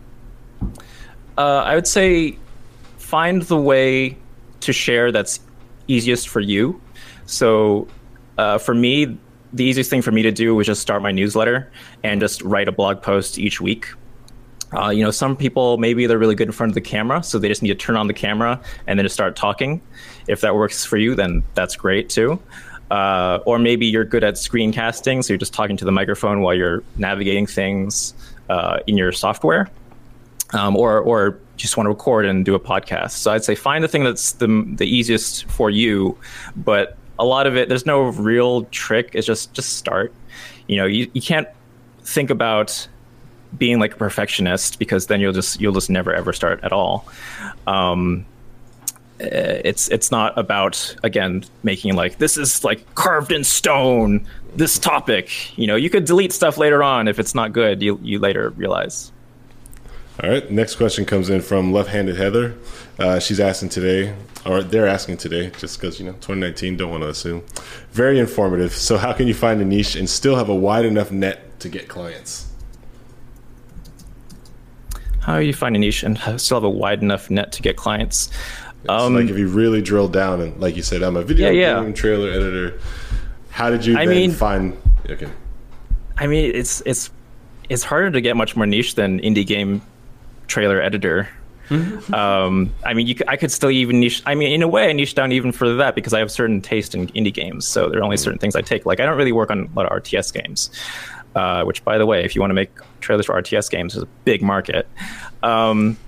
Uh, 1.36 1.40
I 1.40 1.74
would 1.74 1.88
say 1.88 2.38
find 2.98 3.42
the 3.42 3.58
way 3.58 4.16
to 4.60 4.72
share 4.72 5.10
that's 5.10 5.40
easiest 5.88 6.28
for 6.28 6.40
you. 6.40 6.80
So 7.26 7.88
uh, 8.38 8.58
for 8.58 8.74
me, 8.74 9.18
the 9.52 9.64
easiest 9.64 9.90
thing 9.90 10.02
for 10.02 10.12
me 10.12 10.22
to 10.22 10.32
do 10.32 10.54
was 10.54 10.66
just 10.66 10.82
start 10.82 11.02
my 11.02 11.12
newsletter 11.12 11.70
and 12.02 12.20
just 12.20 12.42
write 12.42 12.68
a 12.68 12.72
blog 12.72 13.02
post 13.02 13.38
each 13.38 13.60
week. 13.60 13.86
Uh, 14.76 14.90
you 14.90 15.02
know, 15.02 15.10
some 15.10 15.36
people 15.36 15.78
maybe 15.78 16.06
they're 16.06 16.18
really 16.18 16.34
good 16.34 16.48
in 16.48 16.52
front 16.52 16.70
of 16.70 16.74
the 16.74 16.80
camera, 16.80 17.22
so 17.22 17.38
they 17.38 17.48
just 17.48 17.62
need 17.62 17.68
to 17.68 17.74
turn 17.74 17.96
on 17.96 18.08
the 18.08 18.14
camera 18.14 18.60
and 18.86 18.98
then 18.98 19.04
just 19.04 19.14
start 19.14 19.36
talking. 19.36 19.80
If 20.26 20.40
that 20.40 20.54
works 20.54 20.84
for 20.84 20.96
you, 20.96 21.14
then 21.14 21.44
that's 21.54 21.76
great 21.76 22.10
too. 22.10 22.40
Uh, 22.90 23.38
or 23.46 23.58
maybe 23.58 23.86
you're 23.86 24.04
good 24.04 24.24
at 24.24 24.34
screencasting, 24.34 25.24
so 25.24 25.32
you're 25.32 25.38
just 25.38 25.54
talking 25.54 25.76
to 25.76 25.84
the 25.84 25.92
microphone 25.92 26.40
while 26.40 26.54
you're 26.54 26.82
navigating 26.96 27.46
things 27.46 28.14
uh, 28.48 28.78
in 28.86 28.96
your 28.96 29.12
software. 29.12 29.70
Um, 30.52 30.76
or, 30.76 31.00
or 31.00 31.40
just 31.56 31.76
want 31.76 31.86
to 31.86 31.90
record 31.90 32.24
and 32.24 32.44
do 32.44 32.54
a 32.54 32.60
podcast. 32.60 33.12
So 33.12 33.32
I'd 33.32 33.42
say 33.42 33.56
find 33.56 33.82
the 33.82 33.88
thing 33.88 34.04
that's 34.04 34.32
the 34.32 34.64
the 34.76 34.86
easiest 34.86 35.44
for 35.46 35.70
you, 35.70 36.16
but 36.54 36.96
a 37.18 37.24
lot 37.24 37.46
of 37.46 37.56
it 37.56 37.68
there's 37.68 37.86
no 37.86 38.02
real 38.02 38.64
trick. 38.64 39.10
It's 39.14 39.26
just 39.26 39.52
just 39.52 39.76
start. 39.76 40.12
You 40.66 40.76
know 40.76 40.86
you, 40.86 41.10
you 41.12 41.22
can't 41.22 41.48
think 42.02 42.30
about 42.30 42.88
being 43.56 43.78
like 43.78 43.94
a 43.94 43.96
perfectionist 43.96 44.78
because 44.78 45.06
then 45.06 45.20
you'll 45.20 45.32
just 45.32 45.60
you'll 45.60 45.72
just 45.72 45.90
never 45.90 46.14
ever 46.14 46.32
start 46.32 46.62
at 46.62 46.72
all. 46.72 47.06
Um, 47.66 48.26
eh, 49.20 49.60
it's 49.64 49.88
it's 49.88 50.10
not 50.10 50.36
about 50.38 50.94
again 51.02 51.44
making 51.62 51.94
like 51.94 52.18
this 52.18 52.36
is 52.36 52.64
like 52.64 52.94
carved 52.94 53.32
in 53.32 53.44
stone 53.44 54.26
this 54.54 54.78
topic. 54.78 55.56
You 55.58 55.66
know 55.66 55.76
you 55.76 55.90
could 55.90 56.04
delete 56.04 56.32
stuff 56.32 56.58
later 56.58 56.82
on 56.82 57.08
if 57.08 57.18
it's 57.18 57.34
not 57.34 57.52
good. 57.52 57.82
You 57.82 57.98
you 58.02 58.18
later 58.18 58.50
realize 58.50 59.12
all 60.22 60.30
right 60.30 60.50
next 60.50 60.76
question 60.76 61.04
comes 61.04 61.30
in 61.30 61.40
from 61.40 61.72
left-handed 61.72 62.16
heather 62.16 62.56
uh, 62.98 63.18
she's 63.18 63.40
asking 63.40 63.68
today 63.68 64.14
or 64.46 64.62
they're 64.62 64.86
asking 64.86 65.16
today, 65.16 65.50
just 65.58 65.80
because 65.80 65.98
you 65.98 66.06
know 66.06 66.12
2019. 66.12 66.76
Don't 66.76 66.90
want 66.90 67.02
to 67.02 67.08
assume. 67.08 67.44
Very 67.92 68.18
informative. 68.18 68.72
So, 68.72 68.96
how 68.96 69.12
can 69.12 69.26
you 69.26 69.34
find 69.34 69.60
a 69.60 69.64
niche 69.64 69.96
and 69.96 70.08
still 70.08 70.36
have 70.36 70.48
a 70.48 70.54
wide 70.54 70.84
enough 70.84 71.10
net 71.10 71.58
to 71.60 71.68
get 71.68 71.88
clients? 71.88 72.48
How 75.20 75.40
do 75.40 75.44
you 75.44 75.52
find 75.52 75.74
a 75.74 75.78
niche 75.78 76.04
and 76.04 76.18
still 76.40 76.58
have 76.58 76.64
a 76.64 76.70
wide 76.70 77.02
enough 77.02 77.30
net 77.30 77.52
to 77.52 77.62
get 77.62 77.76
clients? 77.76 78.30
Um, 78.88 79.16
like 79.16 79.28
if 79.28 79.36
you 79.36 79.48
really 79.48 79.82
drill 79.82 80.06
down 80.06 80.40
and, 80.40 80.60
like 80.60 80.76
you 80.76 80.82
said, 80.82 81.02
I'm 81.02 81.16
a 81.16 81.22
video 81.22 81.50
yeah, 81.50 81.82
yeah. 81.82 81.92
trailer 81.92 82.30
editor. 82.30 82.78
How 83.50 83.70
did 83.70 83.84
you 83.84 83.98
I 83.98 84.06
mean, 84.06 84.30
find? 84.30 84.80
Okay. 85.10 85.28
I 86.18 86.28
mean, 86.28 86.54
it's 86.54 86.82
it's 86.86 87.10
it's 87.68 87.82
harder 87.82 88.12
to 88.12 88.20
get 88.20 88.36
much 88.36 88.54
more 88.54 88.66
niche 88.66 88.94
than 88.94 89.18
indie 89.20 89.46
game 89.46 89.82
trailer 90.46 90.80
editor. 90.80 91.28
Um, 92.14 92.72
I 92.84 92.94
mean, 92.94 93.08
you, 93.08 93.16
I 93.26 93.36
could 93.36 93.50
still 93.50 93.70
even 93.70 93.98
niche. 94.00 94.22
I 94.24 94.34
mean, 94.34 94.52
in 94.52 94.62
a 94.62 94.68
way, 94.68 94.88
I 94.88 94.92
niche 94.92 95.14
down 95.14 95.32
even 95.32 95.52
further 95.52 95.76
that 95.76 95.94
because 95.94 96.14
I 96.14 96.20
have 96.20 96.30
certain 96.30 96.60
taste 96.60 96.94
in 96.94 97.08
indie 97.08 97.34
games. 97.34 97.66
So 97.66 97.88
there 97.88 98.00
are 98.00 98.04
only 98.04 98.16
certain 98.16 98.38
things 98.38 98.54
I 98.54 98.62
take. 98.62 98.86
Like 98.86 99.00
I 99.00 99.06
don't 99.06 99.16
really 99.16 99.32
work 99.32 99.50
on 99.50 99.60
a 99.60 99.76
lot 99.76 99.86
of 99.86 100.02
RTS 100.02 100.32
games. 100.32 100.70
Uh, 101.34 101.64
which, 101.64 101.84
by 101.84 101.98
the 101.98 102.06
way, 102.06 102.24
if 102.24 102.34
you 102.34 102.40
want 102.40 102.50
to 102.50 102.54
make 102.54 102.70
trailers 103.00 103.26
for 103.26 103.34
RTS 103.34 103.70
games, 103.70 103.94
is 103.94 104.02
a 104.02 104.08
big 104.24 104.40
market. 104.40 104.88
Um, 105.42 105.98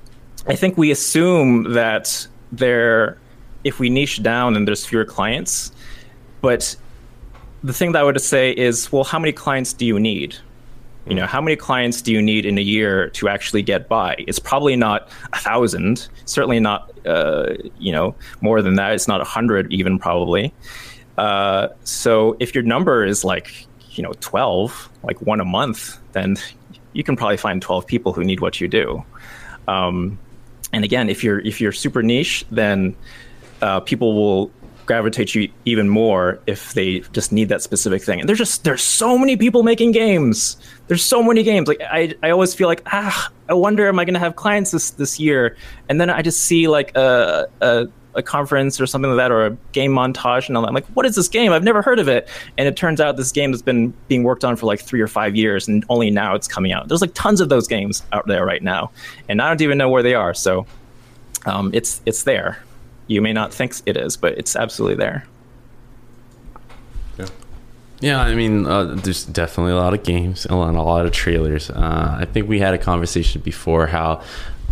I 0.47 0.57
think 0.57 0.79
we 0.79 0.91
assume 0.91 1.75
that 1.75 2.27
there, 2.51 3.19
if 3.63 3.79
we 3.79 3.91
niche 3.91 4.23
down, 4.23 4.55
then 4.55 4.65
there's 4.65 4.87
fewer 4.87 5.05
clients. 5.05 5.71
But 6.41 6.75
the 7.63 7.75
thing 7.75 7.93
that 7.93 8.01
I 8.01 8.05
would 8.05 8.19
say 8.23 8.53
is, 8.53 8.91
well, 8.91 9.05
how 9.05 9.19
many 9.19 9.33
clients 9.33 9.75
do 9.75 9.85
you 9.85 10.01
need? 10.01 10.37
You 11.09 11.15
know, 11.15 11.27
how 11.27 11.41
many 11.41 11.57
clients 11.57 12.03
do 12.03 12.13
you 12.13 12.21
need 12.21 12.45
in 12.45 12.59
a 12.59 12.61
year 12.61 13.09
to 13.11 13.31
actually 13.31 13.63
get 13.63 13.89
by? 13.89 14.15
It's 14.19 14.39
probably 14.39 14.77
not 14.77 15.09
a 15.33 15.39
thousand. 15.39 16.07
Certainly 16.27 16.61
not, 16.61 16.93
uh, 17.07 17.55
you 17.79 17.93
know, 17.93 18.15
more 18.43 18.61
than 18.61 18.75
that. 18.75 18.93
It's 18.93 19.09
not 19.09 19.23
a 19.23 19.25
hundred 19.25 19.73
even 19.73 19.99
probably. 19.99 20.53
Uh, 21.17 21.69
so 21.83 22.37
if 22.41 22.55
your 22.55 22.63
number 22.63 23.07
is 23.07 23.25
like, 23.25 23.67
you 23.93 24.03
know, 24.03 24.13
twelve, 24.21 24.91
like 25.03 25.21
one 25.23 25.41
a 25.41 25.47
month, 25.47 25.99
then 26.13 26.37
you 26.93 27.03
can 27.03 27.17
probably 27.17 27.39
find 27.39 27.63
twelve 27.63 27.87
people 27.87 28.13
who 28.13 28.23
need 28.23 28.41
what 28.41 28.61
you 28.61 28.69
do. 28.69 29.03
Um, 29.67 30.19
and 30.75 30.85
again, 30.85 31.09
if 31.09 31.25
you're 31.25 31.41
if 31.41 31.59
you're 31.59 31.73
super 31.73 32.03
niche, 32.03 32.45
then 32.51 32.95
uh, 33.63 33.81
people 33.81 34.15
will 34.15 34.51
gravitate 34.89 35.35
you 35.35 35.49
even 35.67 35.89
more 35.89 36.41
if 36.47 36.73
they 36.73 37.01
just 37.13 37.31
need 37.31 37.51
that 37.51 37.63
specific 37.63 38.03
thing. 38.03 38.21
And 38.21 38.29
there's 38.29 38.39
just 38.39 38.65
there's 38.65 38.83
so 38.83 39.17
many 39.17 39.37
people 39.37 39.63
making 39.63 39.93
games. 39.93 40.57
There's 40.89 41.05
so 41.05 41.23
many 41.23 41.43
games. 41.45 41.69
Like 41.69 41.81
I, 41.83 42.15
I 42.23 42.31
always 42.31 42.55
feel 42.55 42.67
like 42.67 42.83
ah, 42.87 43.31
I 43.49 43.55
wonder 43.55 43.87
am 43.87 43.99
I 43.99 44.05
going 44.05 44.15
to 44.15 44.21
have 44.21 44.35
clients 44.35 44.73
this 44.73 44.91
this 44.91 45.21
year? 45.21 45.57
And 45.89 46.01
then 46.01 46.11
I 46.11 46.23
just 46.23 46.41
see 46.41 46.67
like 46.67 46.97
a, 46.97 47.47
a 47.61 47.87
a 48.15 48.23
conference 48.23 48.81
or 48.81 48.87
something 48.87 49.11
like 49.11 49.19
that, 49.19 49.31
or 49.31 49.47
a 49.47 49.51
game 49.73 49.93
montage, 49.93 50.49
and 50.49 50.57
I'm 50.57 50.75
like, 50.75 50.87
"What 50.87 51.05
is 51.05 51.15
this 51.15 51.29
game? 51.29 51.53
I've 51.53 51.63
never 51.63 51.83
heard 51.83 51.99
of 51.99 52.09
it." 52.09 52.27
And 52.57 52.67
it 52.67 52.75
turns 52.75 53.01
out 53.01 53.17
this 53.19 53.31
game 53.31 53.51
has 53.53 53.63
been 53.63 53.93
being 54.09 54.25
worked 54.25 54.45
on 54.45 54.57
for 54.57 54.67
like 54.67 54.81
three 54.81 55.03
or 55.03 55.07
five 55.07 55.37
years, 55.37 55.69
and 55.69 55.85
only 55.91 56.11
now 56.11 56.35
it's 56.35 56.49
coming 56.49 56.73
out. 56.73 56.89
There's 56.89 57.03
like 57.03 57.15
tons 57.15 57.41
of 57.41 57.51
those 57.51 57.69
games 57.69 58.03
out 58.13 58.27
there 58.27 58.45
right 58.45 58.63
now, 58.63 58.91
and 59.29 59.43
I 59.43 59.49
don't 59.49 59.61
even 59.61 59.77
know 59.77 59.91
where 59.91 60.03
they 60.03 60.15
are. 60.15 60.33
So 60.33 60.67
um, 61.45 61.71
it's 61.75 62.01
it's 62.07 62.23
there. 62.23 62.59
You 63.09 63.21
may 63.21 63.33
not 63.33 63.53
think 63.53 63.75
it 63.87 63.97
is, 63.97 64.17
but 64.17 64.39
it's 64.39 64.55
absolutely 64.55 64.97
there. 64.97 65.27
Yeah, 67.19 67.27
yeah. 68.01 68.21
I 68.21 68.35
mean, 68.35 68.67
uh, 68.67 68.85
there's 68.95 69.25
definitely 69.25 69.73
a 69.73 69.77
lot 69.77 69.95
of 69.95 70.05
games 70.05 70.47
and 70.47 70.55
a 70.55 70.83
lot 70.83 71.05
of 71.05 71.13
trailers. 71.13 71.71
Uh, 71.71 72.19
I 72.21 72.27
think 72.27 72.49
we 72.49 72.61
had 72.61 72.75
a 72.75 72.79
conversation 72.79 73.41
before 73.41 73.89
how 73.89 74.23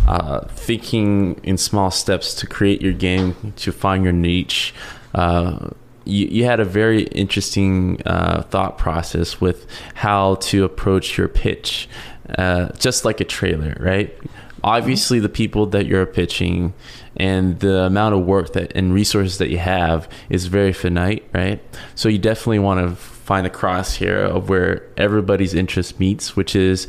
uh, 0.07 0.47
thinking 0.47 1.39
in 1.43 1.57
small 1.57 1.91
steps 1.91 2.33
to 2.35 2.47
create 2.47 2.81
your 2.81 2.93
game, 2.93 3.53
to 3.57 3.71
find 3.71 4.03
your 4.03 4.13
niche. 4.13 4.73
Uh, 5.13 5.69
you, 6.05 6.27
you, 6.27 6.45
had 6.45 6.61
a 6.61 6.65
very 6.65 7.03
interesting 7.07 8.01
uh, 8.05 8.43
thought 8.43 8.77
process 8.77 9.41
with 9.41 9.67
how 9.95 10.35
to 10.35 10.63
approach 10.63 11.17
your 11.17 11.27
pitch, 11.27 11.89
uh, 12.37 12.69
just 12.77 13.03
like 13.03 13.19
a 13.19 13.25
trailer, 13.25 13.75
right? 13.81 14.17
Obviously, 14.63 15.19
the 15.19 15.29
people 15.29 15.65
that 15.67 15.85
you're 15.85 16.05
pitching 16.05 16.73
and 17.17 17.59
the 17.59 17.83
amount 17.83 18.15
of 18.15 18.25
work 18.25 18.53
that 18.53 18.71
and 18.75 18.93
resources 18.93 19.37
that 19.39 19.49
you 19.49 19.57
have 19.57 20.07
is 20.29 20.45
very 20.45 20.73
finite, 20.73 21.27
right? 21.33 21.61
So 21.95 22.09
you 22.09 22.17
definitely 22.17 22.59
want 22.59 22.87
to 22.87 22.95
find 22.95 23.45
a 23.45 23.49
crosshair 23.49 24.29
of 24.29 24.49
where 24.49 24.87
everybody's 24.95 25.53
interest 25.53 25.99
meets, 25.99 26.35
which 26.35 26.55
is 26.55 26.87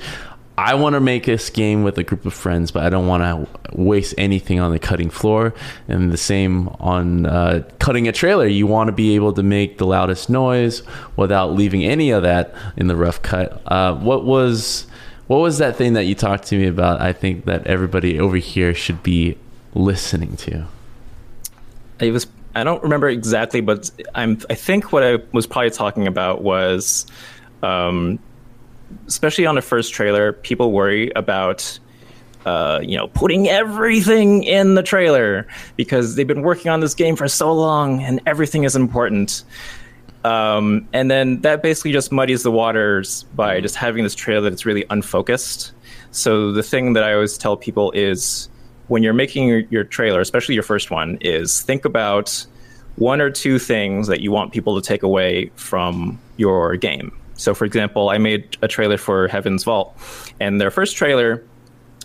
I 0.58 0.74
want 0.74 0.94
to 0.94 1.00
make 1.00 1.24
this 1.24 1.50
game 1.50 1.84
with 1.84 1.98
a 1.98 2.02
group 2.02 2.26
of 2.26 2.34
friends, 2.34 2.72
but 2.72 2.82
I 2.82 2.88
don't 2.88 3.06
want 3.06 3.22
to 3.22 3.80
waste 3.80 4.12
anything 4.18 4.58
on 4.58 4.72
the 4.72 4.80
cutting 4.80 5.08
floor. 5.08 5.54
And 5.86 6.10
the 6.10 6.16
same 6.16 6.66
on 6.80 7.26
uh, 7.26 7.62
cutting 7.78 8.08
a 8.08 8.12
trailer. 8.12 8.48
You 8.48 8.66
want 8.66 8.88
to 8.88 8.92
be 8.92 9.14
able 9.14 9.32
to 9.34 9.42
make 9.44 9.78
the 9.78 9.86
loudest 9.86 10.28
noise 10.28 10.82
without 11.14 11.52
leaving 11.54 11.84
any 11.84 12.10
of 12.10 12.24
that 12.24 12.56
in 12.76 12.88
the 12.88 12.96
rough 12.96 13.22
cut. 13.22 13.62
Uh, 13.66 13.94
what 13.94 14.24
was 14.24 14.88
what 15.28 15.38
was 15.38 15.58
that 15.58 15.76
thing 15.76 15.92
that 15.92 16.06
you 16.06 16.16
talked 16.16 16.48
to 16.48 16.58
me 16.58 16.66
about? 16.66 17.00
I 17.00 17.12
think 17.12 17.44
that 17.44 17.66
everybody 17.68 18.18
over 18.18 18.36
here 18.36 18.74
should 18.74 19.02
be 19.04 19.38
listening 19.78 20.36
to. 20.36 20.66
It 22.00 22.12
was 22.12 22.26
I 22.54 22.64
don't 22.64 22.82
remember 22.82 23.08
exactly, 23.08 23.60
but 23.60 23.90
I'm 24.14 24.40
I 24.50 24.54
think 24.54 24.92
what 24.92 25.02
I 25.02 25.18
was 25.32 25.46
probably 25.46 25.70
talking 25.70 26.06
about 26.06 26.42
was, 26.42 27.06
um, 27.62 28.18
especially 29.06 29.46
on 29.46 29.54
the 29.54 29.62
first 29.62 29.94
trailer, 29.94 30.32
people 30.32 30.72
worry 30.72 31.10
about. 31.16 31.78
Uh, 32.46 32.80
you 32.82 32.96
know, 32.96 33.08
putting 33.08 33.48
everything 33.48 34.42
in 34.44 34.74
the 34.74 34.82
trailer 34.82 35.46
because 35.76 36.14
they've 36.14 36.28
been 36.28 36.40
working 36.40 36.70
on 36.70 36.80
this 36.80 36.94
game 36.94 37.14
for 37.14 37.28
so 37.28 37.52
long 37.52 38.00
and 38.02 38.20
everything 38.24 38.64
is 38.64 38.74
important. 38.74 39.44
Um, 40.24 40.88
and 40.94 41.10
then 41.10 41.42
that 41.42 41.62
basically 41.62 41.92
just 41.92 42.10
muddies 42.10 42.44
the 42.44 42.52
waters 42.52 43.24
by 43.34 43.60
just 43.60 43.74
having 43.74 44.02
this 44.02 44.14
trailer 44.14 44.48
that's 44.48 44.64
really 44.64 44.86
unfocused. 44.88 45.72
So 46.10 46.52
the 46.52 46.62
thing 46.62 46.94
that 46.94 47.02
I 47.02 47.12
always 47.12 47.36
tell 47.36 47.56
people 47.56 47.90
is 47.90 48.48
when 48.88 49.02
you're 49.02 49.14
making 49.14 49.48
your, 49.48 49.60
your 49.70 49.84
trailer, 49.84 50.20
especially 50.20 50.54
your 50.54 50.64
first 50.64 50.90
one, 50.90 51.18
is 51.20 51.62
think 51.62 51.84
about 51.84 52.44
one 52.96 53.20
or 53.20 53.30
two 53.30 53.58
things 53.58 54.08
that 54.08 54.20
you 54.20 54.32
want 54.32 54.52
people 54.52 54.80
to 54.80 54.86
take 54.86 55.02
away 55.02 55.50
from 55.54 56.18
your 56.36 56.76
game. 56.76 57.16
So, 57.34 57.54
for 57.54 57.64
example, 57.64 58.08
I 58.08 58.18
made 58.18 58.56
a 58.62 58.68
trailer 58.68 58.98
for 58.98 59.28
Heaven's 59.28 59.62
Vault, 59.62 59.96
and 60.40 60.60
their 60.60 60.70
first 60.70 60.96
trailer 60.96 61.44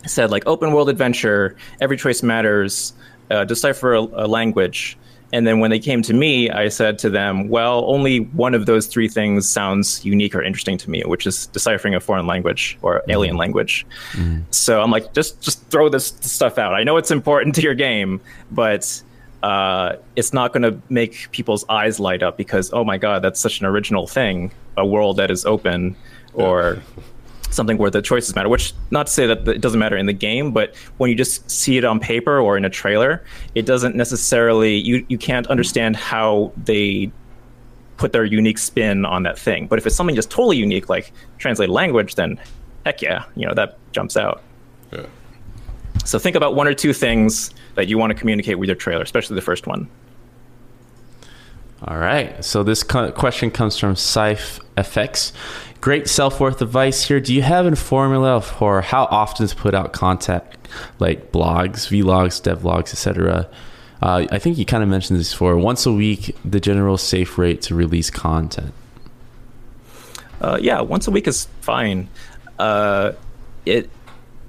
said 0.05 0.29
like 0.29 0.45
open 0.45 0.73
world 0.73 0.89
adventure, 0.89 1.55
every 1.81 1.97
choice 1.97 2.21
matters, 2.21 2.93
uh, 3.31 3.45
decipher 3.45 3.95
a, 3.95 4.01
a 4.01 4.27
language. 4.27 4.97
And 5.33 5.47
then 5.47 5.59
when 5.59 5.71
they 5.71 5.79
came 5.79 6.03
to 6.03 6.13
me, 6.13 6.51
I 6.51 6.69
said 6.69 6.99
to 6.99 7.09
them, 7.09 7.49
well, 7.49 7.83
only 7.87 8.19
one 8.19 8.53
of 8.53 8.67
those 8.67 8.85
three 8.85 9.09
things 9.09 9.49
sounds 9.49 10.05
unique 10.05 10.35
or 10.35 10.43
interesting 10.43 10.77
to 10.77 10.89
me, 10.91 11.01
which 11.07 11.25
is 11.25 11.47
deciphering 11.47 11.95
a 11.95 11.99
foreign 11.99 12.27
language 12.27 12.77
or 12.83 12.99
mm. 12.99 13.11
alien 13.11 13.35
language. 13.35 13.83
Mm. 14.11 14.43
So 14.51 14.79
I'm 14.79 14.91
like, 14.91 15.11
just 15.13 15.41
just 15.41 15.65
throw 15.71 15.89
this 15.89 16.05
stuff 16.21 16.59
out. 16.59 16.75
I 16.75 16.83
know 16.83 16.97
it's 16.97 17.09
important 17.09 17.55
to 17.55 17.61
your 17.61 17.73
game, 17.73 18.21
but 18.51 19.01
uh, 19.41 19.95
it's 20.15 20.33
not 20.33 20.53
going 20.53 20.63
to 20.63 20.79
make 20.89 21.31
people's 21.31 21.65
eyes 21.67 21.99
light 21.99 22.21
up 22.21 22.37
because, 22.37 22.71
oh 22.71 22.83
my 22.83 22.99
God, 22.99 23.23
that's 23.23 23.39
such 23.39 23.59
an 23.59 23.65
original 23.65 24.05
thing, 24.05 24.51
a 24.77 24.85
world 24.85 25.17
that 25.17 25.31
is 25.31 25.45
open 25.45 25.95
or 26.35 26.79
something 27.53 27.77
where 27.77 27.89
the 27.89 28.01
choices 28.01 28.35
matter. 28.35 28.49
Which 28.49 28.73
not 28.91 29.07
to 29.07 29.13
say 29.13 29.27
that 29.27 29.47
it 29.47 29.61
doesn't 29.61 29.79
matter 29.79 29.97
in 29.97 30.05
the 30.05 30.13
game, 30.13 30.51
but 30.51 30.75
when 30.97 31.09
you 31.09 31.15
just 31.15 31.49
see 31.49 31.77
it 31.77 31.85
on 31.85 31.99
paper 31.99 32.39
or 32.39 32.57
in 32.57 32.65
a 32.65 32.69
trailer, 32.69 33.23
it 33.55 33.65
doesn't 33.65 33.95
necessarily 33.95 34.75
you 34.75 35.05
you 35.09 35.17
can't 35.17 35.47
understand 35.47 35.95
how 35.95 36.51
they 36.57 37.11
put 37.97 38.11
their 38.11 38.25
unique 38.25 38.57
spin 38.57 39.05
on 39.05 39.23
that 39.23 39.37
thing. 39.37 39.67
But 39.67 39.79
if 39.79 39.87
it's 39.87 39.95
something 39.95 40.15
just 40.15 40.29
totally 40.29 40.57
unique, 40.57 40.89
like 40.89 41.13
translated 41.37 41.73
language, 41.73 42.15
then 42.15 42.39
heck 42.85 43.01
yeah, 43.01 43.25
you 43.35 43.47
know 43.47 43.53
that 43.53 43.77
jumps 43.91 44.17
out. 44.17 44.41
Yeah. 44.91 45.05
So 46.05 46.19
think 46.19 46.35
about 46.35 46.55
one 46.55 46.67
or 46.67 46.73
two 46.73 46.93
things 46.93 47.51
that 47.75 47.87
you 47.87 47.97
want 47.97 48.11
to 48.11 48.15
communicate 48.15 48.59
with 48.59 48.67
your 48.67 48.75
trailer, 48.75 49.03
especially 49.03 49.35
the 49.35 49.41
first 49.41 49.67
one. 49.67 49.89
All 51.85 51.97
right. 51.97 52.43
So 52.43 52.63
this 52.63 52.83
question 52.83 53.51
comes 53.51 53.77
from 53.77 53.95
Scythe 53.95 54.59
FX 54.77 55.33
great 55.83 56.07
self 56.07 56.39
worth 56.39 56.61
advice 56.61 57.03
here. 57.03 57.19
Do 57.19 57.33
you 57.33 57.41
have 57.41 57.65
a 57.65 57.75
formula 57.75 58.39
for 58.39 58.81
how 58.81 59.03
often 59.11 59.45
to 59.45 59.53
put 59.53 59.73
out 59.73 59.91
content 59.91 60.41
like 60.97 61.33
blogs, 61.33 61.89
vlogs, 61.91 62.41
devlogs, 62.41 62.93
etc.? 62.93 63.49
Uh, 64.01 64.25
I 64.31 64.39
think 64.39 64.57
you 64.57 64.63
kind 64.63 64.81
of 64.81 64.87
mentioned 64.87 65.19
this 65.19 65.33
before. 65.33 65.57
Once 65.57 65.85
a 65.85 65.91
week, 65.91 66.37
the 66.45 66.61
general 66.61 66.97
safe 66.97 67.37
rate 67.37 67.61
to 67.63 67.75
release 67.75 68.09
content. 68.09 68.73
Uh, 70.39 70.57
yeah, 70.61 70.79
once 70.79 71.05
a 71.09 71.11
week 71.11 71.27
is 71.27 71.49
fine. 71.59 72.07
Uh, 72.57 73.11
it, 73.65 73.89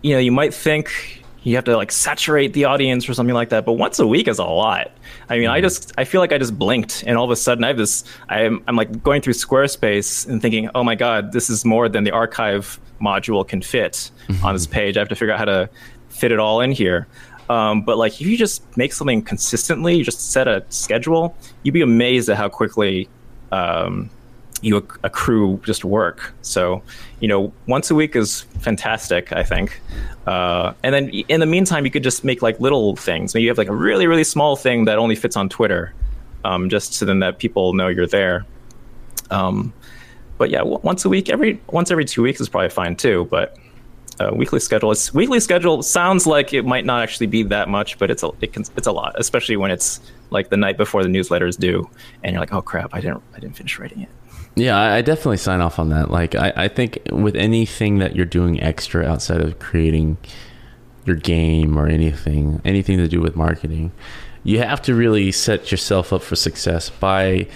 you 0.02 0.14
know, 0.14 0.20
you 0.20 0.30
might 0.30 0.54
think 0.54 1.23
you 1.44 1.56
have 1.56 1.64
to 1.64 1.76
like 1.76 1.92
saturate 1.92 2.54
the 2.54 2.64
audience 2.64 3.08
or 3.08 3.14
something 3.14 3.34
like 3.34 3.50
that. 3.50 3.64
But 3.64 3.74
once 3.74 3.98
a 3.98 4.06
week 4.06 4.28
is 4.28 4.38
a 4.38 4.44
lot. 4.44 4.90
I 5.28 5.38
mean, 5.38 5.48
mm 5.48 5.52
I 5.52 5.58
mm-hmm. 5.58 5.64
just 5.64 5.92
I 5.96 6.04
feel 6.04 6.20
like 6.20 6.32
I 6.32 6.38
just 6.38 6.58
blinked, 6.58 7.04
and 7.06 7.16
all 7.16 7.24
of 7.24 7.30
a 7.30 7.36
sudden 7.36 7.62
I 7.62 7.68
have 7.68 7.76
this. 7.76 8.02
I'm 8.28 8.64
I'm 8.66 8.76
like 8.76 9.02
going 9.02 9.22
through 9.22 9.34
Squarespace 9.34 10.26
and 10.26 10.42
thinking, 10.42 10.70
oh 10.74 10.82
my 10.82 10.94
god, 10.94 11.32
this 11.32 11.50
is 11.50 11.64
more 11.64 11.88
than 11.88 12.04
the 12.04 12.10
archive 12.10 12.80
module 13.00 13.46
can 13.46 13.62
fit 13.62 14.10
mm-hmm. 14.28 14.44
on 14.44 14.54
this 14.54 14.66
page. 14.66 14.96
I 14.96 15.00
have 15.00 15.08
to 15.10 15.14
figure 15.14 15.32
out 15.32 15.38
how 15.38 15.44
to 15.44 15.70
fit 16.08 16.32
it 16.32 16.38
all 16.38 16.60
in 16.60 16.72
here. 16.72 17.06
Um, 17.50 17.82
but 17.82 17.98
like 17.98 18.20
if 18.20 18.26
you 18.26 18.36
just 18.38 18.76
make 18.76 18.92
something 18.92 19.22
consistently, 19.22 19.96
you 19.96 20.04
just 20.04 20.32
set 20.32 20.48
a 20.48 20.64
schedule, 20.70 21.36
you'd 21.62 21.72
be 21.72 21.82
amazed 21.82 22.30
at 22.30 22.38
how 22.38 22.48
quickly 22.48 23.08
um, 23.52 24.10
you 24.64 24.76
accrue 25.02 25.60
just 25.64 25.84
work. 25.84 26.34
So, 26.42 26.82
you 27.20 27.28
know, 27.28 27.52
once 27.66 27.90
a 27.90 27.94
week 27.94 28.16
is 28.16 28.42
fantastic, 28.60 29.32
I 29.32 29.42
think. 29.42 29.80
Uh, 30.26 30.72
and 30.82 30.94
then 30.94 31.08
in 31.10 31.40
the 31.40 31.46
meantime, 31.46 31.84
you 31.84 31.90
could 31.90 32.02
just 32.02 32.24
make 32.24 32.42
like 32.42 32.58
little 32.60 32.96
things. 32.96 33.34
Maybe 33.34 33.44
you 33.44 33.50
have 33.50 33.58
like 33.58 33.68
a 33.68 33.74
really, 33.74 34.06
really 34.06 34.24
small 34.24 34.56
thing 34.56 34.86
that 34.86 34.98
only 34.98 35.16
fits 35.16 35.36
on 35.36 35.48
Twitter, 35.48 35.92
um, 36.44 36.68
just 36.68 36.94
so 36.94 37.04
then 37.04 37.20
that 37.20 37.38
people 37.38 37.74
know 37.74 37.88
you're 37.88 38.06
there. 38.06 38.46
Um, 39.30 39.72
but 40.38 40.50
yeah, 40.50 40.58
w- 40.58 40.80
once 40.82 41.04
a 41.04 41.08
week, 41.08 41.28
every 41.28 41.60
once 41.68 41.90
every 41.90 42.04
two 42.04 42.22
weeks 42.22 42.40
is 42.40 42.48
probably 42.48 42.70
fine 42.70 42.96
too. 42.96 43.26
But 43.30 43.56
uh, 44.20 44.30
weekly 44.34 44.60
schedule, 44.60 44.92
it's 44.92 45.12
weekly 45.12 45.40
schedule 45.40 45.82
sounds 45.82 46.26
like 46.26 46.52
it 46.52 46.64
might 46.64 46.84
not 46.84 47.02
actually 47.02 47.26
be 47.26 47.42
that 47.44 47.68
much, 47.68 47.98
but 47.98 48.10
it's 48.10 48.22
a 48.22 48.30
it 48.40 48.52
can, 48.52 48.64
it's 48.76 48.86
a 48.86 48.92
lot, 48.92 49.14
especially 49.18 49.56
when 49.56 49.70
it's 49.70 50.00
like 50.30 50.50
the 50.50 50.56
night 50.56 50.76
before 50.76 51.02
the 51.02 51.08
newsletter 51.08 51.46
is 51.46 51.56
due, 51.56 51.88
and 52.22 52.32
you're 52.32 52.40
like, 52.40 52.52
oh 52.52 52.62
crap, 52.62 52.90
I 52.92 53.00
didn't 53.00 53.22
I 53.34 53.40
didn't 53.40 53.56
finish 53.56 53.78
writing 53.78 54.00
it. 54.02 54.08
Yeah, 54.56 54.78
I 54.78 55.02
definitely 55.02 55.38
sign 55.38 55.60
off 55.60 55.78
on 55.78 55.88
that. 55.88 56.10
Like, 56.10 56.34
I, 56.34 56.52
I 56.54 56.68
think 56.68 57.00
with 57.10 57.34
anything 57.34 57.98
that 57.98 58.14
you're 58.14 58.24
doing 58.24 58.62
extra 58.62 59.04
outside 59.04 59.40
of 59.40 59.58
creating 59.58 60.16
your 61.04 61.16
game 61.16 61.76
or 61.76 61.88
anything, 61.88 62.60
anything 62.64 62.98
to 62.98 63.08
do 63.08 63.20
with 63.20 63.34
marketing, 63.34 63.90
you 64.44 64.60
have 64.60 64.80
to 64.82 64.94
really 64.94 65.32
set 65.32 65.72
yourself 65.72 66.12
up 66.12 66.22
for 66.22 66.36
success 66.36 66.88
by 66.88 67.48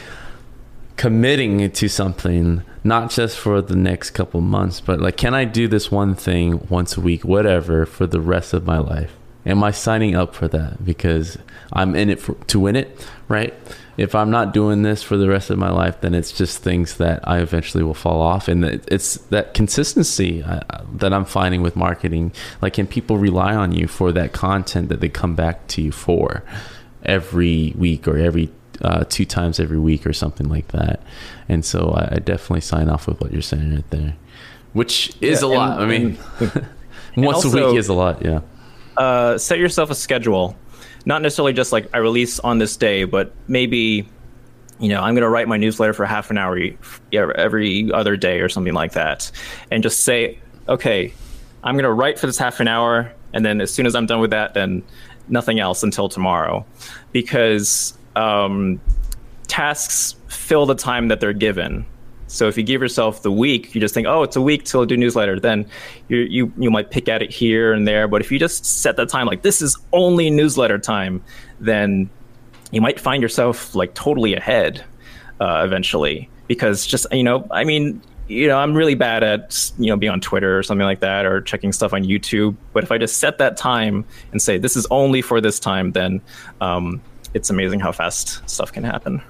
committing 0.97 1.71
to 1.71 1.89
something, 1.89 2.63
not 2.83 3.11
just 3.11 3.39
for 3.39 3.63
the 3.63 3.77
next 3.77 4.11
couple 4.11 4.41
months, 4.41 4.81
but 4.81 5.01
like, 5.01 5.17
can 5.17 5.35
I 5.35 5.45
do 5.45 5.69
this 5.69 5.93
one 5.93 6.17
thing 6.17 6.67
once 6.69 6.97
a 6.97 7.01
week, 7.01 7.25
whatever, 7.25 7.87
for 7.87 8.07
the 8.07 8.21
rest 8.21 8.53
of 8.53 8.67
my 8.67 8.79
life? 8.79 9.15
Am 9.47 9.63
I 9.63 9.71
signing 9.71 10.15
up 10.15 10.35
for 10.35 10.49
that 10.49 10.85
because 10.85 11.39
I'm 11.73 11.95
in 11.95 12.11
it 12.11 12.21
for, 12.21 12.35
to 12.35 12.61
win 12.61 12.77
it, 12.77 13.07
right? 13.29 13.55
if 13.99 14.15
I'm 14.15 14.31
not 14.31 14.55
doing 14.55 14.83
this 14.83 15.03
for 15.03 15.17
the 15.17 15.29
rest 15.29 15.51
of 15.51 15.59
my 15.59 15.71
life, 15.71 16.01
then 16.03 16.15
it's 16.15 16.31
just 16.31 16.63
things 16.63 16.99
that 16.99 17.29
I 17.29 17.41
eventually 17.41 17.83
will 17.83 17.95
fall 17.95 18.23
off. 18.23 18.47
And 18.47 18.65
it's 18.65 19.17
that 19.17 19.55
consistency 19.55 20.41
uh, 20.45 20.61
that 20.95 21.13
I'm 21.13 21.25
finding 21.25 21.63
with 21.63 21.75
marketing. 21.75 22.33
Like, 22.63 22.75
can 22.75 22.87
people 22.87 23.19
rely 23.19 23.57
on 23.57 23.73
you 23.73 23.89
for 23.89 24.13
that 24.13 24.33
content 24.33 24.89
that 24.91 25.01
they 25.01 25.09
come 25.09 25.35
back 25.35 25.67
to 25.69 25.83
you 25.83 25.91
for 25.91 26.45
every 27.05 27.75
week 27.77 28.07
or 28.07 28.17
every 28.17 28.51
uh, 28.83 29.03
two 29.09 29.25
times 29.25 29.59
every 29.59 29.81
week 29.81 30.07
or 30.07 30.13
something 30.13 30.49
like 30.49 30.69
that? 30.69 31.03
And 31.49 31.65
so 31.65 31.91
I, 31.91 32.15
I, 32.15 32.19
definitely 32.21 32.61
sign 32.61 32.89
off 32.89 33.09
with 33.09 33.21
what 33.21 33.33
you're 33.33 33.43
saying 33.43 33.75
right 33.75 33.91
there, 33.91 34.15
which 34.75 35.13
is 35.21 35.43
yeah, 35.43 35.49
a 35.49 35.51
lot. 35.51 35.83
And, 35.83 35.83
I 35.83 35.99
mean, 35.99 36.19
once 37.17 37.45
also, 37.45 37.65
a 37.65 37.71
week 37.71 37.79
is 37.79 37.89
a 37.89 37.95
lot. 37.95 38.25
Yeah. 38.25 38.43
Uh, 38.99 39.39
set 39.39 39.59
yourself 39.59 39.91
a 39.91 39.95
schedule. 39.95 40.55
Not 41.07 41.23
necessarily 41.23 41.55
just 41.55 41.73
like 41.73 41.89
I 41.95 41.99
release 41.99 42.39
on 42.41 42.59
this 42.59 42.77
day, 42.77 43.05
but 43.05 43.33
maybe 43.47 44.07
you 44.79 44.89
know, 44.89 45.01
I'm 45.01 45.15
going 45.15 45.23
to 45.23 45.29
write 45.29 45.49
my 45.49 45.57
newsletter 45.57 45.93
for 45.93 46.07
half 46.07 46.31
an 46.31 46.39
hour 46.39 46.57
every 47.13 47.93
other 47.93 48.17
day 48.17 48.41
or 48.41 48.49
something 48.49 48.75
like 48.75 48.93
that, 48.93 49.31
and 49.71 49.83
just 49.83 50.05
say, 50.05 50.39
okay, 50.69 51.13
I'm 51.65 51.75
going 51.75 51.85
to 51.85 51.93
write 51.93 52.19
for 52.19 52.27
this 52.27 52.39
half 52.39 52.61
an 52.61 52.69
hour, 52.69 53.13
and 53.33 53.45
then 53.45 53.61
as 53.61 53.73
soon 53.73 53.87
as 53.87 53.95
I'm 53.95 54.07
done 54.07 54.21
with 54.21 54.31
that, 54.31 54.55
then 54.55 54.83
nothing 55.29 55.59
else 55.59 55.83
until 55.83 56.09
tomorrow, 56.09 56.65
because 57.13 57.97
um, 58.15 58.81
tasks 59.49 60.15
fill 60.29 60.67
the 60.67 60.75
time 60.75 61.09
that 61.09 61.21
they're 61.21 61.33
given. 61.33 61.85
So 62.29 62.47
if 62.47 62.57
you 62.57 62.63
give 62.63 62.81
yourself 62.81 63.23
the 63.23 63.33
week, 63.33 63.75
you 63.75 63.81
just 63.81 63.95
think, 63.95 64.07
oh, 64.07 64.23
it's 64.23 64.37
a 64.37 64.43
week 64.43 64.65
till 64.65 64.83
I 64.83 64.85
do 64.85 64.97
newsletter. 64.97 65.41
Then 65.41 65.67
you 66.09 66.19
you 66.19 66.53
you 66.59 66.71
might 66.71 66.91
pick 66.91 67.09
at 67.09 67.23
it 67.23 67.31
here 67.31 67.73
and 67.73 67.89
there. 67.89 68.07
But 68.07 68.21
if 68.21 68.31
you 68.31 68.39
just 68.39 68.65
set 68.65 68.97
that 68.97 69.09
time, 69.09 69.27
like 69.27 69.43
this 69.43 69.61
is 69.61 69.77
only 69.93 70.31
newsletter 70.31 70.79
time, 70.79 71.23
then 71.59 72.09
you 72.71 72.81
might 72.81 73.01
find 73.01 73.23
yourself 73.23 73.75
like 73.75 73.95
totally 73.95 74.35
ahead 74.35 74.85
uh, 75.41 75.63
eventually. 75.65 76.29
Because 76.47 76.87
just 76.87 77.07
you 77.13 77.25
know, 77.25 77.47
I 77.51 77.65
mean, 77.65 78.01
you 78.29 78.47
know, 78.47 78.59
I'm 78.59 78.75
really 78.75 78.95
bad 78.95 79.25
at 79.25 79.73
you 79.79 79.87
know 79.87 79.97
being 79.97 80.13
on 80.13 80.21
Twitter 80.21 80.59
or 80.59 80.63
something 80.63 80.87
like 80.87 81.01
that, 81.01 81.25
or 81.25 81.41
checking 81.41 81.73
stuff 81.73 81.95
on 81.95 82.05
YouTube. 82.05 82.57
But 82.75 82.85
if 82.85 82.93
I 82.93 82.99
just 82.99 83.17
set 83.17 83.39
that 83.39 83.57
time 83.57 84.05
and 84.33 84.41
say 84.41 84.59
this 84.59 84.77
is 84.77 84.87
only 84.91 85.23
for 85.23 85.41
this 85.41 85.59
time, 85.59 85.93
then 85.93 86.21
um, 86.61 87.01
it's 87.33 87.49
amazing 87.49 87.81
how 87.81 87.93
fast 87.93 88.49
stuff 88.49 88.71
can 88.71 88.85
happen. 88.85 89.23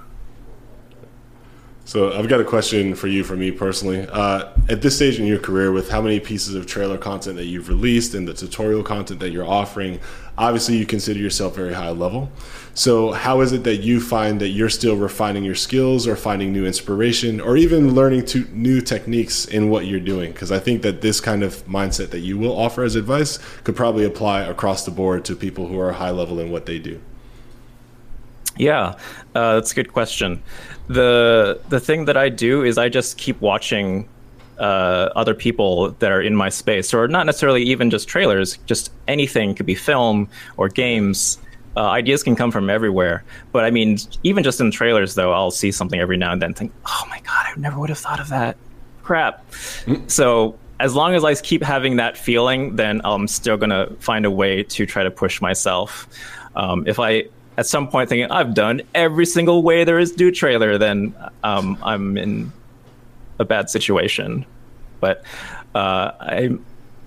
So 1.89 2.12
I've 2.12 2.28
got 2.28 2.39
a 2.39 2.45
question 2.45 2.95
for 2.95 3.07
you, 3.07 3.24
for 3.24 3.34
me 3.34 3.51
personally. 3.51 4.07
Uh, 4.07 4.51
at 4.68 4.82
this 4.82 4.97
stage 4.97 5.18
in 5.18 5.24
your 5.24 5.39
career, 5.39 5.72
with 5.72 5.89
how 5.89 6.03
many 6.03 6.20
pieces 6.20 6.55
of 6.55 6.66
trailer 6.66 6.99
content 6.99 7.36
that 7.36 7.47
you've 7.47 7.70
released 7.70 8.12
and 8.12 8.28
the 8.28 8.34
tutorial 8.34 8.82
content 8.82 9.20
that 9.20 9.30
you're 9.30 9.49
offering, 9.49 9.99
obviously 10.36 10.76
you 10.76 10.84
consider 10.84 11.18
yourself 11.18 11.57
very 11.57 11.72
high 11.72 11.89
level. 11.89 12.30
So 12.74 13.12
how 13.12 13.41
is 13.41 13.53
it 13.53 13.64
that 13.64 13.76
you 13.76 14.03
find 14.03 14.39
that 14.43 14.49
you're 14.49 14.68
still 14.68 14.97
refining 14.97 15.45
your 15.45 15.55
skills, 15.55 16.07
or 16.07 16.14
finding 16.14 16.53
new 16.53 16.66
inspiration, 16.66 17.41
or 17.41 17.57
even 17.57 17.95
learning 17.95 18.26
to 18.26 18.45
new 18.53 18.82
techniques 18.82 19.47
in 19.47 19.70
what 19.70 19.86
you're 19.86 19.99
doing? 19.99 20.32
Because 20.32 20.53
I 20.53 20.59
think 20.59 20.82
that 20.82 21.01
this 21.01 21.22
kind 21.22 21.43
of 21.43 21.64
mindset 21.64 22.11
that 22.11 22.20
you 22.20 22.36
will 22.36 22.55
offer 22.55 22.82
as 22.82 22.97
advice 22.97 23.39
could 23.64 23.76
probably 23.76 24.05
apply 24.05 24.43
across 24.43 24.84
the 24.84 24.91
board 24.91 25.24
to 25.24 25.34
people 25.34 25.68
who 25.68 25.80
are 25.80 25.93
high 25.93 26.11
level 26.11 26.39
in 26.39 26.51
what 26.51 26.66
they 26.66 26.78
do. 26.78 27.01
Yeah, 28.59 28.99
uh, 29.35 29.55
that's 29.55 29.73
a 29.73 29.75
good 29.75 29.93
question. 29.93 30.43
the 30.89 31.61
The 31.69 31.81
thing 31.81 32.05
that 32.07 32.17
I 32.17 32.29
do 32.29 32.65
is 32.65 32.77
I 32.79 32.89
just 32.89 33.17
keep 33.19 33.41
watching 33.41 34.09
uh, 34.59 35.11
other 35.15 35.35
people 35.35 35.93
that 36.01 36.11
are 36.11 36.21
in 36.21 36.35
my 36.35 36.49
space, 36.49 36.93
or 36.93 37.07
not 37.09 37.27
necessarily 37.27 37.63
even 37.63 37.91
just 37.91 38.09
trailers, 38.09 38.59
just 38.67 38.91
anything 39.07 39.55
could 39.55 39.67
be 39.67 39.75
film 39.75 40.29
or 40.57 40.69
games. 40.69 41.39
Uh, 41.77 41.83
ideas 41.91 42.25
can 42.25 42.35
come 42.35 42.51
from 42.51 42.69
everywhere. 42.69 43.23
But 43.53 43.65
I 43.65 43.71
mean, 43.71 43.99
even 44.25 44.43
just 44.43 44.61
in 44.61 44.73
trailers, 44.73 45.15
though, 45.15 45.33
I'll 45.33 45.53
see 45.53 45.71
something 45.71 46.01
every 46.01 46.17
now 46.17 46.33
and 46.33 46.43
then, 46.43 46.49
and 46.49 46.57
think, 46.57 46.73
"Oh 46.87 47.05
my 47.09 47.21
god, 47.21 47.47
I 47.47 47.53
never 47.57 47.79
would 47.79 47.89
have 47.89 47.99
thought 47.99 48.19
of 48.19 48.29
that." 48.31 48.57
Crap. 49.05 49.49
Mm. 49.87 50.11
So 50.11 50.59
as 50.81 50.95
long 50.95 51.15
as 51.15 51.25
I 51.25 51.35
keep 51.35 51.63
having 51.63 51.97
that 51.97 52.17
feeling, 52.17 52.77
then 52.77 53.01
I'm 53.05 53.29
still 53.29 53.57
gonna 53.57 53.89
find 54.01 54.27
a 54.27 54.31
way 54.31 54.65
to 54.65 54.87
try 54.87 55.05
to 55.05 55.11
push 55.11 55.41
myself. 55.41 56.09
Um, 56.57 56.85
if 56.87 56.99
I 56.99 57.27
at 57.59 57.67
some 57.67 57.89
point 57.89 58.09
thinking 58.09 58.31
I've 58.31 58.55
done 58.55 58.81
every 58.95 59.27
single 59.27 59.63
way 59.65 59.83
there 59.83 59.99
is 59.99 60.13
do 60.13 60.31
trailer, 60.31 60.79
then 60.79 61.13
um, 61.43 61.77
I'm 61.83 62.17
in 62.17 62.53
a 63.41 63.45
bad 63.45 63.69
situation. 63.69 64.47
But 65.01 65.25
uh, 65.75 66.13
I 66.21 66.57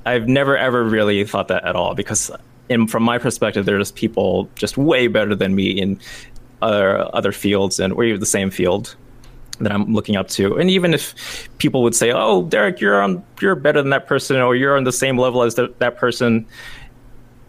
I've 0.06 0.28
never 0.28 0.58
ever 0.58 0.84
really 0.84 1.24
thought 1.24 1.48
that 1.48 1.64
at 1.64 1.76
all 1.76 1.96
because 1.96 2.30
in, 2.68 2.88
from 2.88 3.02
my 3.04 3.18
perspective, 3.18 3.66
there's 3.66 3.92
people 3.94 4.50
just 4.56 4.78
way 4.78 5.08
better 5.08 5.36
than 5.36 5.56
me 5.56 5.72
in 5.72 6.00
other 6.62 7.10
other 7.16 7.32
fields 7.32 7.80
and 7.80 7.94
or 7.94 8.04
even 8.04 8.20
the 8.20 8.26
same 8.26 8.52
field 8.52 8.96
that 9.62 9.72
I'm 9.72 9.94
looking 9.94 10.18
up 10.18 10.28
to. 10.30 10.58
And 10.58 10.70
even 10.70 10.94
if 10.94 11.48
people 11.60 11.82
would 11.84 11.96
say, 11.96 12.12
"Oh, 12.12 12.44
Derek, 12.44 12.82
you're 12.82 13.02
on 13.02 13.24
you're 13.40 13.56
better 13.56 13.82
than 13.82 13.92
that 13.92 14.06
person," 14.06 14.36
or 14.38 14.54
"You're 14.54 14.76
on 14.76 14.84
the 14.84 14.92
same 14.92 15.18
level 15.18 15.44
as 15.44 15.56
the, 15.56 15.74
that 15.80 15.96
person," 15.96 16.46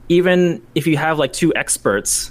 even 0.09 0.63
if 0.77 0.87
you 0.87 0.97
have 0.97 1.19
like 1.19 1.33
two 1.33 1.53
experts 1.57 2.31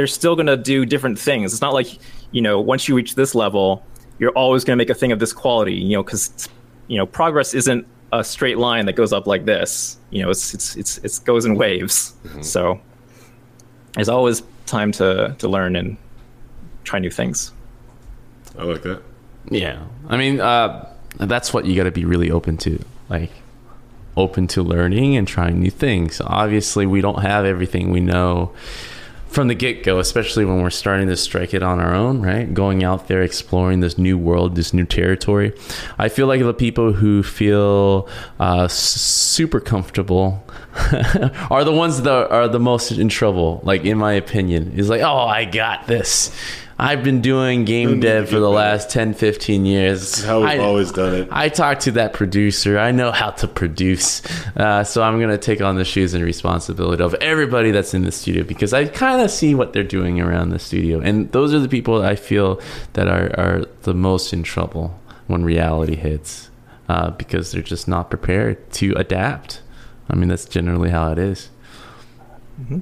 they're 0.00 0.06
still 0.06 0.34
going 0.34 0.46
to 0.46 0.56
do 0.56 0.86
different 0.86 1.18
things. 1.18 1.52
It's 1.52 1.60
not 1.60 1.74
like, 1.74 1.98
you 2.32 2.40
know, 2.40 2.58
once 2.58 2.88
you 2.88 2.94
reach 2.94 3.16
this 3.16 3.34
level, 3.34 3.84
you're 4.18 4.30
always 4.30 4.64
going 4.64 4.78
to 4.78 4.80
make 4.80 4.88
a 4.88 4.94
thing 4.94 5.12
of 5.12 5.18
this 5.18 5.30
quality, 5.30 5.74
you 5.74 5.92
know, 5.92 6.02
because, 6.02 6.48
you 6.88 6.96
know, 6.96 7.04
progress 7.04 7.52
isn't 7.52 7.86
a 8.10 8.24
straight 8.24 8.56
line 8.56 8.86
that 8.86 8.94
goes 8.94 9.12
up 9.12 9.26
like 9.26 9.44
this. 9.44 9.98
You 10.08 10.22
know, 10.22 10.30
it's, 10.30 10.54
it's, 10.54 10.74
it's, 10.76 10.96
it 10.96 11.20
goes 11.26 11.44
in 11.44 11.54
waves. 11.54 12.14
Mm-hmm. 12.24 12.40
So 12.40 12.80
there's 13.92 14.08
always 14.08 14.42
time 14.64 14.90
to, 14.92 15.36
to 15.38 15.48
learn 15.48 15.76
and 15.76 15.98
try 16.84 16.98
new 16.98 17.10
things. 17.10 17.52
I 18.58 18.62
like 18.62 18.80
that. 18.84 19.02
Yeah. 19.50 19.84
I 20.08 20.16
mean, 20.16 20.40
uh, 20.40 20.88
that's 21.18 21.52
what 21.52 21.66
you 21.66 21.76
got 21.76 21.84
to 21.84 21.90
be 21.90 22.06
really 22.06 22.30
open 22.30 22.56
to. 22.56 22.82
Like, 23.10 23.32
open 24.16 24.46
to 24.46 24.62
learning 24.62 25.14
and 25.18 25.28
trying 25.28 25.60
new 25.60 25.70
things. 25.70 26.22
Obviously, 26.24 26.86
we 26.86 27.02
don't 27.02 27.20
have 27.20 27.44
everything 27.44 27.90
we 27.90 28.00
know 28.00 28.52
from 29.30 29.46
the 29.46 29.54
get 29.54 29.84
go, 29.84 30.00
especially 30.00 30.44
when 30.44 30.60
we're 30.60 30.70
starting 30.70 31.06
to 31.06 31.16
strike 31.16 31.54
it 31.54 31.62
on 31.62 31.78
our 31.78 31.94
own, 31.94 32.20
right? 32.20 32.52
Going 32.52 32.82
out 32.82 33.06
there, 33.06 33.22
exploring 33.22 33.78
this 33.78 33.96
new 33.96 34.18
world, 34.18 34.56
this 34.56 34.74
new 34.74 34.84
territory. 34.84 35.52
I 35.98 36.08
feel 36.08 36.26
like 36.26 36.40
the 36.40 36.52
people 36.52 36.92
who 36.92 37.22
feel 37.22 38.08
uh, 38.40 38.66
super 38.66 39.60
comfortable 39.60 40.44
are 41.50 41.62
the 41.62 41.72
ones 41.72 42.02
that 42.02 42.30
are 42.30 42.48
the 42.48 42.58
most 42.58 42.90
in 42.90 43.08
trouble, 43.08 43.60
like, 43.62 43.84
in 43.84 43.98
my 43.98 44.12
opinion. 44.14 44.72
Is 44.72 44.88
like, 44.88 45.02
oh, 45.02 45.18
I 45.18 45.44
got 45.44 45.86
this. 45.86 46.34
I've 46.80 47.04
been 47.04 47.20
doing 47.20 47.66
game 47.66 48.00
dev 48.00 48.30
for 48.30 48.40
the 48.40 48.48
last 48.48 48.88
10, 48.88 49.12
15 49.12 49.66
years. 49.66 50.24
How 50.24 50.40
we've 50.40 50.48
I, 50.48 50.58
always 50.58 50.90
done 50.90 51.14
it. 51.14 51.28
I 51.30 51.50
talked 51.50 51.82
to 51.82 51.90
that 51.92 52.14
producer. 52.14 52.78
I 52.78 52.90
know 52.90 53.12
how 53.12 53.32
to 53.32 53.46
produce. 53.46 54.22
Uh, 54.56 54.82
so 54.82 55.02
I'm 55.02 55.18
going 55.18 55.28
to 55.28 55.36
take 55.36 55.60
on 55.60 55.76
the 55.76 55.84
shoes 55.84 56.14
and 56.14 56.24
responsibility 56.24 57.02
of 57.02 57.12
everybody 57.14 57.70
that's 57.70 57.92
in 57.92 58.04
the 58.04 58.10
studio 58.12 58.44
because 58.44 58.72
I 58.72 58.86
kind 58.86 59.20
of 59.20 59.30
see 59.30 59.54
what 59.54 59.74
they're 59.74 59.84
doing 59.84 60.22
around 60.22 60.50
the 60.50 60.58
studio. 60.58 61.00
And 61.00 61.30
those 61.32 61.52
are 61.52 61.58
the 61.58 61.68
people 61.68 62.00
I 62.00 62.16
feel 62.16 62.62
that 62.94 63.08
are, 63.08 63.38
are 63.38 63.66
the 63.82 63.92
most 63.92 64.32
in 64.32 64.42
trouble 64.42 64.98
when 65.26 65.44
reality 65.44 65.96
hits 65.96 66.50
uh, 66.88 67.10
because 67.10 67.52
they're 67.52 67.60
just 67.60 67.88
not 67.88 68.08
prepared 68.08 68.72
to 68.72 68.94
adapt. 68.94 69.60
I 70.08 70.16
mean, 70.16 70.30
that's 70.30 70.46
generally 70.46 70.88
how 70.88 71.12
it 71.12 71.18
is. 71.18 71.50
Mm-hmm. 72.58 72.80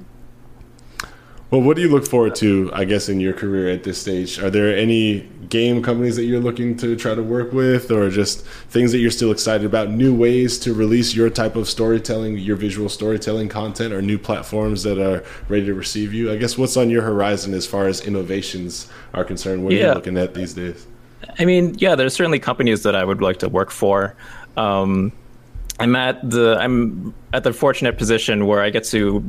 Well, 1.51 1.61
what 1.61 1.75
do 1.75 1.81
you 1.81 1.89
look 1.89 2.05
forward 2.05 2.35
to, 2.35 2.69
I 2.73 2.85
guess, 2.85 3.09
in 3.09 3.19
your 3.19 3.33
career 3.33 3.69
at 3.69 3.83
this 3.83 3.99
stage? 3.99 4.37
Are 4.37 4.51
there 4.51 4.77
any 4.77 5.21
game 5.49 5.81
companies 5.81 6.15
that 6.17 6.25
you're 6.25 6.39
looking 6.39 6.77
to 6.77 6.95
try 6.95 7.15
to 7.15 7.23
work 7.23 7.53
with, 7.53 7.89
or 7.89 8.11
just 8.11 8.45
things 8.45 8.91
that 8.91 8.99
you're 8.99 9.09
still 9.09 9.31
excited 9.31 9.65
about? 9.65 9.89
New 9.89 10.13
ways 10.13 10.59
to 10.59 10.75
release 10.75 11.15
your 11.15 11.27
type 11.31 11.55
of 11.55 11.67
storytelling, 11.67 12.37
your 12.37 12.55
visual 12.55 12.87
storytelling 12.87 13.49
content, 13.49 13.95
or 13.95 14.01
new 14.01 14.19
platforms 14.19 14.83
that 14.83 14.99
are 14.99 15.23
ready 15.47 15.65
to 15.65 15.73
receive 15.73 16.13
you? 16.13 16.31
I 16.31 16.37
guess 16.37 16.55
what's 16.55 16.77
on 16.77 16.91
your 16.91 17.01
horizon 17.01 17.55
as 17.55 17.65
far 17.65 17.87
as 17.87 18.01
innovations 18.01 18.87
are 19.15 19.23
concerned? 19.23 19.63
What 19.63 19.73
are 19.73 19.77
you 19.77 19.87
looking 19.87 20.17
at 20.17 20.35
these 20.35 20.53
days? 20.53 20.85
I 21.39 21.45
mean, 21.45 21.73
yeah, 21.79 21.95
there's 21.95 22.13
certainly 22.13 22.39
companies 22.39 22.83
that 22.83 22.95
I 22.95 23.03
would 23.03 23.23
like 23.23 23.37
to 23.37 23.49
work 23.49 23.71
for. 23.71 24.15
Um, 24.55 25.11
I'm 25.79 25.95
at 25.95 26.29
the 26.29 26.57
I'm 26.59 27.13
at 27.33 27.43
the 27.43 27.53
fortunate 27.53 27.97
position 27.97 28.45
where 28.45 28.61
I 28.61 28.69
get 28.69 28.83
to 28.85 29.23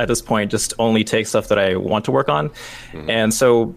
at 0.00 0.08
this 0.08 0.22
point 0.22 0.50
just 0.50 0.72
only 0.78 1.04
take 1.04 1.26
stuff 1.26 1.48
that 1.48 1.58
I 1.58 1.76
want 1.76 2.04
to 2.06 2.10
work 2.10 2.28
on. 2.28 2.48
Mm-hmm. 2.48 3.10
And 3.10 3.34
so 3.34 3.74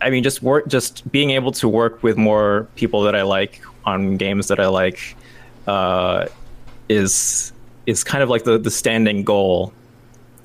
I 0.00 0.10
mean 0.10 0.22
just 0.22 0.42
work 0.42 0.66
just 0.66 1.10
being 1.10 1.30
able 1.30 1.52
to 1.52 1.68
work 1.68 2.02
with 2.02 2.16
more 2.16 2.68
people 2.74 3.02
that 3.02 3.14
I 3.14 3.22
like 3.22 3.62
on 3.84 4.16
games 4.16 4.48
that 4.48 4.60
I 4.60 4.66
like 4.66 5.16
uh, 5.66 6.26
is 6.88 7.52
is 7.86 8.04
kind 8.04 8.22
of 8.22 8.28
like 8.28 8.44
the 8.44 8.58
the 8.58 8.70
standing 8.70 9.22
goal. 9.22 9.72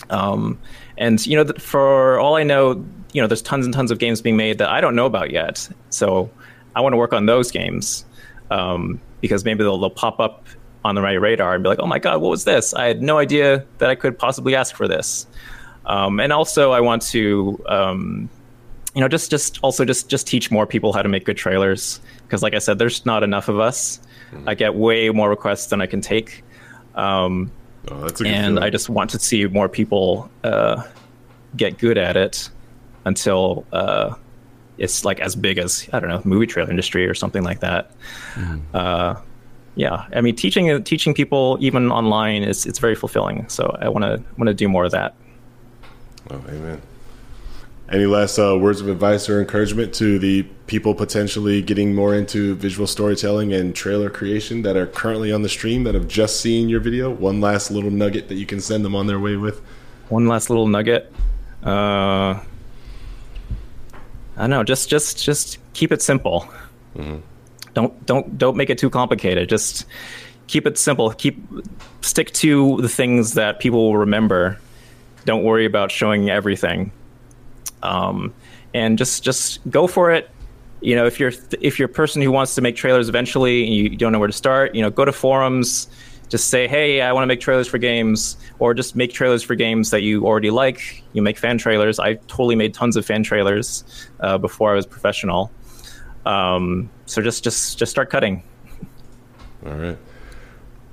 Um, 0.09 0.57
and 0.97 1.25
you 1.25 1.35
know 1.35 1.51
for 1.53 2.19
all 2.19 2.35
I 2.35 2.43
know, 2.43 2.85
you 3.13 3.21
know 3.21 3.27
there's 3.27 3.41
tons 3.41 3.65
and 3.65 3.73
tons 3.73 3.91
of 3.91 3.99
games 3.99 4.21
being 4.21 4.37
made 4.37 4.59
that 4.59 4.69
I 4.69 4.79
don't 4.81 4.95
know 4.95 5.05
about 5.05 5.31
yet. 5.31 5.67
So 5.89 6.29
I 6.75 6.81
want 6.81 6.93
to 6.93 6.97
work 6.97 7.13
on 7.13 7.25
those 7.25 7.51
games. 7.51 8.05
Um, 8.51 8.99
because 9.21 9.45
maybe 9.45 9.63
they'll, 9.63 9.77
they'll 9.77 9.89
pop 9.89 10.19
up 10.19 10.45
on 10.83 10.95
the 10.95 11.01
right 11.01 11.19
radar 11.19 11.53
and 11.53 11.63
be 11.63 11.69
like, 11.69 11.79
oh 11.79 11.87
my 11.87 11.99
God, 11.99 12.21
what 12.21 12.29
was 12.29 12.45
this? 12.45 12.73
I 12.73 12.85
had 12.85 13.01
no 13.01 13.17
idea 13.17 13.65
that 13.79 13.89
I 13.89 13.95
could 13.95 14.17
possibly 14.17 14.55
ask 14.55 14.75
for 14.75 14.87
this. 14.87 15.27
Um, 15.85 16.19
and 16.19 16.31
also, 16.31 16.71
I 16.71 16.79
want 16.81 17.01
to, 17.03 17.61
um, 17.67 18.29
you 18.93 19.01
know, 19.01 19.07
just 19.07 19.31
just 19.31 19.59
also 19.61 19.85
just 19.85 20.09
just 20.09 20.27
teach 20.27 20.51
more 20.51 20.65
people 20.65 20.93
how 20.93 21.01
to 21.01 21.09
make 21.09 21.25
good 21.25 21.37
trailers 21.37 21.99
because, 22.23 22.43
like 22.43 22.53
I 22.53 22.59
said, 22.59 22.79
there's 22.79 23.05
not 23.05 23.23
enough 23.23 23.49
of 23.49 23.59
us. 23.59 23.99
Mm-hmm. 24.31 24.49
I 24.49 24.55
get 24.55 24.75
way 24.75 25.09
more 25.09 25.29
requests 25.29 25.67
than 25.67 25.81
I 25.81 25.87
can 25.87 26.01
take, 26.01 26.43
um, 26.95 27.51
oh, 27.89 28.03
and 28.03 28.17
feeling. 28.17 28.57
I 28.59 28.69
just 28.69 28.89
want 28.89 29.09
to 29.11 29.19
see 29.19 29.45
more 29.47 29.67
people 29.67 30.29
uh, 30.43 30.83
get 31.55 31.77
good 31.77 31.97
at 31.97 32.15
it 32.15 32.49
until 33.05 33.65
uh, 33.73 34.13
it's 34.77 35.05
like 35.05 35.19
as 35.19 35.35
big 35.35 35.57
as 35.57 35.89
I 35.91 35.99
don't 35.99 36.09
know, 36.09 36.21
movie 36.23 36.45
trailer 36.45 36.69
industry 36.69 37.07
or 37.07 37.13
something 37.13 37.43
like 37.43 37.61
that. 37.61 37.91
Mm. 38.35 38.61
Uh, 38.73 39.15
yeah, 39.79 40.07
I 40.13 40.19
mean, 40.19 40.35
teaching 40.35 40.83
teaching 40.83 41.13
people 41.13 41.57
even 41.61 41.89
online 41.89 42.43
is 42.43 42.65
it's 42.65 42.79
very 42.79 42.95
fulfilling. 42.95 43.47
So 43.47 43.77
I 43.79 43.87
want 43.87 44.03
to 44.03 44.21
want 44.37 44.49
to 44.49 44.53
do 44.53 44.67
more 44.67 44.83
of 44.83 44.91
that. 44.91 45.15
Oh, 46.29 46.43
amen. 46.49 46.81
Any 47.89 48.05
last 48.05 48.37
uh, 48.37 48.57
words 48.59 48.81
of 48.81 48.89
advice 48.89 49.29
or 49.29 49.39
encouragement 49.39 49.93
to 49.95 50.19
the 50.19 50.43
people 50.67 50.93
potentially 50.93 51.61
getting 51.61 51.95
more 51.95 52.13
into 52.13 52.55
visual 52.55 52.87
storytelling 52.87 53.53
and 53.53 53.73
trailer 53.73 54.09
creation 54.09 54.63
that 54.63 54.75
are 54.75 54.85
currently 54.85 55.31
on 55.31 55.43
the 55.43 55.49
stream 55.49 55.85
that 55.85 55.95
have 55.95 56.09
just 56.09 56.41
seen 56.41 56.67
your 56.67 56.81
video? 56.81 57.09
One 57.09 57.39
last 57.39 57.71
little 57.71 57.89
nugget 57.89 58.27
that 58.27 58.35
you 58.35 58.45
can 58.45 58.59
send 58.59 58.83
them 58.83 58.95
on 58.95 59.07
their 59.07 59.17
way 59.17 59.37
with. 59.37 59.61
One 60.09 60.27
last 60.27 60.49
little 60.49 60.67
nugget. 60.67 61.09
Uh, 61.65 62.41
I 64.35 64.41
don't 64.41 64.49
know. 64.49 64.63
Just, 64.65 64.89
just, 64.89 65.23
just 65.23 65.57
keep 65.71 65.93
it 65.93 66.01
simple. 66.01 66.41
Mm-hmm. 66.97 67.21
Don't, 67.81 68.05
don't, 68.05 68.37
don't 68.37 68.57
make 68.57 68.69
it 68.69 68.77
too 68.77 68.89
complicated. 68.89 69.49
Just 69.49 69.85
keep 70.47 70.65
it 70.65 70.77
simple. 70.77 71.11
Keep 71.11 71.41
stick 72.01 72.31
to 72.33 72.81
the 72.81 72.89
things 72.89 73.35
that 73.35 73.59
people 73.59 73.85
will 73.85 73.97
remember. 73.97 74.59
Don't 75.25 75.43
worry 75.43 75.65
about 75.65 75.91
showing 75.91 76.29
everything 76.29 76.91
um, 77.83 78.33
and 78.73 78.97
just 78.97 79.23
just 79.23 79.59
go 79.69 79.87
for 79.87 80.11
it. 80.11 80.29
You 80.81 80.95
know, 80.95 81.05
if 81.05 81.19
you're 81.19 81.31
if 81.61 81.77
you're 81.77 81.87
a 81.89 81.91
person 81.91 82.21
who 82.21 82.31
wants 82.31 82.55
to 82.55 82.61
make 82.61 82.75
trailers 82.75 83.09
eventually 83.09 83.65
and 83.65 83.73
you 83.73 83.89
don't 83.89 84.11
know 84.11 84.19
where 84.19 84.27
to 84.27 84.33
start, 84.33 84.75
you 84.75 84.81
know, 84.81 84.89
go 84.89 85.05
to 85.05 85.11
forums. 85.11 85.87
Just 86.29 86.49
say, 86.51 86.67
hey, 86.67 87.01
I 87.01 87.11
want 87.11 87.23
to 87.23 87.27
make 87.27 87.39
trailers 87.39 87.67
for 87.67 87.79
games, 87.79 88.37
or 88.59 88.75
just 88.75 88.95
make 88.95 89.11
trailers 89.11 89.41
for 89.41 89.55
games 89.55 89.89
that 89.89 90.03
you 90.03 90.27
already 90.27 90.51
like. 90.51 91.03
You 91.13 91.23
make 91.23 91.39
fan 91.39 91.57
trailers. 91.57 91.97
I 91.97 92.15
totally 92.27 92.53
made 92.53 92.75
tons 92.75 92.95
of 92.95 93.03
fan 93.03 93.23
trailers 93.23 93.83
uh, 94.19 94.37
before 94.37 94.71
I 94.71 94.75
was 94.75 94.85
professional. 94.85 95.49
Um, 96.25 96.89
so 97.05 97.21
just 97.21 97.43
just 97.43 97.77
just 97.77 97.91
start 97.91 98.09
cutting. 98.09 98.43
All 99.65 99.73
right. 99.73 99.97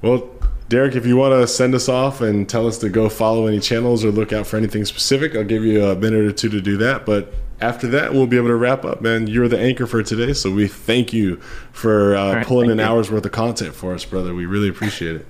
Well, 0.02 0.30
Derek, 0.68 0.96
if 0.96 1.06
you 1.06 1.16
want 1.16 1.32
to 1.32 1.46
send 1.46 1.74
us 1.74 1.88
off 1.88 2.20
and 2.20 2.48
tell 2.48 2.66
us 2.66 2.78
to 2.78 2.88
go 2.88 3.08
follow 3.08 3.46
any 3.46 3.60
channels 3.60 4.04
or 4.04 4.10
look 4.10 4.32
out 4.32 4.46
for 4.46 4.56
anything 4.56 4.84
specific, 4.84 5.36
I'll 5.36 5.44
give 5.44 5.64
you 5.64 5.84
a 5.84 5.94
minute 5.94 6.24
or 6.24 6.32
two 6.32 6.48
to 6.48 6.60
do 6.60 6.76
that. 6.78 7.06
But 7.06 7.32
after 7.60 7.86
that, 7.88 8.12
we'll 8.12 8.26
be 8.26 8.36
able 8.36 8.48
to 8.48 8.56
wrap 8.56 8.84
up, 8.84 9.00
man. 9.00 9.28
You're 9.28 9.48
the 9.48 9.58
anchor 9.58 9.86
for 9.86 10.02
today, 10.02 10.32
so 10.32 10.50
we 10.50 10.66
thank 10.68 11.12
you 11.12 11.36
for 11.72 12.16
uh, 12.16 12.34
right, 12.34 12.46
pulling 12.46 12.70
an 12.70 12.78
you. 12.78 12.84
hour's 12.84 13.10
worth 13.10 13.24
of 13.24 13.32
content 13.32 13.74
for 13.74 13.94
us, 13.94 14.04
brother. 14.04 14.34
We 14.34 14.46
really 14.46 14.68
appreciate 14.68 15.16
it. 15.16 15.26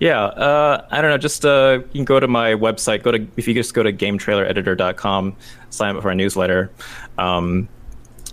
Yeah, 0.00 0.24
uh, 0.24 0.86
I 0.90 1.00
don't 1.00 1.10
know. 1.10 1.18
Just 1.18 1.46
uh, 1.46 1.78
you 1.92 1.98
can 2.00 2.04
go 2.04 2.18
to 2.18 2.26
my 2.26 2.52
website. 2.52 3.02
Go 3.02 3.12
to 3.12 3.26
if 3.36 3.46
you 3.46 3.54
just 3.54 3.72
go 3.72 3.82
to 3.82 3.92
gametrailereditor.com, 3.92 5.36
sign 5.70 5.96
up 5.96 6.02
for 6.02 6.08
our 6.08 6.14
newsletter. 6.14 6.72
Um, 7.16 7.68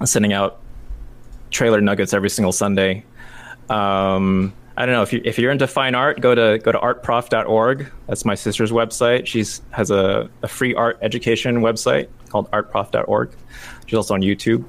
sending 0.06 0.34
out 0.34 0.60
trailer 1.50 1.82
nuggets 1.82 2.14
every 2.14 2.30
single 2.30 2.52
Sunday. 2.52 3.04
Um, 3.70 4.54
I 4.78 4.86
don't 4.86 4.96
know 4.96 5.02
if 5.02 5.14
you 5.14 5.22
if 5.24 5.38
you're 5.38 5.52
into 5.52 5.68
fine 5.68 5.96
art, 5.96 6.22
go 6.22 6.34
to 6.34 6.60
go 6.60 6.72
to 6.72 6.80
artprof.org. 6.80 7.92
That's 8.08 8.26
my 8.26 8.36
sister's 8.36 8.72
website. 8.72 9.28
She's 9.28 9.62
has 9.72 9.92
a, 9.92 10.30
a 10.42 10.48
free 10.48 10.74
art 10.74 10.98
education 11.02 11.58
website 11.58 12.08
called 12.30 12.50
artprof.org. 12.52 13.32
She's 13.86 13.96
also 13.96 14.14
on 14.14 14.22
YouTube. 14.22 14.64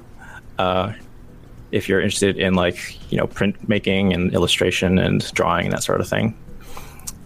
Uh, 0.59 0.93
if 1.71 1.89
you're 1.89 1.99
interested 1.99 2.37
in 2.37 2.53
like 2.53 3.11
you 3.11 3.17
know 3.17 3.25
printmaking 3.25 4.13
and 4.13 4.33
illustration 4.33 4.99
and 4.99 5.31
drawing 5.33 5.65
and 5.65 5.73
that 5.73 5.83
sort 5.83 6.01
of 6.01 6.07
thing. 6.07 6.37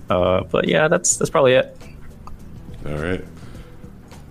Uh, 0.10 0.44
but 0.44 0.68
yeah, 0.68 0.88
that's 0.88 1.18
that's 1.18 1.30
probably 1.30 1.54
it. 1.54 1.78
All 2.86 2.94
right. 2.94 3.24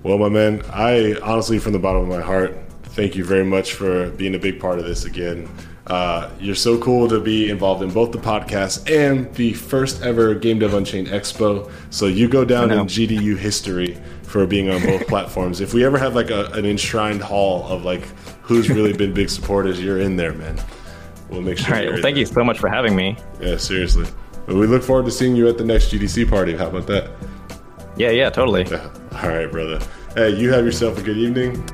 Well, 0.02 0.18
my 0.18 0.28
man, 0.28 0.62
I 0.72 1.16
honestly, 1.22 1.58
from 1.58 1.72
the 1.72 1.78
bottom 1.78 2.02
of 2.02 2.08
my 2.08 2.22
heart, 2.22 2.56
thank 2.96 3.14
you 3.14 3.24
very 3.24 3.44
much 3.44 3.74
for 3.74 4.08
being 4.12 4.34
a 4.34 4.38
big 4.38 4.58
part 4.58 4.78
of 4.78 4.86
this 4.86 5.04
again. 5.04 5.46
Uh, 5.86 6.30
you're 6.40 6.56
so 6.56 6.78
cool 6.78 7.06
to 7.06 7.20
be 7.20 7.50
involved 7.50 7.82
in 7.82 7.90
both 7.90 8.10
the 8.10 8.18
podcast 8.18 8.90
and 8.90 9.32
the 9.34 9.52
first 9.52 10.02
ever 10.02 10.34
Game 10.34 10.58
Dev 10.58 10.74
Unchained 10.74 11.08
Expo. 11.08 11.70
So 11.90 12.06
you 12.06 12.26
go 12.26 12.44
down 12.44 12.72
in 12.72 12.80
GDU 12.80 13.36
history 13.36 13.96
for 14.22 14.46
being 14.46 14.70
on 14.70 14.82
both 14.82 15.06
platforms. 15.08 15.60
If 15.60 15.74
we 15.74 15.84
ever 15.84 15.98
have 15.98 16.16
like 16.16 16.30
a, 16.30 16.46
an 16.52 16.64
enshrined 16.64 17.20
hall 17.20 17.68
of 17.68 17.84
like 17.84 18.02
who's 18.40 18.68
really 18.70 18.94
been 18.94 19.12
big 19.12 19.28
supporters, 19.28 19.80
you're 19.80 20.00
in 20.00 20.16
there, 20.16 20.32
man. 20.32 20.58
We'll 21.28 21.42
make 21.42 21.58
sure. 21.58 21.74
All 21.74 21.80
right. 21.80 21.92
Well, 21.92 22.02
thank 22.02 22.14
there. 22.14 22.20
you 22.20 22.26
so 22.26 22.42
much 22.42 22.58
for 22.58 22.68
having 22.68 22.96
me. 22.96 23.16
Yeah, 23.40 23.58
seriously. 23.58 24.06
But 24.46 24.56
we 24.56 24.66
look 24.66 24.82
forward 24.82 25.04
to 25.04 25.12
seeing 25.12 25.36
you 25.36 25.48
at 25.48 25.58
the 25.58 25.64
next 25.64 25.92
GDC 25.92 26.28
party. 26.30 26.56
How 26.56 26.68
about 26.68 26.86
that? 26.86 27.10
Yeah, 27.96 28.10
yeah, 28.10 28.30
totally. 28.30 28.64
All 28.72 29.28
right, 29.28 29.50
brother. 29.50 29.80
Hey, 30.14 30.30
you 30.30 30.50
have 30.52 30.64
yourself 30.64 30.98
a 30.98 31.02
good 31.02 31.18
evening. 31.18 31.64